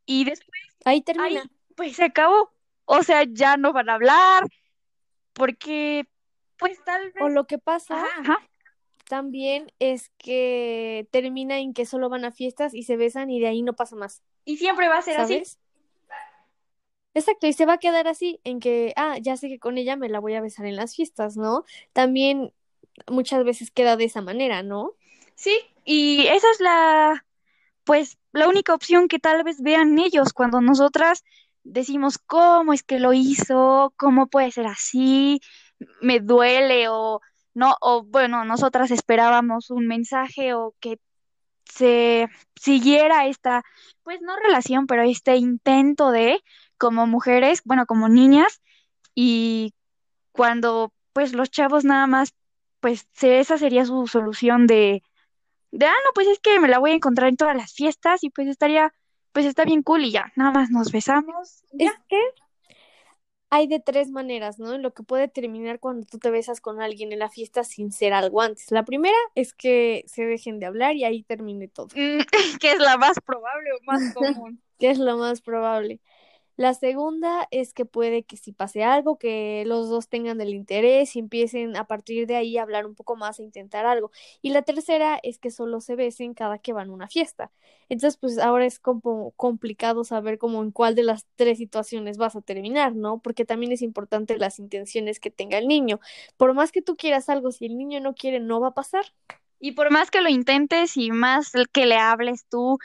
y 0.04 0.24
después 0.24 0.60
ahí 0.84 1.02
termina. 1.02 1.42
pues 1.74 1.96
se 1.96 2.04
acabó. 2.04 2.52
O 2.86 3.02
sea, 3.02 3.24
ya 3.24 3.56
no 3.56 3.72
van 3.72 3.90
a 3.90 3.94
hablar, 3.94 4.46
porque, 5.32 6.06
pues 6.56 6.82
tal 6.84 7.12
vez. 7.12 7.22
O 7.22 7.28
lo 7.28 7.46
que 7.46 7.58
pasa 7.58 8.04
también 9.08 9.70
es 9.78 10.10
que 10.18 11.06
termina 11.10 11.58
en 11.58 11.74
que 11.74 11.86
solo 11.86 12.08
van 12.08 12.24
a 12.24 12.32
fiestas 12.32 12.74
y 12.74 12.82
se 12.82 12.96
besan 12.96 13.30
y 13.30 13.38
de 13.38 13.48
ahí 13.48 13.62
no 13.62 13.74
pasa 13.74 13.94
más. 13.96 14.22
Y 14.44 14.56
siempre 14.56 14.88
va 14.88 14.98
a 14.98 15.02
ser 15.02 15.20
así. 15.20 15.42
Exacto, 17.14 17.46
y 17.46 17.52
se 17.52 17.66
va 17.66 17.74
a 17.74 17.78
quedar 17.78 18.08
así, 18.08 18.40
en 18.44 18.60
que, 18.60 18.92
ah, 18.96 19.16
ya 19.20 19.36
sé 19.36 19.48
que 19.48 19.58
con 19.58 19.78
ella 19.78 19.96
me 19.96 20.08
la 20.08 20.20
voy 20.20 20.34
a 20.34 20.40
besar 20.40 20.66
en 20.66 20.76
las 20.76 20.94
fiestas, 20.94 21.36
¿no? 21.36 21.64
También 21.92 22.52
muchas 23.08 23.42
veces 23.42 23.70
queda 23.70 23.96
de 23.96 24.04
esa 24.04 24.20
manera, 24.20 24.62
¿no? 24.62 24.92
Sí, 25.34 25.58
y 25.84 26.26
esa 26.26 26.50
es 26.50 26.60
la, 26.60 27.24
pues, 27.84 28.18
la 28.32 28.48
única 28.48 28.74
opción 28.74 29.08
que 29.08 29.18
tal 29.18 29.44
vez 29.44 29.62
vean 29.62 29.98
ellos 29.98 30.34
cuando 30.34 30.60
nosotras 30.60 31.24
decimos, 31.66 32.18
¿cómo 32.18 32.72
es 32.72 32.82
que 32.82 32.98
lo 33.00 33.12
hizo? 33.12 33.92
¿Cómo 33.96 34.28
puede 34.28 34.52
ser 34.52 34.66
así? 34.66 35.40
Me 36.00 36.20
duele 36.20 36.88
o 36.88 37.20
no, 37.54 37.74
o 37.80 38.04
bueno, 38.04 38.44
nosotras 38.44 38.90
esperábamos 38.90 39.70
un 39.70 39.86
mensaje 39.86 40.54
o 40.54 40.74
que 40.80 40.98
se 41.64 42.28
siguiera 42.54 43.26
esta, 43.26 43.62
pues 44.02 44.20
no 44.22 44.36
relación, 44.36 44.86
pero 44.86 45.02
este 45.02 45.36
intento 45.36 46.10
de, 46.10 46.40
como 46.78 47.06
mujeres, 47.06 47.62
bueno, 47.64 47.86
como 47.86 48.08
niñas, 48.08 48.62
y 49.14 49.74
cuando 50.32 50.92
pues 51.12 51.32
los 51.32 51.50
chavos 51.50 51.84
nada 51.84 52.06
más, 52.06 52.34
pues 52.80 53.08
esa 53.22 53.58
sería 53.58 53.84
su 53.86 54.06
solución 54.06 54.66
de, 54.66 55.02
de, 55.72 55.86
ah, 55.86 55.90
no, 56.04 56.10
pues 56.14 56.28
es 56.28 56.38
que 56.40 56.60
me 56.60 56.68
la 56.68 56.78
voy 56.78 56.92
a 56.92 56.94
encontrar 56.94 57.28
en 57.28 57.36
todas 57.36 57.56
las 57.56 57.72
fiestas 57.72 58.22
y 58.22 58.30
pues 58.30 58.48
estaría 58.48 58.92
pues 59.36 59.44
está 59.44 59.66
bien 59.66 59.82
cool 59.82 60.02
y 60.02 60.12
ya, 60.12 60.32
nada 60.34 60.50
más 60.50 60.70
nos 60.70 60.90
besamos. 60.90 61.62
Es 61.78 61.92
que 62.08 62.18
hay 63.50 63.66
de 63.66 63.80
tres 63.80 64.08
maneras, 64.08 64.58
¿no? 64.58 64.78
Lo 64.78 64.94
que 64.94 65.02
puede 65.02 65.28
terminar 65.28 65.78
cuando 65.78 66.06
tú 66.06 66.18
te 66.18 66.30
besas 66.30 66.62
con 66.62 66.80
alguien 66.80 67.12
en 67.12 67.18
la 67.18 67.28
fiesta 67.28 67.62
sin 67.62 67.92
ser 67.92 68.14
algo 68.14 68.40
antes. 68.40 68.70
La 68.70 68.86
primera 68.86 69.14
es 69.34 69.52
que 69.52 70.04
se 70.06 70.24
dejen 70.24 70.58
de 70.58 70.64
hablar 70.64 70.96
y 70.96 71.04
ahí 71.04 71.22
termine 71.22 71.68
todo. 71.68 71.88
Mm, 71.88 72.20
que 72.62 72.72
es 72.72 72.78
la 72.78 72.96
más 72.96 73.20
probable 73.20 73.72
o 73.74 73.84
más 73.84 74.14
común. 74.14 74.62
que 74.78 74.88
es 74.88 74.98
lo 74.98 75.18
más 75.18 75.42
probable. 75.42 76.00
La 76.56 76.72
segunda 76.72 77.46
es 77.50 77.74
que 77.74 77.84
puede 77.84 78.22
que 78.22 78.38
si 78.38 78.52
pase 78.52 78.82
algo, 78.82 79.18
que 79.18 79.64
los 79.66 79.90
dos 79.90 80.08
tengan 80.08 80.40
el 80.40 80.54
interés 80.54 81.14
y 81.14 81.18
empiecen 81.18 81.76
a 81.76 81.86
partir 81.86 82.26
de 82.26 82.36
ahí 82.36 82.56
a 82.56 82.62
hablar 82.62 82.86
un 82.86 82.94
poco 82.94 83.14
más, 83.14 83.38
a 83.38 83.42
intentar 83.42 83.84
algo. 83.84 84.10
Y 84.40 84.50
la 84.50 84.62
tercera 84.62 85.20
es 85.22 85.38
que 85.38 85.50
solo 85.50 85.80
se 85.82 85.96
besen 85.96 86.32
cada 86.32 86.58
que 86.58 86.72
van 86.72 86.88
a 86.88 86.92
una 86.92 87.08
fiesta. 87.08 87.52
Entonces, 87.90 88.16
pues 88.16 88.38
ahora 88.38 88.64
es 88.64 88.78
como 88.78 89.32
complicado 89.32 90.02
saber 90.04 90.38
como 90.38 90.62
en 90.62 90.70
cuál 90.70 90.94
de 90.94 91.02
las 91.02 91.26
tres 91.36 91.58
situaciones 91.58 92.16
vas 92.16 92.36
a 92.36 92.40
terminar, 92.40 92.94
¿no? 92.94 93.18
Porque 93.18 93.44
también 93.44 93.72
es 93.72 93.82
importante 93.82 94.38
las 94.38 94.58
intenciones 94.58 95.20
que 95.20 95.30
tenga 95.30 95.58
el 95.58 95.68
niño. 95.68 96.00
Por 96.38 96.54
más 96.54 96.72
que 96.72 96.80
tú 96.80 96.96
quieras 96.96 97.28
algo, 97.28 97.52
si 97.52 97.66
el 97.66 97.76
niño 97.76 98.00
no 98.00 98.14
quiere, 98.14 98.40
no 98.40 98.60
va 98.60 98.68
a 98.68 98.74
pasar. 98.74 99.04
Y 99.60 99.72
por 99.72 99.90
más 99.90 100.10
que 100.10 100.22
lo 100.22 100.30
intentes 100.30 100.96
y 100.96 101.10
más 101.10 101.52
que 101.72 101.86
le 101.86 101.96
hables 101.96 102.46
tú 102.48 102.78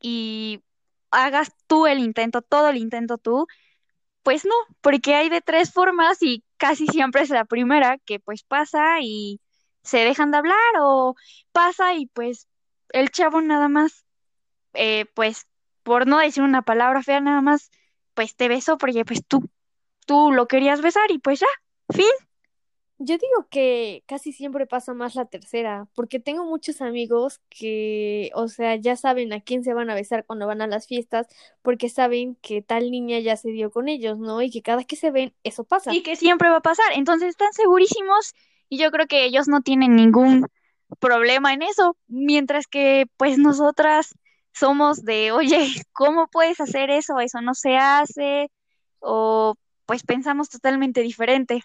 y 0.00 0.62
hagas 1.10 1.52
tú 1.66 1.86
el 1.86 1.98
intento, 2.00 2.42
todo 2.42 2.68
el 2.68 2.76
intento 2.78 3.18
tú, 3.18 3.46
pues 4.22 4.44
no, 4.44 4.54
porque 4.80 5.14
hay 5.14 5.28
de 5.30 5.40
tres 5.40 5.72
formas 5.72 6.18
y 6.22 6.44
casi 6.56 6.86
siempre 6.86 7.22
es 7.22 7.30
la 7.30 7.44
primera 7.44 7.98
que 7.98 8.20
pues 8.20 8.42
pasa 8.44 9.00
y 9.02 9.40
se 9.82 9.98
dejan 9.98 10.30
de 10.30 10.38
hablar 10.38 10.58
o 10.80 11.14
pasa 11.52 11.94
y 11.94 12.06
pues 12.06 12.48
el 12.90 13.10
chavo 13.10 13.40
nada 13.40 13.68
más, 13.68 14.04
eh, 14.74 15.06
pues 15.14 15.46
por 15.82 16.06
no 16.06 16.18
decir 16.18 16.42
una 16.42 16.62
palabra 16.62 17.02
fea, 17.02 17.20
nada 17.20 17.42
más, 17.42 17.70
pues 18.14 18.36
te 18.36 18.48
besó 18.48 18.78
porque 18.78 19.04
pues 19.04 19.24
tú, 19.26 19.50
tú 20.06 20.32
lo 20.32 20.48
querías 20.48 20.82
besar 20.82 21.10
y 21.10 21.18
pues 21.18 21.40
ya, 21.40 21.46
fin. 21.94 22.06
Yo 23.00 23.16
digo 23.16 23.46
que 23.48 24.02
casi 24.06 24.32
siempre 24.32 24.66
pasa 24.66 24.92
más 24.92 25.14
la 25.14 25.24
tercera, 25.24 25.86
porque 25.94 26.18
tengo 26.18 26.44
muchos 26.44 26.80
amigos 26.80 27.40
que, 27.48 28.32
o 28.34 28.48
sea, 28.48 28.74
ya 28.74 28.96
saben 28.96 29.32
a 29.32 29.40
quién 29.40 29.62
se 29.62 29.72
van 29.72 29.88
a 29.88 29.94
besar 29.94 30.24
cuando 30.26 30.48
van 30.48 30.62
a 30.62 30.66
las 30.66 30.88
fiestas, 30.88 31.28
porque 31.62 31.88
saben 31.88 32.34
que 32.42 32.60
tal 32.60 32.90
niña 32.90 33.20
ya 33.20 33.36
se 33.36 33.50
dio 33.50 33.70
con 33.70 33.88
ellos, 33.88 34.18
¿no? 34.18 34.42
Y 34.42 34.50
que 34.50 34.62
cada 34.62 34.82
que 34.82 34.96
se 34.96 35.12
ven, 35.12 35.32
eso 35.44 35.62
pasa. 35.62 35.94
Y 35.94 36.02
que 36.02 36.16
siempre 36.16 36.50
va 36.50 36.56
a 36.56 36.60
pasar. 36.60 36.86
Entonces 36.94 37.28
están 37.28 37.52
segurísimos 37.52 38.34
y 38.68 38.78
yo 38.78 38.90
creo 38.90 39.06
que 39.06 39.24
ellos 39.24 39.46
no 39.46 39.60
tienen 39.60 39.94
ningún 39.94 40.48
problema 40.98 41.52
en 41.52 41.62
eso, 41.62 41.96
mientras 42.08 42.66
que 42.66 43.06
pues 43.16 43.38
nosotras 43.38 44.14
somos 44.52 45.04
de, 45.04 45.30
oye, 45.30 45.58
¿cómo 45.92 46.26
puedes 46.26 46.60
hacer 46.60 46.90
eso? 46.90 47.20
Eso 47.20 47.40
no 47.42 47.54
se 47.54 47.76
hace, 47.76 48.50
o 48.98 49.54
pues 49.86 50.02
pensamos 50.02 50.48
totalmente 50.48 51.00
diferente. 51.02 51.62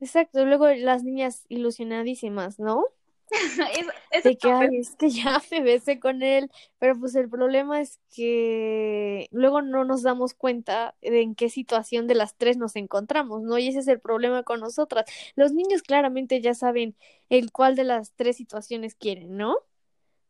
Exacto, 0.00 0.44
luego 0.44 0.68
las 0.68 1.04
niñas 1.04 1.44
ilusionadísimas, 1.48 2.58
¿no? 2.58 2.84
es, 4.12 4.24
de 4.24 4.36
que, 4.36 4.52
ay, 4.52 4.78
es 4.78 4.94
que 4.96 5.10
ya 5.10 5.42
me 5.50 5.60
besé 5.60 5.98
con 5.98 6.22
él, 6.22 6.50
pero 6.78 6.98
pues 6.98 7.14
el 7.16 7.28
problema 7.28 7.80
es 7.80 7.98
que 8.14 9.26
luego 9.32 9.62
no 9.62 9.84
nos 9.84 10.02
damos 10.02 10.34
cuenta 10.34 10.94
de 11.00 11.22
en 11.22 11.34
qué 11.34 11.48
situación 11.48 12.06
de 12.06 12.14
las 12.14 12.36
tres 12.36 12.56
nos 12.56 12.76
encontramos, 12.76 13.42
¿no? 13.42 13.58
Y 13.58 13.68
ese 13.68 13.80
es 13.80 13.88
el 13.88 14.00
problema 14.00 14.42
con 14.42 14.60
nosotras. 14.60 15.06
Los 15.34 15.52
niños 15.52 15.82
claramente 15.82 16.40
ya 16.40 16.54
saben 16.54 16.96
el 17.28 17.50
cuál 17.50 17.74
de 17.74 17.84
las 17.84 18.12
tres 18.12 18.36
situaciones 18.36 18.94
quieren, 18.94 19.36
¿no? 19.36 19.56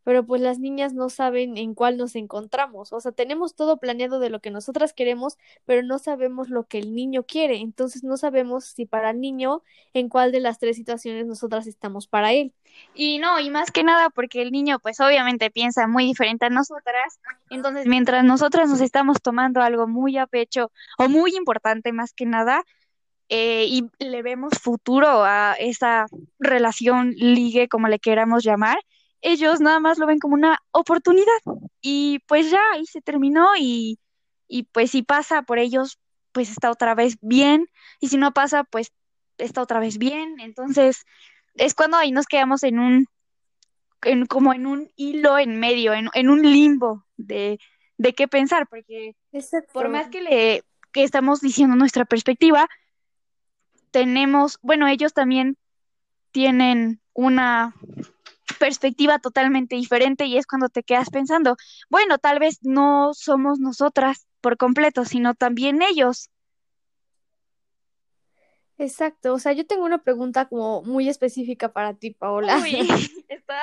Pero 0.06 0.24
pues 0.24 0.40
las 0.40 0.60
niñas 0.60 0.94
no 0.94 1.08
saben 1.10 1.56
en 1.56 1.74
cuál 1.74 1.96
nos 1.96 2.14
encontramos. 2.14 2.92
O 2.92 3.00
sea, 3.00 3.10
tenemos 3.10 3.56
todo 3.56 3.78
planeado 3.78 4.20
de 4.20 4.30
lo 4.30 4.38
que 4.38 4.52
nosotras 4.52 4.92
queremos, 4.92 5.36
pero 5.64 5.82
no 5.82 5.98
sabemos 5.98 6.48
lo 6.48 6.62
que 6.62 6.78
el 6.78 6.94
niño 6.94 7.24
quiere. 7.24 7.56
Entonces 7.56 8.04
no 8.04 8.16
sabemos 8.16 8.66
si 8.66 8.86
para 8.86 9.10
el 9.10 9.20
niño 9.20 9.64
en 9.94 10.08
cuál 10.08 10.30
de 10.30 10.38
las 10.38 10.60
tres 10.60 10.76
situaciones 10.76 11.26
nosotras 11.26 11.66
estamos 11.66 12.06
para 12.06 12.32
él. 12.32 12.52
Y 12.94 13.18
no, 13.18 13.40
y 13.40 13.50
más 13.50 13.72
que 13.72 13.82
nada 13.82 14.08
porque 14.08 14.42
el 14.42 14.52
niño 14.52 14.78
pues 14.78 15.00
obviamente 15.00 15.50
piensa 15.50 15.88
muy 15.88 16.04
diferente 16.04 16.46
a 16.46 16.50
nosotras. 16.50 17.18
Entonces 17.50 17.86
mientras 17.86 18.22
nosotras 18.22 18.68
nos 18.70 18.80
estamos 18.80 19.20
tomando 19.20 19.60
algo 19.60 19.88
muy 19.88 20.18
a 20.18 20.28
pecho 20.28 20.70
o 20.98 21.08
muy 21.08 21.34
importante 21.34 21.90
más 21.92 22.12
que 22.12 22.26
nada, 22.26 22.62
eh, 23.28 23.64
y 23.68 23.82
le 23.98 24.22
vemos 24.22 24.52
futuro 24.62 25.24
a 25.24 25.54
esa 25.58 26.06
relación 26.38 27.10
ligue, 27.16 27.66
como 27.66 27.88
le 27.88 27.98
queramos 27.98 28.44
llamar, 28.44 28.78
ellos 29.26 29.60
nada 29.60 29.80
más 29.80 29.98
lo 29.98 30.06
ven 30.06 30.20
como 30.20 30.34
una 30.34 30.58
oportunidad. 30.70 31.40
Y 31.80 32.20
pues 32.28 32.48
ya 32.48 32.60
ahí 32.72 32.86
se 32.86 33.00
terminó 33.00 33.48
y, 33.58 33.98
y 34.46 34.62
pues 34.64 34.92
si 34.92 35.02
pasa 35.02 35.42
por 35.42 35.58
ellos, 35.58 35.98
pues 36.30 36.48
está 36.48 36.70
otra 36.70 36.94
vez 36.94 37.18
bien. 37.20 37.68
Y 38.00 38.08
si 38.08 38.18
no 38.18 38.32
pasa, 38.32 38.62
pues 38.62 38.92
está 39.36 39.62
otra 39.62 39.80
vez 39.80 39.98
bien. 39.98 40.38
Entonces 40.38 41.04
es 41.54 41.74
cuando 41.74 41.96
ahí 41.96 42.12
nos 42.12 42.26
quedamos 42.26 42.62
en 42.62 42.78
un, 42.78 43.06
en, 44.02 44.26
como 44.26 44.54
en 44.54 44.64
un 44.64 44.92
hilo 44.94 45.38
en 45.40 45.58
medio, 45.58 45.92
en, 45.92 46.08
en 46.14 46.30
un 46.30 46.42
limbo 46.42 47.04
de, 47.16 47.58
de 47.96 48.14
qué 48.14 48.28
pensar, 48.28 48.68
porque 48.68 49.16
por 49.72 49.88
más 49.88 50.08
que 50.08 50.20
le 50.20 50.62
que 50.92 51.02
estamos 51.02 51.40
diciendo 51.40 51.74
nuestra 51.74 52.04
perspectiva, 52.04 52.68
tenemos, 53.90 54.58
bueno, 54.62 54.86
ellos 54.86 55.12
también 55.12 55.58
tienen 56.30 57.00
una 57.12 57.74
perspectiva 58.56 59.18
totalmente 59.18 59.76
diferente 59.76 60.26
y 60.26 60.36
es 60.36 60.46
cuando 60.46 60.68
te 60.68 60.82
quedas 60.82 61.10
pensando, 61.10 61.56
bueno, 61.88 62.18
tal 62.18 62.38
vez 62.38 62.58
no 62.62 63.12
somos 63.14 63.58
nosotras 63.58 64.26
por 64.40 64.56
completo, 64.56 65.04
sino 65.04 65.34
también 65.34 65.82
ellos. 65.82 66.30
Exacto, 68.78 69.32
o 69.32 69.38
sea, 69.38 69.52
yo 69.52 69.66
tengo 69.66 69.84
una 69.84 70.02
pregunta 70.02 70.48
como 70.48 70.82
muy 70.82 71.08
específica 71.08 71.72
para 71.72 71.94
ti, 71.94 72.10
Paola. 72.10 72.58
Uy, 72.58 72.76
está... 73.28 73.62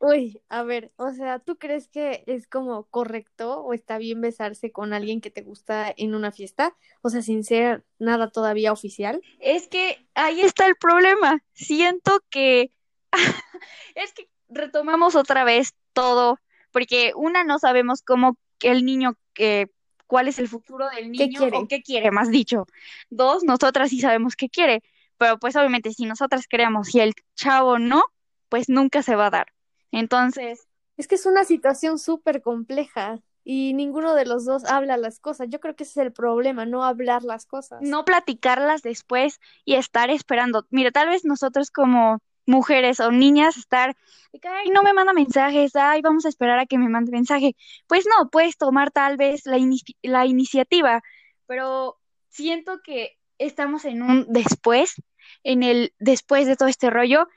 Uy, 0.00 0.42
a 0.50 0.62
ver, 0.64 0.92
o 0.96 1.12
sea, 1.12 1.38
¿tú 1.38 1.56
crees 1.56 1.88
que 1.88 2.24
es 2.26 2.46
como 2.46 2.84
correcto 2.88 3.60
o 3.62 3.72
está 3.72 3.96
bien 3.96 4.20
besarse 4.20 4.70
con 4.70 4.92
alguien 4.92 5.22
que 5.22 5.30
te 5.30 5.40
gusta 5.40 5.94
en 5.96 6.14
una 6.14 6.30
fiesta? 6.30 6.76
O 7.00 7.08
sea, 7.08 7.22
sin 7.22 7.42
ser 7.42 7.86
nada 7.98 8.30
todavía 8.30 8.70
oficial. 8.70 9.22
Es 9.40 9.66
que 9.66 10.06
ahí 10.14 10.42
está 10.42 10.66
el 10.66 10.76
problema. 10.76 11.42
Siento 11.54 12.20
que 12.28 12.70
es 13.94 14.12
que 14.12 14.28
retomamos 14.48 15.14
otra 15.14 15.44
vez 15.44 15.74
todo, 15.92 16.38
porque 16.70 17.12
una 17.14 17.44
no 17.44 17.58
sabemos 17.58 18.02
cómo 18.02 18.36
el 18.60 18.84
niño, 18.84 19.14
que 19.32 19.70
cuál 20.06 20.28
es 20.28 20.38
el 20.38 20.48
futuro 20.48 20.88
del 20.90 21.10
niño 21.10 21.38
quiere? 21.38 21.56
o 21.56 21.68
qué 21.68 21.82
quiere, 21.82 22.10
más 22.10 22.30
dicho. 22.30 22.66
Dos, 23.10 23.44
nosotras 23.44 23.90
sí 23.90 24.00
sabemos 24.00 24.36
qué 24.36 24.48
quiere, 24.48 24.82
pero 25.18 25.38
pues 25.38 25.56
obviamente 25.56 25.92
si 25.92 26.06
nosotras 26.06 26.46
creamos 26.48 26.94
y 26.94 27.00
el 27.00 27.14
chavo 27.34 27.78
no, 27.78 28.04
pues 28.48 28.68
nunca 28.68 29.02
se 29.02 29.16
va 29.16 29.26
a 29.26 29.30
dar. 29.30 29.46
Entonces... 29.90 30.66
Es 30.96 31.08
que 31.08 31.16
es 31.16 31.26
una 31.26 31.44
situación 31.44 31.98
súper 31.98 32.40
compleja 32.40 33.18
y 33.42 33.74
ninguno 33.74 34.14
de 34.14 34.24
los 34.24 34.44
dos 34.44 34.64
habla 34.64 34.96
las 34.96 35.18
cosas. 35.18 35.48
Yo 35.50 35.60
creo 35.60 35.74
que 35.74 35.82
ese 35.82 36.00
es 36.00 36.06
el 36.06 36.12
problema, 36.12 36.64
no 36.64 36.84
hablar 36.84 37.24
las 37.24 37.46
cosas. 37.46 37.80
No 37.82 38.04
platicarlas 38.04 38.82
después 38.82 39.40
y 39.64 39.74
estar 39.74 40.10
esperando. 40.10 40.66
Mira, 40.70 40.92
tal 40.92 41.08
vez 41.08 41.24
nosotros 41.24 41.70
como 41.70 42.20
mujeres 42.46 43.00
o 43.00 43.10
niñas 43.10 43.56
estar, 43.56 43.96
ay, 44.42 44.70
no 44.70 44.82
me 44.82 44.92
manda 44.92 45.12
mensajes, 45.12 45.74
ay, 45.76 46.02
vamos 46.02 46.26
a 46.26 46.28
esperar 46.28 46.58
a 46.58 46.66
que 46.66 46.78
me 46.78 46.88
mande 46.88 47.12
mensaje. 47.12 47.56
Pues 47.86 48.04
no, 48.06 48.30
puedes 48.30 48.56
tomar 48.56 48.90
tal 48.90 49.16
vez 49.16 49.46
la, 49.46 49.58
la 50.02 50.26
iniciativa, 50.26 51.02
pero 51.46 51.98
siento 52.28 52.80
que 52.82 53.18
estamos 53.38 53.84
en 53.84 54.02
un 54.02 54.26
después, 54.28 54.94
en 55.42 55.62
el 55.62 55.94
después 55.98 56.46
de 56.46 56.56
todo 56.56 56.68
este 56.68 56.90
rollo, 56.90 57.28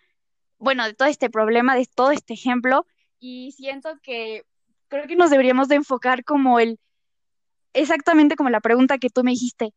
bueno, 0.60 0.86
de 0.86 0.94
todo 0.94 1.08
este 1.08 1.30
problema, 1.30 1.76
de 1.76 1.86
todo 1.86 2.12
este 2.12 2.34
ejemplo, 2.34 2.86
y 3.20 3.52
siento 3.54 3.90
que 4.02 4.44
creo 4.88 5.08
que 5.08 5.16
nos 5.16 5.30
deberíamos 5.30 5.68
de 5.68 5.76
enfocar 5.76 6.24
como 6.24 6.60
el, 6.60 6.80
exactamente 7.74 8.36
como 8.36 8.50
la 8.50 8.62
pregunta 8.62 8.98
que 8.98 9.10
tú 9.10 9.24
me 9.24 9.32
dijiste, 9.32 9.74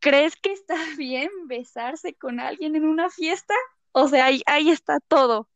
¿crees 0.00 0.36
que 0.36 0.52
está 0.52 0.74
bien 0.98 1.30
besarse 1.46 2.14
con 2.14 2.40
alguien 2.40 2.76
en 2.76 2.84
una 2.84 3.10
fiesta? 3.10 3.54
O 3.92 4.08
sea, 4.08 4.26
ahí, 4.26 4.42
ahí 4.46 4.70
está 4.70 5.00
todo. 5.00 5.48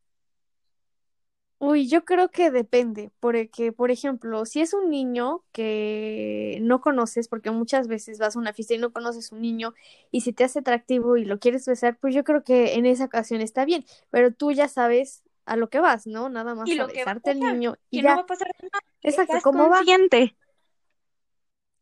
Uy, 1.59 1.87
yo 1.87 2.03
creo 2.03 2.29
que 2.29 2.51
depende, 2.51 3.09
porque, 3.21 3.71
por 3.71 3.89
ejemplo, 3.89 4.45
si 4.45 4.59
es 4.59 4.73
un 4.73 4.89
niño 4.89 5.45
que 5.53 6.57
no 6.61 6.81
conoces, 6.81 7.29
porque 7.29 7.51
muchas 7.51 7.87
veces 7.87 8.19
vas 8.19 8.35
a 8.35 8.39
una 8.39 8.51
fiesta 8.51 8.73
y 8.73 8.79
no 8.79 8.91
conoces 8.91 9.31
un 9.31 9.39
niño, 9.39 9.73
y 10.11 10.21
si 10.21 10.33
te 10.33 10.43
hace 10.43 10.59
atractivo 10.59 11.15
y 11.15 11.23
lo 11.23 11.39
quieres 11.39 11.65
besar, 11.65 11.97
pues 12.01 12.13
yo 12.13 12.25
creo 12.25 12.43
que 12.43 12.73
en 12.73 12.85
esa 12.85 13.05
ocasión 13.05 13.39
está 13.39 13.63
bien, 13.63 13.85
pero 14.09 14.33
tú 14.33 14.51
ya 14.51 14.67
sabes 14.67 15.23
a 15.45 15.55
lo 15.55 15.69
que 15.69 15.79
vas, 15.79 16.05
¿no? 16.05 16.27
Nada 16.27 16.53
más 16.53 16.69
a 16.69 16.87
besarte 16.87 17.31
al 17.31 17.39
niño 17.39 17.75
y 17.89 18.01
ya. 18.01 18.09
no 18.09 18.15
va 18.17 18.21
a 18.23 18.25
pasar 18.25 18.51
nada. 18.61 18.83
Exacto, 19.01 19.37
Estás 19.37 19.43
¿cómo 19.43 19.69
consciente. 19.69 20.35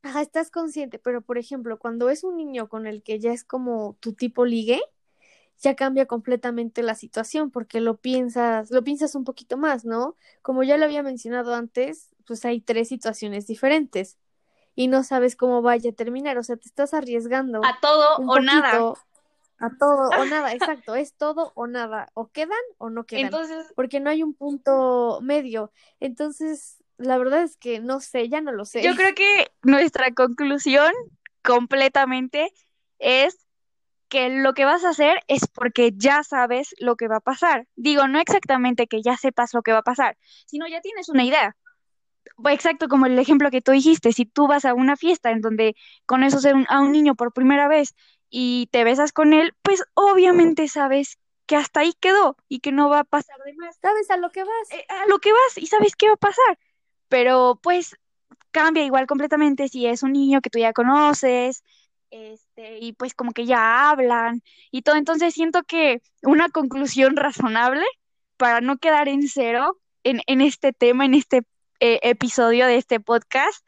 Ajá, 0.03 0.22
estás 0.22 0.52
consciente, 0.52 0.99
pero 0.99 1.22
por 1.22 1.40
ejemplo, 1.40 1.80
cuando 1.80 2.10
es 2.10 2.23
un 2.23 2.38
niño 2.38 2.69
con 2.69 2.86
el 2.86 3.02
que 3.02 3.19
ya 3.19 3.34
es 3.34 3.44
como 3.44 3.98
tu 3.99 4.14
tipo 4.14 4.45
ligue, 4.45 4.80
ya 5.62 5.76
cambia 5.76 6.08
completamente 6.08 6.82
la 6.82 6.96
situación 6.96 7.52
porque 7.52 7.82
lo 7.82 7.98
piensas, 7.98 8.72
lo 8.72 8.84
piensas 8.84 9.14
un 9.16 9.24
poquito 9.24 9.58
más, 9.58 9.86
¿no? 9.86 10.16
Como 10.42 10.64
ya 10.64 10.78
lo 10.78 10.86
había 10.86 11.04
mencionado 11.04 11.54
antes, 11.54 12.10
pues 12.26 12.44
hay 12.46 12.62
tres 12.62 12.90
situaciones 12.90 13.46
diferentes 13.46 14.18
y 14.76 14.88
no 14.88 15.04
sabes 15.04 15.36
cómo 15.36 15.62
vaya 15.62 15.92
a 15.92 15.94
terminar, 15.94 16.38
o 16.38 16.44
sea, 16.44 16.56
te 16.56 16.68
estás 16.68 16.94
arriesgando 16.94 17.64
a 17.64 17.80
todo 17.80 18.18
o 18.18 18.40
nada. 18.40 18.94
A 19.60 19.70
todo 19.78 20.10
o 20.20 20.26
nada, 20.26 20.54
exacto, 20.54 20.96
es 20.96 21.14
todo 21.14 21.52
o 21.54 21.68
nada, 21.68 22.10
o 22.16 22.30
quedan 22.30 22.58
o 22.80 22.90
no 22.90 23.04
quedan, 23.06 23.26
Entonces, 23.26 23.68
porque 23.76 24.00
no 24.00 24.10
hay 24.10 24.24
un 24.24 24.34
punto 24.34 25.20
medio. 25.22 25.72
Entonces, 26.00 26.84
la 26.98 27.20
verdad 27.20 27.44
es 27.44 27.58
que 27.58 27.80
no 27.80 28.00
sé, 28.00 28.30
ya 28.30 28.42
no 28.42 28.52
lo 28.52 28.66
sé. 28.66 28.82
Yo 28.82 28.96
creo 28.96 29.14
que 29.14 29.52
nuestra 29.62 30.12
conclusión 30.16 30.92
completamente 31.44 32.52
es 32.98 33.38
que 34.12 34.30
lo 34.30 34.54
que 34.54 34.66
vas 34.66 34.84
a 34.84 34.90
hacer 34.90 35.24
es 35.28 35.48
porque 35.48 35.94
ya 35.96 36.24
sabes 36.24 36.76
lo 36.80 36.98
que 36.98 37.08
va 37.08 37.16
a 37.16 37.22
pasar. 37.22 37.66
Digo, 37.78 38.10
no 38.10 38.20
exactamente 38.20 38.86
que 38.86 39.02
ya 39.02 39.16
sepas 39.16 39.54
lo 39.54 39.62
que 39.62 39.72
va 39.72 39.80
a 39.80 39.84
pasar, 39.84 40.18
sino 40.46 40.68
ya 40.68 40.82
tienes 40.82 41.08
una 41.08 41.24
idea. 41.24 41.56
Exacto 42.50 42.90
como 42.90 43.06
el 43.06 43.18
ejemplo 43.18 43.50
que 43.50 43.62
tú 43.62 43.72
dijiste, 43.72 44.12
si 44.12 44.26
tú 44.26 44.48
vas 44.48 44.66
a 44.66 44.74
una 44.74 44.98
fiesta 44.98 45.32
en 45.32 45.40
donde 45.40 45.76
conoces 46.06 46.46
a 46.68 46.82
un 46.82 46.92
niño 46.92 47.16
por 47.16 47.32
primera 47.32 47.70
vez 47.70 47.96
y 48.30 48.68
te 48.74 48.84
besas 48.84 49.14
con 49.14 49.32
él, 49.32 49.54
pues 49.62 49.82
obviamente 49.94 50.68
sabes 50.68 51.18
que 51.46 51.56
hasta 51.56 51.80
ahí 51.80 51.94
quedó 52.02 52.36
y 52.50 52.60
que 52.60 52.74
no 52.74 52.90
va 52.90 53.00
a 53.00 53.04
pasar 53.06 53.38
de 53.46 53.54
más. 53.54 53.78
Sabes 53.82 54.12
a 54.12 54.18
lo 54.18 54.30
que 54.32 54.44
vas. 54.44 54.72
Eh, 54.72 54.86
a 54.90 55.08
lo 55.08 55.20
que 55.20 55.32
vas 55.32 55.58
y 55.58 55.68
sabes 55.68 55.96
qué 55.96 56.08
va 56.08 56.16
a 56.16 56.18
pasar. 56.18 56.60
Pero 57.08 57.62
pues 57.64 57.96
cambia 58.52 58.84
igual 58.84 59.08
completamente 59.08 59.70
si 59.70 59.86
es 59.88 60.04
un 60.04 60.12
niño 60.12 60.42
que 60.42 60.50
tú 60.50 60.60
ya 60.60 60.74
conoces, 60.74 61.64
este, 62.12 62.78
y 62.80 62.94
pues 62.94 63.14
como 63.14 63.32
que 63.32 63.46
ya 63.46 63.90
hablan 63.90 64.44
y 64.70 64.84
todo. 64.84 64.96
Entonces 64.96 65.34
siento 65.34 65.64
que 65.64 66.02
una 66.22 66.50
conclusión 66.50 67.16
razonable 67.18 67.86
para 68.38 68.62
no 68.62 68.78
quedar 68.78 69.08
en 69.08 69.28
cero 69.28 69.78
en, 70.04 70.42
este 70.42 70.74
tema, 70.74 71.06
en 71.06 71.14
este 71.14 71.44
eh, 71.80 72.00
episodio 72.04 72.66
de 72.66 72.78
este 72.78 73.00
podcast, 73.00 73.66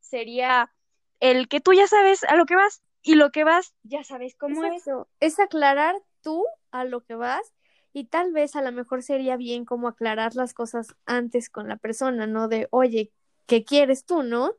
sería 0.00 0.72
el 1.20 1.48
que 1.48 1.60
tú 1.60 1.72
ya 1.72 1.86
sabes 1.86 2.24
a 2.24 2.36
lo 2.36 2.44
que 2.44 2.56
vas 2.56 2.82
y 3.02 3.14
lo 3.14 3.30
que 3.30 3.44
vas 3.44 3.74
ya 3.82 4.04
sabes 4.04 4.34
cómo 4.34 4.64
es. 4.64 4.84
Es 5.20 5.38
aclarar 5.38 5.94
tú 6.22 6.44
a 6.72 6.84
lo 6.84 7.04
que 7.04 7.14
vas 7.14 7.52
y 7.92 8.04
tal 8.04 8.32
vez 8.32 8.56
a 8.56 8.62
lo 8.62 8.72
mejor 8.72 9.02
sería 9.02 9.36
bien 9.36 9.64
como 9.64 9.88
aclarar 9.88 10.34
las 10.34 10.52
cosas 10.54 10.88
antes 11.06 11.48
con 11.48 11.68
la 11.68 11.76
persona, 11.76 12.26
¿no? 12.26 12.48
De, 12.48 12.68
oye, 12.70 13.12
¿qué 13.46 13.64
quieres 13.64 14.04
tú, 14.04 14.22
no? 14.22 14.52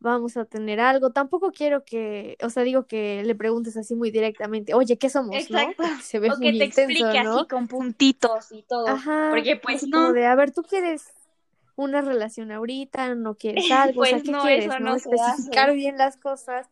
Vamos 0.00 0.36
a 0.36 0.44
tener 0.44 0.80
algo. 0.80 1.10
Tampoco 1.10 1.50
quiero 1.50 1.84
que, 1.84 2.36
o 2.42 2.50
sea, 2.50 2.62
digo 2.62 2.86
que 2.86 3.22
le 3.24 3.34
preguntes 3.34 3.76
así 3.76 3.94
muy 3.94 4.10
directamente, 4.10 4.74
oye, 4.74 4.96
¿qué 4.96 5.10
somos? 5.10 5.34
Exacto. 5.34 5.82
Se 6.02 6.18
ve 6.18 6.30
o 6.30 6.38
que 6.38 6.52
te 6.52 6.64
explique 6.64 7.18
así 7.18 7.46
con 7.48 7.66
puntitos 7.66 8.52
y 8.52 8.62
todo. 8.62 8.86
Ajá. 8.86 9.28
Porque 9.30 9.56
pues 9.56 9.86
no. 9.86 10.12
De, 10.12 10.26
a 10.26 10.34
ver, 10.34 10.52
tú 10.52 10.62
quieres 10.62 11.12
una 11.76 12.00
relación 12.00 12.50
ahorita, 12.50 13.14
no 13.14 13.34
quieres 13.36 13.64
algo, 13.72 14.02
o 14.02 14.04
sea, 14.04 14.18
pues 14.18 14.24
¿qué 14.24 14.32
quieres? 14.32 14.80
¿no? 14.80 14.94
Especificar 14.94 15.74
bien 15.74 15.98
las 15.98 16.16
cosas 16.16 16.68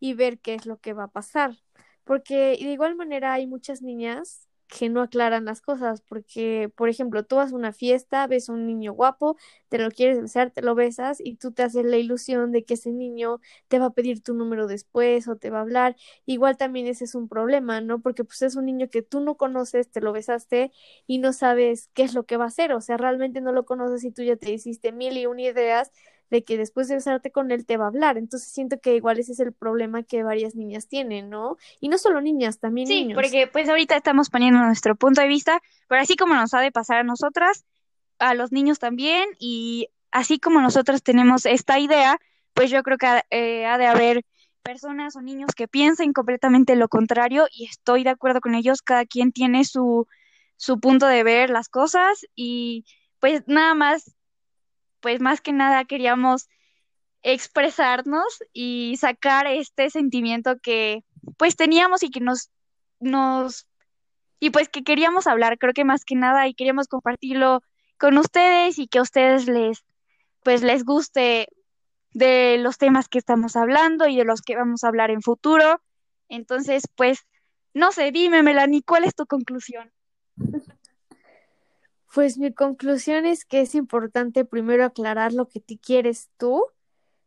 y 0.00 0.14
ver 0.14 0.38
qué 0.38 0.54
es 0.54 0.66
lo 0.66 0.78
que 0.78 0.92
va 0.92 1.04
a 1.04 1.08
pasar. 1.08 1.56
Porque 2.04 2.56
de 2.60 2.72
igual 2.72 2.96
manera 2.96 3.34
hay 3.34 3.46
muchas 3.46 3.82
niñas 3.82 4.47
que 4.68 4.88
no 4.90 5.02
aclaran 5.02 5.46
las 5.46 5.60
cosas, 5.62 6.02
porque, 6.02 6.70
por 6.76 6.88
ejemplo, 6.88 7.24
tú 7.24 7.36
vas 7.36 7.52
a 7.52 7.56
una 7.56 7.72
fiesta, 7.72 8.26
ves 8.26 8.48
a 8.48 8.52
un 8.52 8.66
niño 8.66 8.92
guapo, 8.92 9.36
te 9.68 9.78
lo 9.78 9.90
quieres 9.90 10.20
besar, 10.20 10.50
te 10.50 10.62
lo 10.62 10.74
besas 10.74 11.18
y 11.20 11.36
tú 11.36 11.52
te 11.52 11.62
haces 11.62 11.84
la 11.84 11.96
ilusión 11.96 12.52
de 12.52 12.64
que 12.64 12.74
ese 12.74 12.92
niño 12.92 13.40
te 13.68 13.78
va 13.78 13.86
a 13.86 13.90
pedir 13.94 14.22
tu 14.22 14.34
número 14.34 14.66
después 14.66 15.26
o 15.28 15.36
te 15.36 15.50
va 15.50 15.58
a 15.58 15.62
hablar. 15.62 15.96
Igual 16.26 16.56
también 16.56 16.86
ese 16.86 17.04
es 17.04 17.14
un 17.14 17.28
problema, 17.28 17.80
¿no? 17.80 18.00
Porque 18.00 18.24
pues 18.24 18.42
es 18.42 18.56
un 18.56 18.66
niño 18.66 18.88
que 18.90 19.02
tú 19.02 19.20
no 19.20 19.36
conoces, 19.36 19.90
te 19.90 20.00
lo 20.00 20.12
besaste 20.12 20.72
y 21.06 21.18
no 21.18 21.32
sabes 21.32 21.90
qué 21.94 22.02
es 22.04 22.14
lo 22.14 22.24
que 22.26 22.36
va 22.36 22.44
a 22.44 22.48
hacer, 22.48 22.72
o 22.72 22.80
sea, 22.80 22.96
realmente 22.96 23.40
no 23.40 23.52
lo 23.52 23.64
conoces 23.64 24.04
y 24.04 24.10
tú 24.12 24.22
ya 24.22 24.36
te 24.36 24.50
hiciste 24.52 24.92
mil 24.92 25.16
y 25.16 25.26
una 25.26 25.42
ideas 25.42 25.92
de 26.30 26.44
que 26.44 26.56
después 26.56 26.88
de 26.88 26.96
besarte 26.96 27.30
con 27.30 27.50
él 27.50 27.66
te 27.66 27.76
va 27.76 27.84
a 27.84 27.88
hablar. 27.88 28.18
Entonces 28.18 28.50
siento 28.50 28.80
que 28.80 28.96
igual 28.96 29.18
ese 29.18 29.32
es 29.32 29.40
el 29.40 29.52
problema 29.52 30.02
que 30.02 30.22
varias 30.22 30.54
niñas 30.54 30.88
tienen, 30.88 31.30
¿no? 31.30 31.56
Y 31.80 31.88
no 31.88 31.98
solo 31.98 32.20
niñas, 32.20 32.58
también 32.58 32.86
sí, 32.86 33.02
niños. 33.02 33.16
porque 33.16 33.46
pues 33.46 33.68
ahorita 33.68 33.96
estamos 33.96 34.30
poniendo 34.30 34.60
nuestro 34.60 34.96
punto 34.96 35.20
de 35.20 35.28
vista, 35.28 35.60
pero 35.88 36.00
así 36.00 36.16
como 36.16 36.34
nos 36.34 36.54
ha 36.54 36.60
de 36.60 36.72
pasar 36.72 36.98
a 36.98 37.04
nosotras, 37.04 37.64
a 38.18 38.34
los 38.34 38.52
niños 38.52 38.78
también, 38.78 39.28
y 39.38 39.88
así 40.10 40.38
como 40.38 40.60
nosotros 40.60 41.02
tenemos 41.02 41.46
esta 41.46 41.78
idea, 41.78 42.18
pues 42.54 42.70
yo 42.70 42.82
creo 42.82 42.98
que 42.98 43.22
eh, 43.30 43.66
ha 43.66 43.78
de 43.78 43.86
haber 43.86 44.24
personas 44.62 45.16
o 45.16 45.22
niños 45.22 45.52
que 45.56 45.68
piensen 45.68 46.12
completamente 46.12 46.76
lo 46.76 46.88
contrario 46.88 47.46
y 47.50 47.66
estoy 47.66 48.04
de 48.04 48.10
acuerdo 48.10 48.40
con 48.40 48.54
ellos, 48.54 48.82
cada 48.82 49.06
quien 49.06 49.32
tiene 49.32 49.64
su, 49.64 50.06
su 50.56 50.78
punto 50.80 51.06
de 51.06 51.22
ver 51.22 51.50
las 51.50 51.68
cosas 51.68 52.26
y 52.34 52.84
pues 53.18 53.44
nada 53.46 53.74
más 53.74 54.14
pues 55.00 55.20
más 55.20 55.40
que 55.40 55.52
nada 55.52 55.84
queríamos 55.84 56.48
expresarnos 57.22 58.42
y 58.52 58.96
sacar 58.98 59.46
este 59.46 59.90
sentimiento 59.90 60.58
que 60.58 61.04
pues 61.36 61.56
teníamos 61.56 62.02
y 62.02 62.10
que 62.10 62.20
nos, 62.20 62.50
nos, 63.00 63.66
y 64.40 64.50
pues 64.50 64.68
que 64.68 64.84
queríamos 64.84 65.26
hablar, 65.26 65.58
creo 65.58 65.72
que 65.72 65.84
más 65.84 66.04
que 66.04 66.14
nada 66.14 66.46
y 66.48 66.54
queríamos 66.54 66.88
compartirlo 66.88 67.62
con 67.98 68.16
ustedes 68.18 68.78
y 68.78 68.86
que 68.86 68.98
a 68.98 69.02
ustedes 69.02 69.46
les, 69.46 69.84
pues 70.42 70.62
les 70.62 70.84
guste 70.84 71.48
de 72.12 72.58
los 72.58 72.78
temas 72.78 73.08
que 73.08 73.18
estamos 73.18 73.56
hablando 73.56 74.08
y 74.08 74.16
de 74.16 74.24
los 74.24 74.42
que 74.42 74.56
vamos 74.56 74.84
a 74.84 74.88
hablar 74.88 75.10
en 75.10 75.22
futuro. 75.22 75.80
Entonces, 76.28 76.84
pues, 76.94 77.26
no 77.74 77.92
sé, 77.92 78.12
dime, 78.12 78.42
Melanie, 78.42 78.82
¿cuál 78.82 79.04
es 79.04 79.14
tu 79.14 79.26
conclusión? 79.26 79.92
Pues 82.14 82.38
mi 82.38 82.52
conclusión 82.52 83.26
es 83.26 83.44
que 83.44 83.60
es 83.60 83.74
importante 83.74 84.44
primero 84.44 84.84
aclarar 84.84 85.32
lo 85.34 85.48
que 85.48 85.60
te 85.60 85.78
quieres 85.78 86.30
tú 86.38 86.64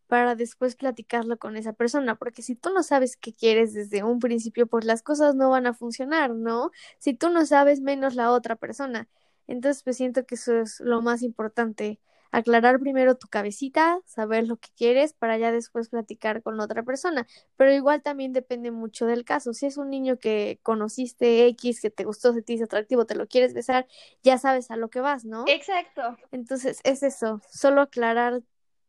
para 0.08 0.36
después 0.36 0.76
platicarlo 0.76 1.38
con 1.40 1.58
esa 1.58 1.74
persona, 1.74 2.16
porque 2.18 2.42
si 2.44 2.56
tú 2.56 2.72
no 2.74 2.84
sabes 2.84 3.18
qué 3.18 3.34
quieres 3.34 3.74
desde 3.74 4.04
un 4.04 4.20
principio, 4.20 4.68
pues 4.68 4.86
las 4.86 5.04
cosas 5.04 5.36
no 5.36 5.50
van 5.52 5.68
a 5.68 5.74
funcionar, 5.74 6.32
¿no? 6.36 6.72
Si 7.00 7.14
tú 7.14 7.30
no 7.30 7.46
sabes, 7.46 7.82
menos 7.82 8.16
la 8.16 8.32
otra 8.32 8.56
persona. 8.58 9.10
Entonces, 9.48 9.84
pues 9.84 9.98
siento 9.98 10.26
que 10.26 10.36
eso 10.36 10.62
es 10.62 10.80
lo 10.82 11.02
más 11.02 11.24
importante, 11.24 12.00
aclarar 12.32 12.80
primero 12.80 13.16
tu 13.16 13.28
cabecita, 13.28 14.00
saber 14.06 14.48
lo 14.48 14.58
que 14.58 14.70
quieres 14.76 15.14
para 15.14 15.38
ya 15.38 15.52
después 15.52 15.90
platicar 15.90 16.42
con 16.42 16.60
otra 16.60 16.84
persona. 16.84 17.28
Pero 17.58 17.74
igual 17.74 18.02
también 18.02 18.34
depende 18.34 18.72
mucho 18.72 19.06
del 19.06 19.26
caso. 19.26 19.54
Si 19.54 19.66
es 19.66 19.78
un 19.78 19.90
niño 19.90 20.18
que 20.18 20.60
conociste 20.64 21.48
X, 21.48 21.82
que 21.82 21.90
te 21.90 22.06
gustó, 22.06 22.34
se 22.34 22.42
te 22.42 22.54
hizo 22.54 22.66
atractivo, 22.66 23.06
te 23.06 23.16
lo 23.16 23.28
quieres 23.28 23.54
besar, 23.54 23.88
ya 24.24 24.38
sabes 24.38 24.72
a 24.72 24.78
lo 24.78 24.90
que 24.90 25.02
vas, 25.02 25.26
¿no? 25.26 25.46
Exacto. 25.48 26.18
Entonces 26.32 26.80
es 26.84 27.04
eso, 27.04 27.42
solo 27.50 27.82
aclarar 27.82 28.42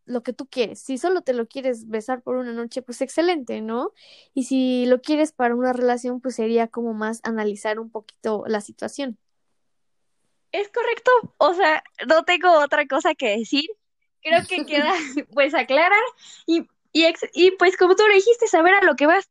lo 0.04 0.22
que 0.22 0.32
tú 0.32 0.46
quieres. 0.46 0.80
Si 0.80 0.98
solo 0.98 1.22
te 1.22 1.32
lo 1.32 1.46
quieres 1.46 1.88
besar 1.88 2.22
por 2.22 2.36
una 2.36 2.52
noche, 2.52 2.82
pues 2.82 3.00
excelente, 3.00 3.60
¿no? 3.60 3.92
Y 4.34 4.44
si 4.44 4.86
lo 4.86 5.00
quieres 5.00 5.32
para 5.32 5.54
una 5.54 5.72
relación, 5.72 6.20
pues 6.20 6.36
sería 6.36 6.68
como 6.68 6.92
más 6.94 7.20
analizar 7.22 7.78
un 7.78 7.90
poquito 7.90 8.44
la 8.46 8.60
situación. 8.60 9.18
Es 10.52 10.68
correcto, 10.68 11.10
o 11.38 11.54
sea, 11.54 11.82
no 12.06 12.24
tengo 12.24 12.52
otra 12.58 12.86
cosa 12.86 13.14
que 13.14 13.38
decir. 13.38 13.68
Creo 14.22 14.46
que 14.46 14.64
queda 14.66 14.92
pues 15.34 15.54
aclarar 15.54 16.02
y, 16.46 16.66
y, 16.92 17.06
y 17.34 17.50
pues 17.52 17.76
como 17.76 17.96
tú 17.96 18.06
lo 18.06 18.14
dijiste, 18.14 18.46
saber 18.46 18.74
a 18.74 18.82
lo 18.82 18.94
que 18.94 19.06
vas. 19.06 19.28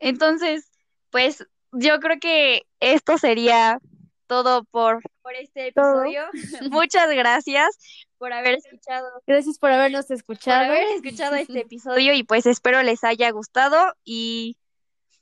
Entonces, 0.00 0.70
pues 1.10 1.46
yo 1.72 2.00
creo 2.00 2.18
que 2.20 2.62
esto 2.80 3.18
sería 3.18 3.78
todo 4.26 4.64
por, 4.64 5.02
por 5.22 5.34
este 5.34 5.68
episodio. 5.68 6.22
Muchas 6.70 7.10
gracias 7.10 7.78
por 8.18 8.32
haber 8.32 8.54
escuchado. 8.54 9.08
Gracias 9.26 9.58
por 9.58 9.70
habernos 9.70 10.10
escuchado. 10.10 10.66
Por 10.66 10.76
haber 10.76 10.88
escuchado 10.96 11.36
este 11.36 11.60
episodio 11.60 12.14
y 12.14 12.22
pues 12.22 12.46
espero 12.46 12.82
les 12.82 13.04
haya 13.04 13.30
gustado 13.30 13.94
y, 14.04 14.56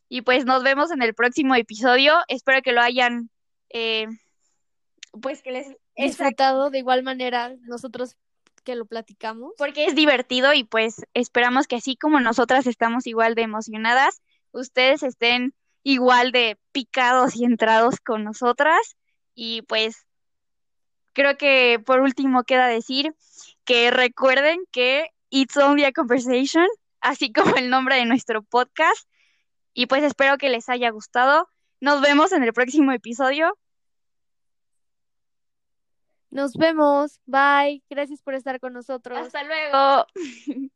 y 0.09 0.23
pues 0.23 0.45
nos 0.45 0.63
vemos 0.63 0.91
en 0.91 1.03
el 1.03 1.15
próximo 1.15 1.55
episodio. 1.55 2.17
Espero 2.29 2.63
que 2.63 2.73
lo 2.73 2.81
hayan 2.81 3.31
eh, 3.71 4.07
pues 5.21 5.43
que 5.43 5.53
les 5.53 5.77
disfrutado 5.97 6.71
de 6.71 6.79
igual 6.79 7.03
manera 7.03 7.55
nosotros 7.63 8.17
que 8.65 8.75
lo 8.75 8.85
platicamos. 8.87 9.53
Porque 9.57 9.87
es 9.87 9.95
divertido 9.95 10.53
y 10.53 10.65
pues 10.65 11.07
esperamos 11.15 11.67
que 11.67 11.77
así 11.77 11.97
como 11.97 12.21
nosotras 12.21 12.67
estamos 12.67 13.07
igual 13.07 13.35
de 13.35 13.43
emocionadas, 13.43 14.21
ustedes 14.53 15.03
estén 15.03 15.55
igual 15.83 16.33
de 16.33 16.59
picados 16.73 17.37
y 17.37 17.45
entrados 17.45 18.01
con 18.01 18.25
nosotras. 18.25 18.97
Y 19.35 19.63
pues 19.63 20.05
creo 21.13 21.39
que 21.39 21.81
por 21.85 22.01
último 22.01 22.43
queda 22.43 22.67
decir 22.67 23.15
que 23.65 23.91
recuerden 23.91 24.59
que 24.73 25.11
It's 25.31 25.57
Only 25.57 25.85
a 25.85 25.93
Conversation, 25.93 26.67
así 27.01 27.33
como 27.33 27.55
el 27.57 27.71
nombre 27.71 27.97
de 27.97 28.05
nuestro 28.05 28.43
podcast. 28.43 29.09
Y 29.75 29.87
pues 29.87 30.03
espero 30.03 30.39
que 30.39 30.49
les 30.49 30.69
haya 30.69 30.91
gustado. 30.91 31.49
Nos 31.81 32.01
vemos 32.01 32.33
en 32.33 32.43
el 32.43 32.53
próximo 32.53 32.93
episodio. 32.93 33.57
Nos 36.37 36.53
vemos. 36.53 37.19
Bye. 37.25 37.83
Gracias 37.89 38.21
por 38.21 38.35
estar 38.35 38.61
con 38.61 38.75
nosotros. 38.75 39.19
Hasta 39.19 39.43
luego. 39.43 40.07